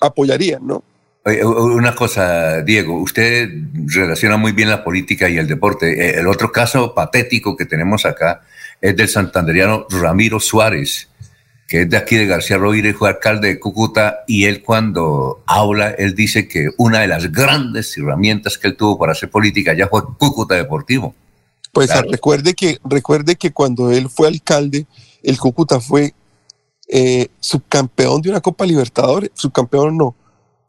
apoyarían, 0.00 0.66
¿no? 0.66 0.82
Una 1.24 1.94
cosa, 1.94 2.62
Diego, 2.62 2.98
usted 2.98 3.50
relaciona 3.86 4.38
muy 4.38 4.52
bien 4.52 4.70
la 4.70 4.82
política 4.82 5.28
y 5.28 5.36
el 5.36 5.46
deporte. 5.46 5.92
Eh, 5.92 6.18
el 6.18 6.26
otro 6.26 6.50
caso 6.50 6.94
patético 6.94 7.56
que 7.56 7.66
tenemos 7.66 8.06
acá 8.06 8.40
es 8.80 8.96
del 8.96 9.08
santanderiano 9.08 9.86
Ramiro 9.90 10.40
Suárez, 10.40 11.08
que 11.68 11.82
es 11.82 11.90
de 11.90 11.98
aquí 11.98 12.16
de 12.16 12.26
García 12.26 12.56
Rovira 12.56 12.92
fue 12.94 13.10
alcalde 13.10 13.48
de 13.48 13.60
Cúcuta, 13.60 14.20
y 14.26 14.46
él 14.46 14.62
cuando 14.62 15.42
habla, 15.46 15.90
él 15.90 16.14
dice 16.14 16.48
que 16.48 16.70
una 16.78 17.00
de 17.00 17.08
las 17.08 17.30
grandes 17.30 17.96
herramientas 17.98 18.56
que 18.56 18.68
él 18.68 18.76
tuvo 18.76 18.98
para 18.98 19.12
hacer 19.12 19.30
política 19.30 19.74
ya 19.74 19.88
fue 19.88 20.02
Cúcuta 20.18 20.54
Deportivo. 20.54 21.14
Pues 21.72 21.90
recuerde, 22.10 22.54
que, 22.54 22.78
recuerde 22.82 23.36
que 23.36 23.52
cuando 23.52 23.90
él 23.92 24.08
fue 24.08 24.26
alcalde, 24.26 24.86
el 25.22 25.38
Cúcuta 25.38 25.80
fue 25.80 26.14
eh, 26.88 27.28
subcampeón 27.38 28.22
de 28.22 28.30
una 28.30 28.40
Copa 28.40 28.64
Libertadores, 28.64 29.30
subcampeón 29.34 29.96
no, 29.96 30.16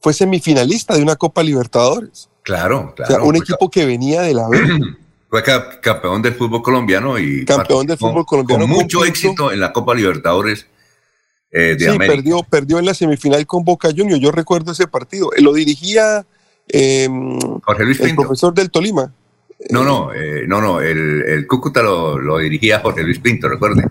fue 0.01 0.13
semifinalista 0.13 0.95
de 0.95 1.03
una 1.03 1.15
Copa 1.15 1.43
Libertadores. 1.43 2.29
Claro, 2.43 2.93
claro. 2.95 3.13
O 3.13 3.17
sea, 3.17 3.23
un 3.23 3.35
equipo 3.35 3.69
que 3.69 3.85
venía 3.85 4.21
de 4.21 4.33
la 4.33 4.49
B. 4.49 4.59
Fue 5.29 5.43
campeón 5.81 6.21
del 6.21 6.33
fútbol 6.33 6.61
colombiano 6.61 7.17
y 7.17 7.45
campeón 7.45 7.87
del 7.87 7.97
fútbol 7.97 8.25
colombiano 8.25 8.67
con 8.67 8.69
mucho 8.69 9.05
éxito 9.05 9.53
en 9.53 9.61
la 9.61 9.71
Copa 9.71 9.95
Libertadores 9.95 10.67
eh, 11.51 11.75
sí, 11.77 11.85
Perdió, 11.97 12.43
perdió 12.43 12.79
en 12.79 12.85
la 12.85 12.93
semifinal 12.93 13.45
con 13.45 13.63
Boca 13.63 13.89
Juniors. 13.95 14.21
Yo 14.21 14.31
recuerdo 14.31 14.71
ese 14.71 14.87
partido. 14.87 15.29
Lo 15.37 15.53
dirigía 15.53 16.25
em, 16.67 17.39
Jorge 17.63 17.83
Luis 17.83 17.99
el 17.99 18.15
profesor 18.15 18.53
del 18.53 18.71
Tolima. 18.71 19.13
No, 19.69 19.83
no, 19.83 20.13
eh, 20.13 20.45
no, 20.47 20.61
no. 20.61 20.79
El, 20.79 21.23
el 21.27 21.47
Cúcuta 21.47 21.83
lo, 21.83 22.37
dirigía 22.39 22.79
Jorge 22.79 23.03
Luis 23.03 23.19
Pinto, 23.19 23.47
recuerde. 23.49 23.85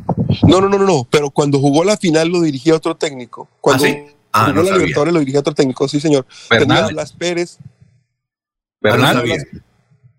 No, 0.48 0.60
no, 0.60 0.68
no, 0.68 0.78
no, 0.78 1.06
Pero 1.10 1.30
cuando 1.30 1.58
jugó 1.58 1.84
la 1.84 1.96
final 1.96 2.28
lo 2.28 2.40
dirigía 2.40 2.74
otro 2.74 2.96
técnico. 2.96 3.48
Cuando 3.60 3.84
¿Ah, 3.84 3.88
sí? 3.88 4.06
Ah, 4.32 4.52
jugó 4.54 4.62
la 4.62 4.76
Libertadores 4.76 5.12
lo 5.12 5.20
dirigía 5.20 5.40
otro 5.40 5.54
técnico, 5.54 5.88
sí, 5.88 6.00
señor. 6.00 6.26
Tenía 6.48 6.86
Blas 6.88 7.12
Pérez. 7.12 7.58
Bernal. 8.80 9.22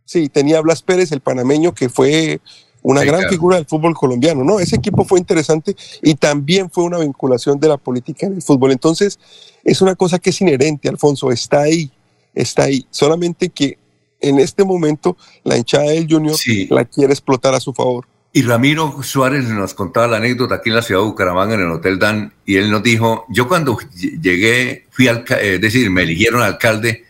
sí, 0.06 0.30
tenía 0.30 0.62
Blas 0.62 0.82
Pérez, 0.82 1.12
el 1.12 1.22
panameño, 1.22 1.74
que 1.74 1.90
fue 1.90 2.42
una 2.84 3.04
gran 3.04 3.30
figura 3.30 3.58
del 3.58 3.66
fútbol 3.66 3.94
colombiano, 3.96 4.44
¿no? 4.44 4.60
Ese 4.60 4.76
equipo 4.76 5.06
fue 5.06 5.20
interesante 5.20 5.76
y 6.02 6.16
también 6.16 6.70
fue 6.70 6.84
una 6.84 6.98
vinculación 6.98 7.60
de 7.60 7.68
la 7.68 7.78
política 7.78 8.26
en 8.26 8.34
el 8.34 8.42
fútbol. 8.42 8.72
Entonces, 8.72 9.20
es 9.64 9.82
una 9.82 9.96
cosa 9.96 10.20
que 10.20 10.32
es 10.32 10.42
inherente, 10.42 10.90
Alfonso, 10.90 11.32
está 11.32 11.62
ahí, 11.62 11.92
está 12.34 12.64
ahí. 12.64 12.86
Solamente 12.90 13.50
que 13.50 13.78
en 14.20 14.40
este 14.40 14.64
momento 14.64 15.18
la 15.44 15.58
hinchada 15.58 15.92
del 15.92 16.08
Junior 16.10 16.36
la 16.70 16.86
quiere 16.86 17.14
explotar 17.14 17.54
a 17.54 17.60
su 17.60 17.74
favor. 17.74 18.08
Y 18.34 18.44
Ramiro 18.44 19.04
Suárez 19.04 19.44
nos 19.46 19.74
contaba 19.74 20.08
la 20.08 20.18
anécdota 20.18 20.56
aquí 20.56 20.70
en 20.70 20.76
la 20.76 20.82
ciudad 20.82 21.02
de 21.02 21.08
Bucaramanga, 21.08 21.56
en 21.56 21.62
el 21.62 21.72
Hotel 21.72 22.00
Dan, 22.00 22.34
y 22.46 22.56
él 22.56 22.72
nos 22.72 22.82
dijo, 22.82 23.26
yo 23.30 23.48
cuando 23.50 23.78
llegué, 24.22 24.88
fui 24.90 25.10
al, 25.10 25.26
eh, 25.32 25.56
es 25.56 25.62
decir, 25.62 25.90
me 25.90 26.04
eligieron 26.04 26.42
alcalde, 26.42 27.04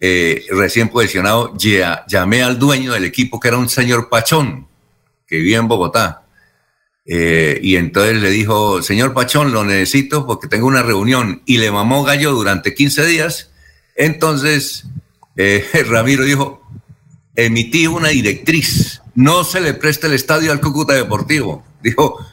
eh, 0.00 0.46
recién 0.50 0.88
posicionado, 0.88 1.54
llamé 1.56 2.42
al 2.42 2.58
dueño 2.58 2.92
del 2.92 3.04
equipo, 3.04 3.38
que 3.38 3.48
era 3.48 3.56
un 3.56 3.68
señor 3.68 4.08
Pachón, 4.08 4.66
que 5.28 5.36
vivía 5.36 5.58
en 5.58 5.68
Bogotá. 5.68 6.24
Eh, 7.06 7.60
y 7.62 7.76
entonces 7.76 8.20
le 8.20 8.30
dijo, 8.30 8.82
señor 8.82 9.14
Pachón, 9.14 9.52
lo 9.52 9.64
necesito 9.64 10.26
porque 10.26 10.48
tengo 10.48 10.66
una 10.66 10.82
reunión. 10.82 11.42
Y 11.46 11.58
le 11.58 11.70
mamó 11.70 12.02
gallo 12.02 12.32
durante 12.32 12.74
15 12.74 13.06
días. 13.06 13.52
Entonces, 13.94 14.86
Ramiro 15.88 16.24
dijo, 16.24 16.68
emití 17.36 17.86
una 17.86 18.08
directriz, 18.08 19.00
no 19.18 19.42
se 19.42 19.60
le 19.60 19.74
presta 19.74 20.06
el 20.06 20.12
estadio 20.12 20.52
al 20.52 20.60
Cúcuta 20.60 20.92
Deportivo. 20.92 21.64
Dijo, 21.82 22.24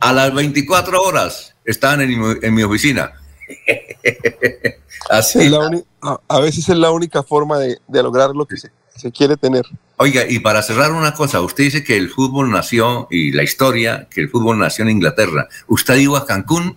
a 0.00 0.12
las 0.12 0.34
24 0.34 1.00
horas 1.00 1.54
estaban 1.64 2.00
en 2.00 2.52
mi, 2.52 2.62
oficina. 2.64 3.12
Así. 5.08 5.48
a, 6.28 6.40
veces 6.40 6.68
es 6.68 6.76
la 6.76 6.90
única 6.90 7.22
forma 7.22 7.60
de, 7.60 7.78
de 7.86 8.02
lograr 8.02 8.30
lo 8.34 8.44
que 8.44 8.56
se, 8.56 8.72
se 8.96 9.12
quiere 9.12 9.36
tener. 9.36 9.64
Oiga, 9.98 10.24
y 10.28 10.40
para 10.40 10.62
cerrar 10.62 10.90
una 10.90 11.14
cosa, 11.14 11.40
usted 11.40 11.62
dice 11.62 11.84
que 11.84 11.96
el 11.96 12.10
fútbol 12.10 12.50
nació, 12.50 13.06
y 13.08 13.30
la 13.30 13.44
historia, 13.44 14.08
que 14.10 14.20
el 14.20 14.28
fútbol 14.28 14.58
nació 14.58 14.82
en 14.82 14.90
Inglaterra. 14.90 15.46
¿Usted 15.68 15.94
iba 15.98 16.18
a 16.18 16.26
Cancún? 16.26 16.76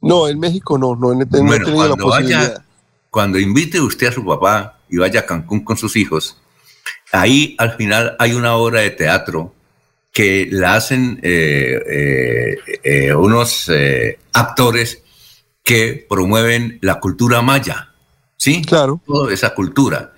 No, 0.00 0.26
en 0.26 0.40
México 0.40 0.76
no, 0.78 0.96
no, 0.96 1.12
he 1.12 1.26
tenido 1.26 1.88
la 1.88 1.94
posibilidad. 1.94 2.64
cuando 3.08 3.38
invite 3.38 3.80
usted 3.80 4.08
a 4.08 4.12
su 4.12 4.24
papá 4.24 4.80
y 4.88 4.96
vaya 4.96 5.20
a 5.20 5.26
Cancún 5.26 5.62
con 5.62 5.76
sus 5.76 5.94
hijos, 5.94 6.41
ahí 7.12 7.54
al 7.58 7.76
final 7.76 8.16
hay 8.18 8.32
una 8.32 8.56
obra 8.56 8.80
de 8.80 8.90
teatro 8.90 9.54
que 10.10 10.48
la 10.50 10.74
hacen 10.74 11.20
eh, 11.22 11.78
eh, 11.88 12.56
eh, 12.82 13.14
unos 13.14 13.70
actores 14.32 15.02
que 15.62 16.06
promueven 16.08 16.78
la 16.82 16.98
cultura 17.00 17.40
maya, 17.40 17.90
¿sí? 18.36 18.62
Claro. 18.62 19.00
Toda 19.06 19.32
esa 19.32 19.54
cultura 19.54 20.12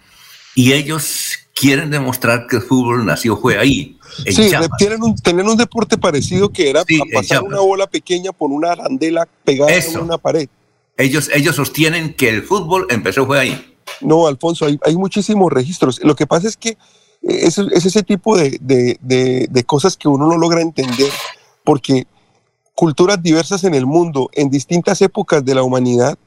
y 0.54 0.72
ellos 0.72 1.38
quieren 1.54 1.90
demostrar 1.90 2.46
que 2.46 2.56
el 2.56 2.62
fútbol 2.62 3.04
nació 3.04 3.36
fue 3.36 3.58
ahí. 3.58 3.98
sí, 4.30 4.50
tienen 4.78 5.02
un, 5.02 5.16
tener 5.16 5.44
un 5.44 5.56
deporte 5.56 5.98
parecido 5.98 6.48
que 6.50 6.70
era 6.70 6.84
pasar 7.12 7.42
una 7.42 7.60
bola 7.60 7.86
pequeña 7.86 8.32
por 8.32 8.50
una 8.50 8.72
arandela 8.72 9.28
pegada 9.44 9.74
en 9.74 9.98
una 9.98 10.18
pared. 10.18 10.48
Ellos, 10.96 11.28
ellos 11.34 11.56
sostienen 11.56 12.14
que 12.14 12.28
el 12.28 12.42
fútbol 12.42 12.86
empezó 12.88 13.26
fue 13.26 13.40
ahí. 13.40 13.73
No, 14.00 14.26
Alfonso, 14.26 14.66
hay, 14.66 14.78
hay 14.84 14.96
muchísimos 14.96 15.52
registros. 15.52 16.00
Lo 16.02 16.14
que 16.14 16.26
pasa 16.26 16.48
es 16.48 16.56
que 16.56 16.76
es, 17.22 17.58
es 17.58 17.86
ese 17.86 18.02
tipo 18.02 18.36
de, 18.36 18.58
de, 18.60 19.48
de 19.50 19.64
cosas 19.64 19.96
que 19.96 20.08
uno 20.08 20.26
no 20.26 20.36
logra 20.36 20.60
entender, 20.60 21.10
porque 21.64 22.06
culturas 22.74 23.22
diversas 23.22 23.64
en 23.64 23.74
el 23.74 23.86
mundo, 23.86 24.30
en 24.32 24.50
distintas 24.50 25.00
épocas 25.00 25.44
de 25.44 25.54
la 25.54 25.62
humanidad, 25.62 26.18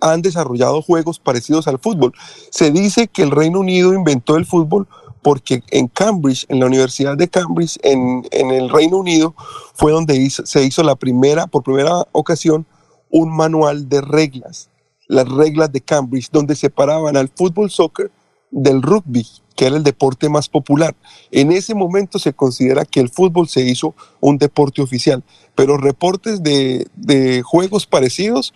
han 0.00 0.22
desarrollado 0.22 0.82
juegos 0.82 1.18
parecidos 1.18 1.68
al 1.68 1.78
fútbol. 1.78 2.12
Se 2.50 2.70
dice 2.70 3.08
que 3.08 3.22
el 3.22 3.30
Reino 3.30 3.60
Unido 3.60 3.94
inventó 3.94 4.36
el 4.36 4.44
fútbol 4.44 4.86
porque 5.22 5.62
en 5.70 5.88
Cambridge, 5.88 6.46
en 6.48 6.60
la 6.60 6.66
Universidad 6.66 7.16
de 7.16 7.28
Cambridge, 7.28 7.78
en, 7.82 8.24
el 8.30 8.68
Reino 8.70 8.98
Unido, 8.98 9.34
fue 9.74 9.90
donde 9.90 10.30
se 10.30 10.64
hizo 10.64 10.82
la 10.84 10.94
primera, 10.94 11.48
por 11.48 11.64
primera 11.64 12.06
ocasión, 12.12 12.64
un 13.10 13.34
manual 13.36 13.88
de 13.88 14.02
reglas, 14.02 14.70
las 15.08 15.28
reglas 15.28 15.72
de 15.72 15.80
Cambridge, 15.80 16.30
donde 16.30 16.56
separaban 16.56 17.16
al 17.16 17.28
fútbol 17.28 17.70
soccer 17.70 18.10
del 18.50 18.82
rugby, 18.82 19.26
que 19.54 19.66
era 19.66 19.76
el 19.76 19.82
deporte 19.82 20.28
más 20.28 20.48
popular. 20.48 20.94
En 21.30 21.52
ese 21.52 21.74
momento 21.74 22.18
se 22.18 22.32
considera 22.32 22.84
que 22.84 23.00
el 23.00 23.08
fútbol 23.08 23.48
se 23.48 23.62
hizo 23.62 23.94
un 24.20 24.38
deporte 24.38 24.82
oficial, 24.82 25.22
pero 25.54 25.76
reportes 25.76 26.42
de, 26.42 26.86
de 26.94 27.42
juegos 27.42 27.86
parecidos 27.86 28.54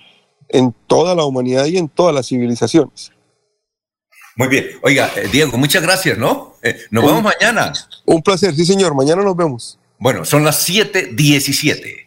en 0.49 0.75
toda 0.87 1.15
la 1.15 1.25
humanidad 1.25 1.67
y 1.67 1.79
en 1.79 1.89
todas 1.89 2.15
las 2.15 2.27
civilizaciones. 2.27 3.13
Muy 4.37 4.49
bien. 4.49 4.67
Oiga, 4.83 5.11
eh, 5.17 5.29
Diego, 5.31 5.59
muchas 5.59 5.83
gracias, 5.83 6.17
¿no? 6.17 6.57
Eh, 6.63 6.77
nos 6.91 7.05
vemos 7.05 7.23
mañana. 7.23 7.73
Un 8.07 8.23
placer, 8.23 8.55
sí, 8.55 8.65
señor. 8.65 8.95
Mañana 8.95 9.23
nos 9.23 9.37
vemos. 9.37 9.79
Bueno, 9.99 10.25
son 10.25 10.45
las 10.45 10.67
7:17. 10.67 12.07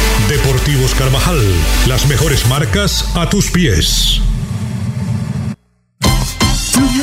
Deportivos 0.29 0.95
Carvajal, 0.95 1.39
las 1.87 2.07
mejores 2.07 2.47
marcas 2.47 3.05
a 3.15 3.29
tus 3.29 3.51
pies. 3.51 4.21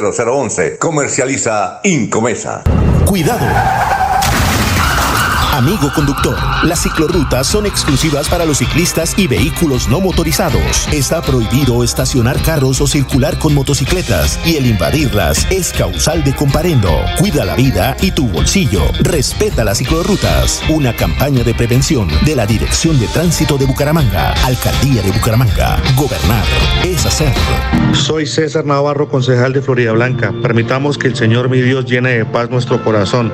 0011. 0.00 0.78
Comercializa 0.78 1.80
Incomesa. 1.84 2.62
Cuidado. 3.04 3.46
Amigo 5.52 5.90
conductor, 5.94 6.36
las 6.62 6.82
ciclorrutas 6.82 7.46
son 7.46 7.66
exclusivas 7.66 8.28
para 8.28 8.44
los 8.44 8.58
ciclistas 8.58 9.14
y 9.16 9.26
vehículos 9.26 9.88
no 9.88 9.98
motorizados. 10.00 10.86
Está 10.92 11.22
prohibido 11.22 11.82
estacionar 11.82 12.40
carros 12.42 12.80
o 12.80 12.86
circular 12.86 13.38
con 13.38 13.54
motocicletas 13.54 14.38
y 14.44 14.56
el 14.56 14.66
invadirlas 14.66 15.50
es 15.50 15.72
causal 15.72 16.22
de 16.22 16.34
comparendo. 16.34 16.90
Cuida 17.18 17.44
la 17.44 17.54
vida 17.54 17.96
y 18.02 18.10
tu 18.10 18.28
bolsillo. 18.28 18.82
Respeta 19.00 19.64
las 19.64 19.78
ciclorrutas. 19.78 20.62
Una 20.68 20.94
campaña 20.94 21.42
de 21.42 21.54
prevención 21.54 22.08
de 22.24 22.36
la 22.36 22.46
Dirección 22.46 23.00
de 23.00 23.08
Tránsito 23.08 23.56
de 23.56 23.64
Bucaramanga, 23.64 24.34
Alcaldía 24.44 25.02
de 25.02 25.10
Bucaramanga. 25.10 25.82
Gobernar 25.96 26.44
es 26.84 27.04
hacer. 27.06 27.32
Soy 27.92 28.26
César 28.26 28.66
Navarro, 28.66 29.08
concejal 29.08 29.54
de 29.54 29.62
Florida 29.62 29.92
Blanca. 29.92 30.32
Permitamos 30.42 30.98
que 30.98 31.08
el 31.08 31.16
Señor 31.16 31.48
mi 31.48 31.60
Dios 31.60 31.86
llene 31.86 32.18
de 32.18 32.24
paz 32.26 32.50
nuestro 32.50 32.84
corazón. 32.84 33.32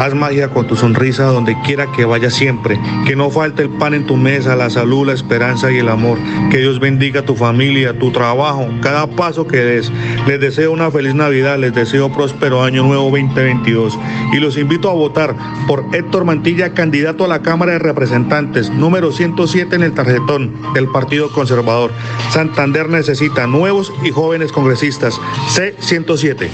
Haz 0.00 0.14
magia 0.14 0.48
con 0.48 0.66
tu 0.66 0.76
sonrisa 0.76 1.24
donde 1.24 1.56
quiera 1.62 1.90
que 1.92 2.04
vaya 2.04 2.30
siempre. 2.30 2.78
Que 3.06 3.16
no 3.16 3.30
falte 3.30 3.62
el 3.62 3.70
pan 3.70 3.94
en 3.94 4.06
tu 4.06 4.16
mesa, 4.16 4.56
la 4.56 4.68
salud, 4.68 5.06
la 5.06 5.12
esperanza 5.12 5.70
y 5.70 5.78
el 5.78 5.88
amor. 5.88 6.18
Que 6.50 6.58
Dios 6.58 6.80
bendiga 6.80 7.22
tu 7.22 7.34
familia, 7.36 7.98
tu 7.98 8.10
trabajo, 8.10 8.68
cada 8.82 9.06
paso 9.06 9.46
que 9.46 9.58
des. 9.58 9.92
Les 10.26 10.40
deseo 10.40 10.72
una 10.72 10.90
feliz 10.90 11.14
Navidad, 11.14 11.58
les 11.58 11.74
deseo 11.74 12.12
próspero 12.12 12.62
año 12.62 12.82
nuevo 12.82 13.04
2022. 13.04 13.98
Y 14.32 14.38
los 14.38 14.58
invito 14.58 14.90
a 14.90 14.94
votar 14.94 15.36
por 15.66 15.84
Héctor 15.92 16.24
Mantilla, 16.24 16.74
candidato 16.74 17.24
a 17.24 17.28
la 17.28 17.42
Cámara 17.42 17.72
de 17.72 17.78
Representantes, 17.78 18.70
número 18.70 19.12
107 19.12 19.76
en 19.76 19.82
el 19.84 19.94
tarjetón 19.94 20.54
del 20.74 20.88
Partido 20.88 21.30
Conservador. 21.30 21.92
Santander 22.30 22.88
necesita 22.88 23.46
nuevos 23.46 23.92
y 24.02 24.10
jóvenes 24.10 24.52
congresistas. 24.52 25.20
C107. 25.54 26.48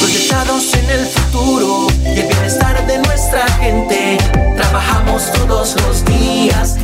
Proyectados 0.00 0.74
en 0.74 0.90
el 0.90 1.06
futuro 1.06 1.86
y 2.04 2.20
el 2.20 2.28
bienestar 2.28 2.65
Trabajamos 4.56 5.30
todos 5.32 5.76
los 5.82 6.04
días 6.06 6.78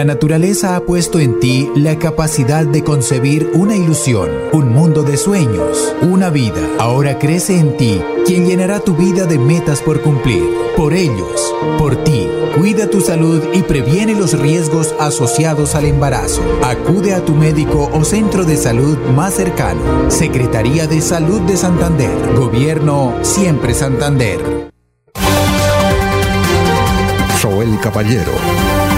La 0.00 0.06
naturaleza 0.06 0.76
ha 0.76 0.80
puesto 0.80 1.18
en 1.18 1.40
ti 1.40 1.70
la 1.74 1.98
capacidad 1.98 2.64
de 2.64 2.82
concebir 2.82 3.50
una 3.52 3.76
ilusión, 3.76 4.30
un 4.50 4.72
mundo 4.72 5.02
de 5.02 5.18
sueños, 5.18 5.94
una 6.00 6.30
vida. 6.30 6.58
Ahora 6.78 7.18
crece 7.18 7.58
en 7.58 7.76
ti 7.76 8.00
quien 8.24 8.46
llenará 8.46 8.80
tu 8.80 8.96
vida 8.96 9.26
de 9.26 9.38
metas 9.38 9.82
por 9.82 10.00
cumplir. 10.00 10.42
Por 10.74 10.94
ellos, 10.94 11.54
por 11.76 12.02
ti, 12.02 12.26
cuida 12.56 12.88
tu 12.88 13.02
salud 13.02 13.42
y 13.52 13.60
previene 13.60 14.14
los 14.14 14.40
riesgos 14.40 14.94
asociados 14.98 15.74
al 15.74 15.84
embarazo. 15.84 16.40
Acude 16.62 17.12
a 17.12 17.22
tu 17.22 17.34
médico 17.34 17.90
o 17.92 18.02
centro 18.02 18.46
de 18.46 18.56
salud 18.56 18.96
más 19.14 19.34
cercano. 19.34 20.10
Secretaría 20.10 20.86
de 20.86 21.02
Salud 21.02 21.42
de 21.42 21.58
Santander. 21.58 22.34
Gobierno 22.34 23.18
Siempre 23.20 23.74
Santander. 23.74 24.70
Soel 27.38 27.78
Caballero 27.82 28.69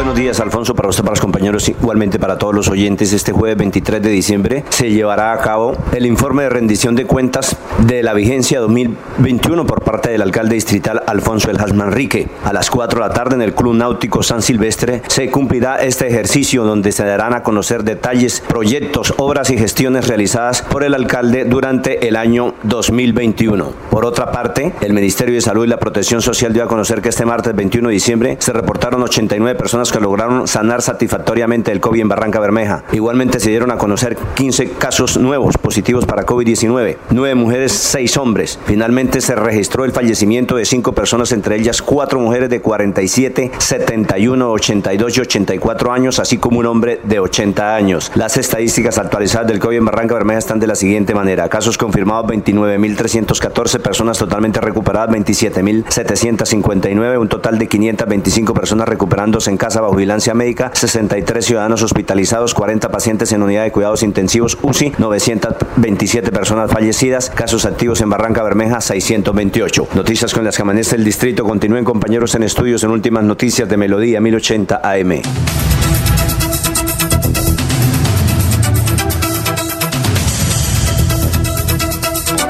Buenos 0.00 0.16
días, 0.16 0.40
Alfonso, 0.40 0.74
para 0.74 0.88
usted, 0.88 1.02
para 1.02 1.12
los 1.12 1.20
compañeros, 1.20 1.68
igualmente 1.68 2.18
para 2.18 2.38
todos 2.38 2.54
los 2.54 2.68
oyentes. 2.68 3.12
Este 3.12 3.32
jueves 3.32 3.58
23 3.58 4.00
de 4.00 4.08
diciembre 4.08 4.64
se 4.70 4.88
llevará 4.88 5.34
a 5.34 5.38
cabo 5.40 5.76
el 5.92 6.06
informe 6.06 6.44
de 6.44 6.48
rendición 6.48 6.96
de 6.96 7.04
cuentas 7.04 7.54
de 7.86 8.02
la 8.02 8.14
vigencia 8.14 8.60
2021 8.60 9.66
por 9.66 9.82
parte 9.82 10.08
del 10.08 10.22
alcalde 10.22 10.54
distrital 10.54 11.02
Alfonso 11.06 11.50
El 11.50 11.74
Manrique. 11.74 12.28
A 12.44 12.54
las 12.54 12.70
4 12.70 12.98
de 12.98 13.08
la 13.08 13.12
tarde 13.12 13.34
en 13.34 13.42
el 13.42 13.54
Club 13.54 13.74
Náutico 13.74 14.22
San 14.22 14.40
Silvestre 14.40 15.02
se 15.06 15.30
cumplirá 15.30 15.76
este 15.76 16.08
ejercicio 16.08 16.64
donde 16.64 16.92
se 16.92 17.04
darán 17.04 17.34
a 17.34 17.42
conocer 17.42 17.84
detalles, 17.84 18.40
proyectos, 18.40 19.12
obras 19.18 19.50
y 19.50 19.58
gestiones 19.58 20.08
realizadas 20.08 20.62
por 20.62 20.82
el 20.82 20.94
alcalde 20.94 21.44
durante 21.44 22.08
el 22.08 22.16
año 22.16 22.54
2021. 22.62 23.74
Por 23.90 24.06
otra 24.06 24.32
parte, 24.32 24.72
el 24.80 24.94
Ministerio 24.94 25.34
de 25.34 25.42
Salud 25.42 25.66
y 25.66 25.68
la 25.68 25.78
Protección 25.78 26.22
Social 26.22 26.54
dio 26.54 26.64
a 26.64 26.68
conocer 26.68 27.02
que 27.02 27.10
este 27.10 27.26
martes 27.26 27.54
21 27.54 27.88
de 27.88 27.94
diciembre 27.94 28.36
se 28.40 28.54
reportaron 28.54 29.02
89 29.02 29.58
personas 29.58 29.89
que 29.92 30.00
lograron 30.00 30.48
sanar 30.48 30.82
satisfactoriamente 30.82 31.72
el 31.72 31.80
COVID 31.80 32.00
en 32.00 32.08
Barranca 32.08 32.40
Bermeja. 32.40 32.84
Igualmente 32.92 33.40
se 33.40 33.50
dieron 33.50 33.70
a 33.70 33.78
conocer 33.78 34.16
15 34.34 34.72
casos 34.72 35.18
nuevos 35.18 35.56
positivos 35.56 36.06
para 36.06 36.26
COVID-19, 36.26 36.96
9 37.10 37.34
mujeres, 37.34 37.72
6 37.72 38.16
hombres. 38.16 38.58
Finalmente 38.64 39.20
se 39.20 39.34
registró 39.34 39.84
el 39.84 39.92
fallecimiento 39.92 40.56
de 40.56 40.64
5 40.64 40.92
personas, 40.92 41.32
entre 41.32 41.56
ellas 41.56 41.82
4 41.82 42.18
mujeres 42.18 42.50
de 42.50 42.60
47, 42.60 43.52
71, 43.58 44.50
82 44.50 45.16
y 45.16 45.20
84 45.20 45.92
años, 45.92 46.18
así 46.18 46.38
como 46.38 46.60
un 46.60 46.66
hombre 46.66 47.00
de 47.04 47.20
80 47.20 47.74
años. 47.74 48.12
Las 48.14 48.36
estadísticas 48.36 48.98
actualizadas 48.98 49.48
del 49.48 49.58
COVID 49.58 49.78
en 49.78 49.84
Barranca 49.84 50.14
Bermeja 50.14 50.38
están 50.38 50.60
de 50.60 50.66
la 50.66 50.74
siguiente 50.74 51.14
manera. 51.14 51.48
Casos 51.48 51.78
confirmados 51.78 52.26
29.314, 52.26 53.80
personas 53.80 54.18
totalmente 54.18 54.60
recuperadas 54.60 55.10
27.759, 55.10 57.18
un 57.18 57.28
total 57.28 57.58
de 57.58 57.66
525 57.66 58.54
personas 58.54 58.88
recuperándose 58.88 59.50
en 59.50 59.56
casa 59.56 59.79
Fortaleza 59.80 59.90
bajo 59.90 59.96
vigilancia 59.96 60.34
médica, 60.34 60.70
63 60.74 61.44
ciudadanos 61.44 61.82
hospitalizados, 61.82 62.54
40 62.54 62.90
pacientes 62.90 63.32
en 63.32 63.42
unidad 63.42 63.64
de 63.64 63.72
cuidados 63.72 64.02
intensivos 64.02 64.58
UCI, 64.62 64.92
927 64.98 66.30
personas 66.30 66.70
fallecidas, 66.70 67.30
casos 67.30 67.64
activos 67.64 68.00
en 68.00 68.10
Barranca 68.10 68.42
Bermeja, 68.42 68.80
628. 68.80 69.88
Noticias 69.94 70.34
con 70.34 70.44
las 70.44 70.56
que 70.56 70.62
amanece 70.62 70.96
el 70.96 71.04
distrito. 71.04 71.44
Continúen 71.44 71.84
compañeros 71.84 72.34
en 72.34 72.42
estudios 72.42 72.84
en 72.84 72.90
últimas 72.90 73.24
noticias 73.24 73.68
de 73.68 73.76
Melodía 73.76 74.20
1080 74.20 74.80
AM. 74.82 75.22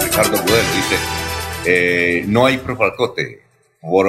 Ricardo 0.02 0.42
Budel 0.42 0.66
dice, 0.74 0.96
eh, 1.64 2.24
no 2.26 2.46
hay 2.46 2.58
profalcote, 2.58 3.42
por 3.80 4.06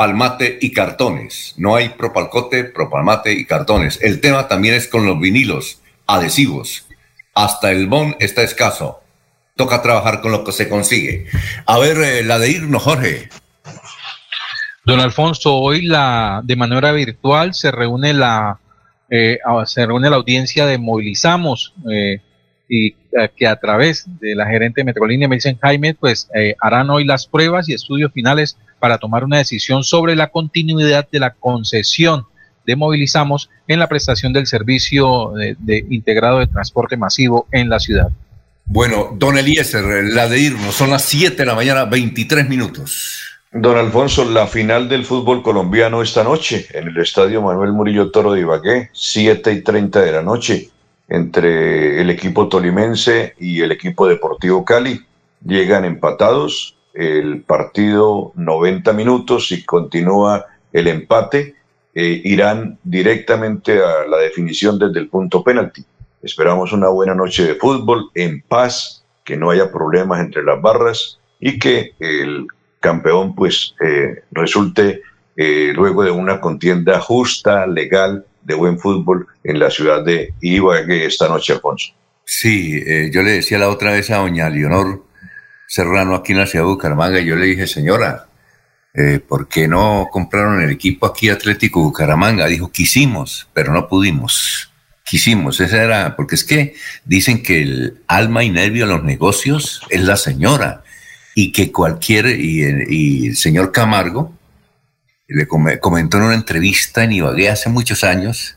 palmate 0.00 0.58
y 0.62 0.72
cartones. 0.72 1.52
No 1.58 1.76
hay 1.76 1.90
propalcote, 1.90 2.64
propalmate 2.64 3.34
y 3.34 3.44
cartones. 3.44 3.98
El 4.00 4.22
tema 4.22 4.48
también 4.48 4.74
es 4.74 4.88
con 4.88 5.04
los 5.04 5.20
vinilos, 5.20 5.82
adhesivos. 6.06 6.86
Hasta 7.34 7.70
el 7.70 7.86
bon 7.86 8.16
está 8.18 8.42
escaso. 8.42 9.02
Toca 9.56 9.82
trabajar 9.82 10.22
con 10.22 10.32
lo 10.32 10.42
que 10.42 10.52
se 10.52 10.70
consigue. 10.70 11.26
A 11.66 11.78
ver, 11.78 11.98
eh, 11.98 12.24
la 12.24 12.38
de 12.38 12.50
irnos, 12.50 12.82
Jorge. 12.82 13.28
Don 14.86 15.00
Alfonso, 15.00 15.54
hoy 15.56 15.82
la 15.82 16.40
de 16.44 16.56
manera 16.56 16.92
virtual 16.92 17.52
se 17.52 17.70
reúne 17.70 18.14
la 18.14 18.58
eh, 19.10 19.36
se 19.66 19.84
reúne 19.84 20.08
la 20.08 20.16
audiencia 20.16 20.64
de 20.64 20.78
Movilizamos 20.78 21.74
eh, 21.92 22.22
y 22.70 22.92
que 23.36 23.46
a 23.46 23.56
través 23.56 24.06
de 24.18 24.34
la 24.34 24.46
gerente 24.46 24.80
de 24.80 24.86
Metrolínea 24.86 25.28
me 25.28 25.36
dicen 25.36 25.58
Jaime, 25.60 25.92
pues 25.92 26.30
harán 26.62 26.88
hoy 26.88 27.04
las 27.04 27.26
pruebas 27.26 27.68
y 27.68 27.74
estudios 27.74 28.12
finales 28.14 28.56
para 28.80 28.98
tomar 28.98 29.22
una 29.22 29.38
decisión 29.38 29.84
sobre 29.84 30.16
la 30.16 30.30
continuidad 30.30 31.08
de 31.10 31.20
la 31.20 31.34
concesión 31.34 32.26
de 32.66 32.76
Movilizamos 32.76 33.50
en 33.68 33.78
la 33.78 33.88
prestación 33.88 34.32
del 34.32 34.46
servicio 34.46 35.32
de, 35.36 35.56
de 35.58 35.84
integrado 35.90 36.40
de 36.40 36.46
transporte 36.46 36.96
masivo 36.96 37.46
en 37.52 37.68
la 37.68 37.78
ciudad. 37.78 38.10
Bueno, 38.64 39.10
don 39.16 39.36
Eliezer, 39.36 39.84
la 40.04 40.28
de 40.28 40.38
irnos, 40.38 40.74
son 40.74 40.90
las 40.90 41.02
7 41.02 41.36
de 41.36 41.46
la 41.46 41.54
mañana, 41.54 41.84
23 41.86 42.48
minutos. 42.48 43.30
Don 43.52 43.76
Alfonso, 43.76 44.24
la 44.30 44.46
final 44.46 44.88
del 44.88 45.04
fútbol 45.04 45.42
colombiano 45.42 46.02
esta 46.02 46.22
noche 46.22 46.68
en 46.72 46.86
el 46.86 46.96
Estadio 46.98 47.42
Manuel 47.42 47.72
Murillo 47.72 48.12
Toro 48.12 48.32
de 48.32 48.42
Ibagué, 48.42 48.90
7 48.92 49.52
y 49.52 49.62
30 49.62 50.00
de 50.02 50.12
la 50.12 50.22
noche, 50.22 50.70
entre 51.08 52.00
el 52.00 52.10
equipo 52.10 52.48
tolimense 52.48 53.34
y 53.40 53.60
el 53.60 53.72
equipo 53.72 54.06
Deportivo 54.06 54.64
Cali. 54.64 55.04
Llegan 55.44 55.84
empatados, 55.84 56.76
el 56.94 57.42
partido 57.42 58.32
90 58.34 58.92
minutos 58.92 59.52
y 59.52 59.64
continúa 59.64 60.46
el 60.72 60.86
empate. 60.88 61.54
Eh, 61.94 62.20
irán 62.24 62.78
directamente 62.84 63.82
a 63.82 64.06
la 64.08 64.18
definición 64.18 64.78
desde 64.78 65.00
el 65.00 65.08
punto 65.08 65.42
penalti. 65.42 65.84
Esperamos 66.22 66.72
una 66.72 66.88
buena 66.88 67.14
noche 67.14 67.44
de 67.44 67.54
fútbol 67.54 68.10
en 68.14 68.42
paz, 68.42 69.04
que 69.24 69.36
no 69.36 69.50
haya 69.50 69.72
problemas 69.72 70.20
entre 70.20 70.44
las 70.44 70.60
barras 70.60 71.18
y 71.40 71.58
que 71.58 71.94
el 71.98 72.46
campeón 72.80 73.34
pues 73.34 73.74
eh, 73.80 74.22
resulte 74.30 75.02
eh, 75.36 75.72
luego 75.74 76.04
de 76.04 76.10
una 76.10 76.40
contienda 76.40 77.00
justa, 77.00 77.66
legal, 77.66 78.26
de 78.42 78.54
buen 78.54 78.78
fútbol 78.78 79.26
en 79.44 79.58
la 79.58 79.70
ciudad 79.70 80.04
de 80.04 80.34
Ibagué 80.40 81.06
esta 81.06 81.28
noche, 81.28 81.52
Alfonso. 81.52 81.92
Sí, 82.24 82.82
eh, 82.86 83.10
yo 83.12 83.22
le 83.22 83.32
decía 83.32 83.58
la 83.58 83.68
otra 83.68 83.92
vez 83.92 84.10
a 84.10 84.18
doña 84.18 84.48
Leonor 84.50 85.02
Serrano 85.70 86.16
aquí 86.16 86.32
en 86.32 86.38
la 86.38 86.48
ciudad 86.48 86.64
de 86.64 86.70
Bucaramanga, 86.72 87.20
y 87.20 87.26
yo 87.26 87.36
le 87.36 87.46
dije, 87.46 87.68
señora, 87.68 88.26
eh, 88.92 89.20
¿por 89.20 89.46
qué 89.46 89.68
no 89.68 90.08
compraron 90.10 90.60
el 90.60 90.70
equipo 90.72 91.06
aquí 91.06 91.28
Atlético 91.28 91.80
Bucaramanga? 91.80 92.48
Dijo, 92.48 92.72
quisimos, 92.72 93.46
pero 93.54 93.72
no 93.72 93.86
pudimos. 93.86 94.72
Quisimos, 95.04 95.60
esa 95.60 95.80
era, 95.80 96.16
porque 96.16 96.34
es 96.34 96.42
que 96.42 96.74
dicen 97.04 97.44
que 97.44 97.62
el 97.62 98.00
alma 98.08 98.42
y 98.42 98.50
nervio 98.50 98.84
de 98.88 98.94
los 98.94 99.04
negocios 99.04 99.82
es 99.90 100.00
la 100.00 100.16
señora 100.16 100.82
y 101.36 101.52
que 101.52 101.70
cualquier, 101.70 102.26
y, 102.40 103.28
el 103.28 103.36
señor 103.36 103.70
Camargo 103.70 104.36
le 105.28 105.46
come- 105.46 105.78
comentó 105.78 106.16
en 106.16 106.24
una 106.24 106.34
entrevista 106.34 107.04
en 107.04 107.12
Ibagué 107.12 107.48
hace 107.48 107.68
muchos 107.68 108.02
años, 108.02 108.56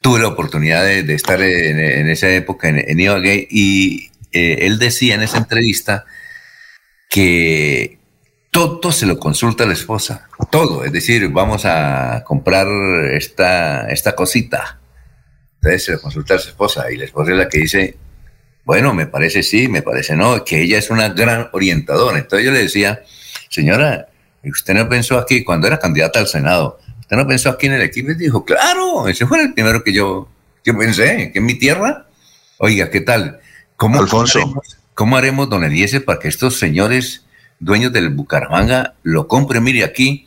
tuve 0.00 0.18
la 0.18 0.26
oportunidad 0.26 0.82
de, 0.84 1.14
estar 1.14 1.40
en, 1.40 2.08
esa 2.08 2.28
época 2.30 2.68
en, 2.68 2.78
en 2.84 2.98
Ibagué 2.98 3.46
y 3.48 4.10
eh, 4.32 4.66
él 4.66 4.80
decía 4.80 5.14
en 5.14 5.22
esa 5.22 5.38
entrevista 5.38 6.04
que 7.08 7.98
todo 8.50 8.92
se 8.92 9.06
lo 9.06 9.18
consulta 9.18 9.64
a 9.64 9.66
la 9.66 9.72
esposa, 9.72 10.28
todo, 10.50 10.84
es 10.84 10.92
decir, 10.92 11.28
vamos 11.28 11.64
a 11.64 12.22
comprar 12.24 12.66
esta, 13.12 13.88
esta 13.90 14.14
cosita, 14.14 14.78
entonces 15.56 15.84
se 15.84 15.92
lo 15.92 16.00
consulta 16.00 16.34
a 16.34 16.38
su 16.38 16.50
esposa 16.50 16.90
y 16.90 16.96
la 16.96 17.04
esposa 17.04 17.32
es 17.32 17.36
la 17.36 17.48
que 17.48 17.58
dice, 17.58 17.96
bueno, 18.64 18.94
me 18.94 19.06
parece 19.06 19.42
sí, 19.42 19.66
me 19.66 19.82
parece 19.82 20.14
no, 20.14 20.44
que 20.44 20.62
ella 20.62 20.78
es 20.78 20.90
una 20.90 21.08
gran 21.08 21.48
orientadora. 21.52 22.18
Entonces 22.18 22.44
yo 22.44 22.52
le 22.52 22.60
decía, 22.60 23.02
señora, 23.48 24.08
usted 24.44 24.74
no 24.74 24.88
pensó 24.88 25.18
aquí, 25.18 25.42
cuando 25.42 25.66
era 25.66 25.78
candidata 25.78 26.20
al 26.20 26.26
Senado, 26.26 26.78
usted 27.00 27.16
no 27.16 27.26
pensó 27.26 27.48
aquí 27.48 27.66
en 27.66 27.74
el 27.74 27.82
equipo 27.82 28.10
y 28.10 28.14
dijo, 28.14 28.44
claro, 28.44 29.08
ese 29.08 29.26
fue 29.26 29.40
el 29.40 29.54
primero 29.54 29.82
que 29.82 29.92
yo, 29.92 30.28
yo 30.64 30.76
pensé, 30.76 31.30
que 31.32 31.38
en 31.38 31.46
mi 31.46 31.54
tierra, 31.54 32.06
oiga, 32.58 32.90
¿qué 32.90 33.00
tal? 33.00 33.40
¿Cómo, 33.76 34.00
Alfonso. 34.00 34.40
¿cómo 34.40 34.60
haremos, 34.60 34.77
cómo 34.98 35.16
haremos, 35.16 35.48
don 35.48 35.62
Eliezer, 35.62 36.04
para 36.04 36.18
que 36.18 36.26
estos 36.26 36.58
señores 36.58 37.24
dueños 37.60 37.92
del 37.92 38.08
Bucaramanga 38.08 38.94
lo 39.04 39.28
compren? 39.28 39.62
Mire, 39.62 39.84
aquí 39.84 40.26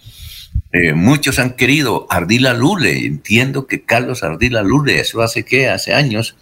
eh, 0.72 0.94
muchos 0.94 1.40
han 1.40 1.58
querido 1.58 2.08
Ardila 2.10 2.54
Lule, 2.54 3.06
entiendo 3.06 3.68
que 3.68 3.84
Carlos 3.84 4.24
Ardila 4.24 4.62
Lule, 4.62 5.02
eso 5.02 5.22
hace 5.22 5.44
qué, 5.44 5.68
hace 5.68 5.94
años, 5.94 6.38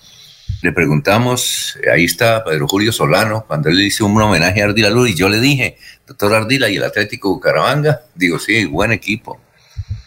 le 0.61 0.71
preguntamos, 0.71 1.79
eh, 1.83 1.89
ahí 1.89 2.05
está 2.05 2.43
Pedro 2.43 2.67
Julio 2.67 2.91
Solano, 2.91 3.45
cuando 3.47 3.69
él 3.69 3.77
le 3.77 3.85
hizo 3.85 4.05
un 4.05 4.21
homenaje 4.21 4.61
a 4.61 4.65
Ardila 4.65 4.91
Lule, 4.91 5.09
y 5.09 5.15
yo 5.15 5.27
le 5.27 5.39
dije, 5.39 5.77
doctor 6.05 6.35
Ardila, 6.35 6.69
¿y 6.69 6.75
el 6.75 6.83
Atlético 6.83 7.29
Bucaramanga? 7.29 8.01
Digo, 8.13 8.37
sí, 8.37 8.65
buen 8.65 8.91
equipo. 8.91 9.41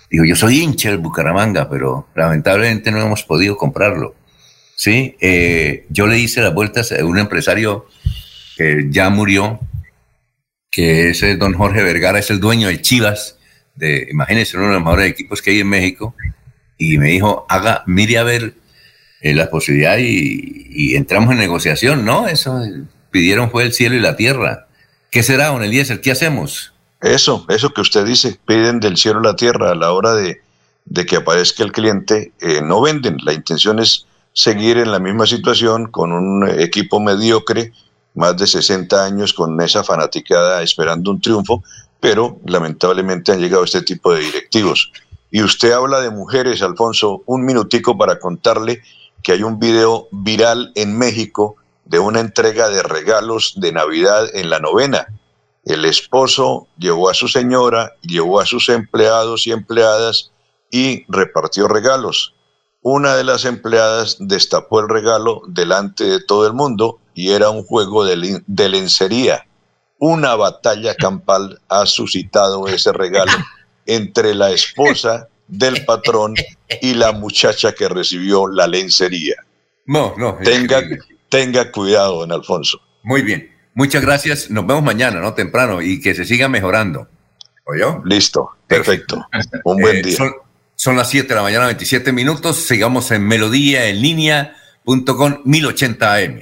Digo, 0.09 0.25
yo 0.25 0.37
soy 0.37 0.61
hincha 0.61 0.91
del 0.91 0.99
Bucaramanga, 0.99 1.69
pero 1.69 2.07
lamentablemente 2.15 2.93
no 2.93 3.03
hemos 3.03 3.25
podido 3.25 3.57
comprarlo. 3.57 4.15
Sí, 4.83 5.15
eh, 5.21 5.87
yo 5.91 6.09
le 6.09 6.19
hice 6.19 6.41
las 6.41 6.53
vueltas 6.53 6.91
a 6.91 7.05
un 7.05 7.17
empresario 7.17 7.87
que 8.57 8.89
ya 8.91 9.11
murió, 9.11 9.61
que 10.73 11.11
es 11.11 11.39
don 11.39 11.55
Jorge 11.55 11.85
Vergara, 11.85 12.19
es 12.19 12.31
el 12.31 12.41
dueño 12.41 12.67
de 12.67 12.83
Chivas, 12.83 13.39
de, 13.77 14.09
imagínense, 14.11 14.57
uno 14.57 14.67
de 14.67 14.73
los 14.73 14.83
mejores 14.83 15.09
equipos 15.09 15.41
que 15.41 15.53
hay 15.53 15.61
en 15.61 15.69
México, 15.69 16.17
y 16.79 16.99
me 16.99 17.11
dijo, 17.11 17.47
haga, 17.49 17.85
mire 17.87 18.19
a 18.19 18.25
ver 18.25 18.55
eh, 19.21 19.35
la 19.37 19.51
posibilidad 19.51 19.99
y, 20.01 20.97
entramos 20.97 21.31
en 21.31 21.39
negociación, 21.39 22.05
¿no? 22.05 22.27
Eso 22.27 22.61
pidieron 23.13 23.53
fue 23.53 23.63
el 23.63 23.73
cielo 23.73 23.95
y 23.95 24.01
la 24.01 24.17
tierra. 24.17 24.67
¿Qué 25.13 25.23
será, 25.23 25.47
don 25.47 25.63
Eliezer? 25.63 26.01
¿Qué 26.01 26.11
hacemos? 26.11 26.73
Eso, 27.01 27.47
eso 27.51 27.73
que 27.73 27.83
usted 27.83 28.05
dice, 28.05 28.37
piden 28.49 28.81
del 28.81 28.97
cielo 28.97 29.21
a 29.21 29.31
la 29.31 29.37
tierra 29.37 29.71
a 29.71 29.77
la 29.77 29.93
hora 29.93 30.13
de, 30.15 30.41
de 30.87 31.07
que 31.07 31.19
aparezca 31.19 31.63
el 31.63 31.71
cliente, 31.71 32.33
eh, 32.41 32.63
no 32.65 32.83
venden. 32.83 33.19
La 33.23 33.33
intención 33.33 33.79
es 33.79 34.07
seguir 34.33 34.79
en 34.79 34.91
la 34.91 34.99
misma 34.99 35.27
situación 35.27 35.87
con 35.91 36.13
un 36.13 36.49
equipo 36.49 37.01
mediocre, 37.01 37.73
más 38.15 38.37
de 38.37 38.47
60 38.47 39.05
años 39.05 39.33
con 39.33 39.61
esa 39.61 39.85
fanaticada 39.85 40.63
esperando 40.63 41.11
un 41.11 41.21
triunfo, 41.21 41.63
pero 42.01 42.39
lamentablemente 42.47 43.33
han 43.33 43.41
llegado 43.41 43.65
este 43.65 43.83
tipo 43.83 44.13
de 44.13 44.21
directivos. 44.21 44.93
Y 45.31 45.43
usted 45.43 45.73
habla 45.73 46.01
de 46.01 46.11
mujeres, 46.11 46.61
Alfonso, 46.63 47.23
un 47.27 47.45
minutico 47.45 47.97
para 47.97 48.19
contarle 48.19 48.83
que 49.23 49.33
hay 49.33 49.43
un 49.43 49.59
video 49.59 50.09
viral 50.11 50.73
en 50.75 50.99
México 50.99 51.57
de 51.85 51.99
una 51.99 52.21
entrega 52.21 52.69
de 52.69 52.83
regalos 52.83 53.55
de 53.57 53.73
Navidad 53.73 54.27
en 54.35 54.51
la 54.51 54.61
novena. 54.61 55.07
El 55.65 55.85
esposo 55.85 56.67
llevó 56.77 57.09
a 57.09 57.15
su 57.15 57.29
señora, 57.29 57.93
llevó 58.03 58.41
a 58.41 58.47
sus 58.47 58.69
empleados 58.69 59.47
y 59.47 59.53
empleadas 59.53 60.33
y 60.71 61.05
repartió 61.09 61.69
regalos. 61.69 62.35
Una 62.83 63.15
de 63.17 63.23
las 63.25 63.45
empleadas 63.45 64.17
destapó 64.19 64.81
el 64.81 64.89
regalo 64.89 65.43
delante 65.47 66.05
de 66.05 66.21
todo 66.21 66.47
el 66.47 66.53
mundo 66.53 66.99
y 67.15 67.31
era 67.31 67.49
un 67.51 67.63
juego 67.63 68.05
de, 68.05 68.17
lencería. 68.69 69.47
Una 69.99 70.35
batalla 70.35 70.97
campal 70.97 71.61
ha 71.69 71.87
suscitado 71.87 72.67
ese 72.67 72.93
regalo 72.93 73.31
entre 73.87 74.35
la 74.35 74.51
esposa 74.51 75.29
del 75.47 75.85
patrón 75.85 76.35
y 76.81 76.95
la 76.95 77.13
muchacha 77.13 77.73
que 77.73 77.89
recibió 77.89 78.49
la 78.49 78.67
lencería. 78.67 79.37
No, 79.87 80.15
no. 80.17 80.39
Tenga, 80.43 80.83
tenga 81.29 81.71
cuidado, 81.71 82.21
don 82.21 82.33
Alfonso. 82.33 82.81
Muy 83.05 83.23
bien. 83.23 83.49
Muchas 83.75 84.03
gracias. 84.03 84.51
Nos 84.51 84.67
vemos 84.67 84.83
mañana, 84.83 85.21
¿no? 85.21 85.35
Temprano 85.35 85.81
y 85.81 86.01
que 86.01 86.15
se 86.15 86.25
siga 86.25 86.49
mejorando. 86.49 87.07
¿Oyó? 87.65 88.03
Listo, 88.05 88.51
perfecto. 88.67 89.25
Un 89.65 89.81
buen 89.81 89.97
Eh, 89.97 90.03
día. 90.03 90.17
Son, 90.17 90.33
son 90.75 90.97
las 90.97 91.11
7 91.11 91.29
de 91.29 91.35
la 91.35 91.43
mañana, 91.43 91.67
27 91.67 92.13
minutos. 92.13 92.57
Sigamos 92.57 93.11
en 93.11 93.27
melodía 93.27 93.87
en 93.87 94.01
línea.com 94.01 95.43
1080 95.45 96.15
AM. 96.15 96.41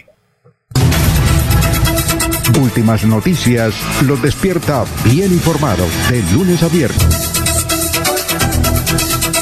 Últimas 2.59 3.05
noticias 3.05 3.75
los 4.03 4.21
despierta 4.23 4.85
bien 5.05 5.33
informados 5.33 5.89
de 6.11 6.23
lunes 6.33 6.63
a 6.63 6.69
viernes. 6.69 7.31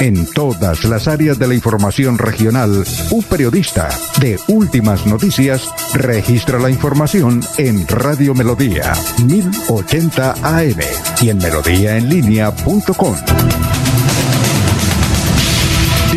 En 0.01 0.27
todas 0.33 0.85
las 0.85 1.09
áreas 1.09 1.41
de 1.41 1.49
la 1.49 1.55
información 1.55 2.19
regional, 2.19 2.85
un 3.11 3.23
periodista 3.25 3.89
de 4.21 4.39
Últimas 4.47 5.07
Noticias 5.07 5.69
registra 5.93 6.61
la 6.61 6.71
información 6.71 7.41
en 7.57 7.87
Radio 7.89 8.33
Melodía 8.33 8.93
1080 9.25 10.35
AM 10.43 10.79
y 11.21 11.31
en 11.31 11.39
melodíaenlínea.com. 11.39 13.17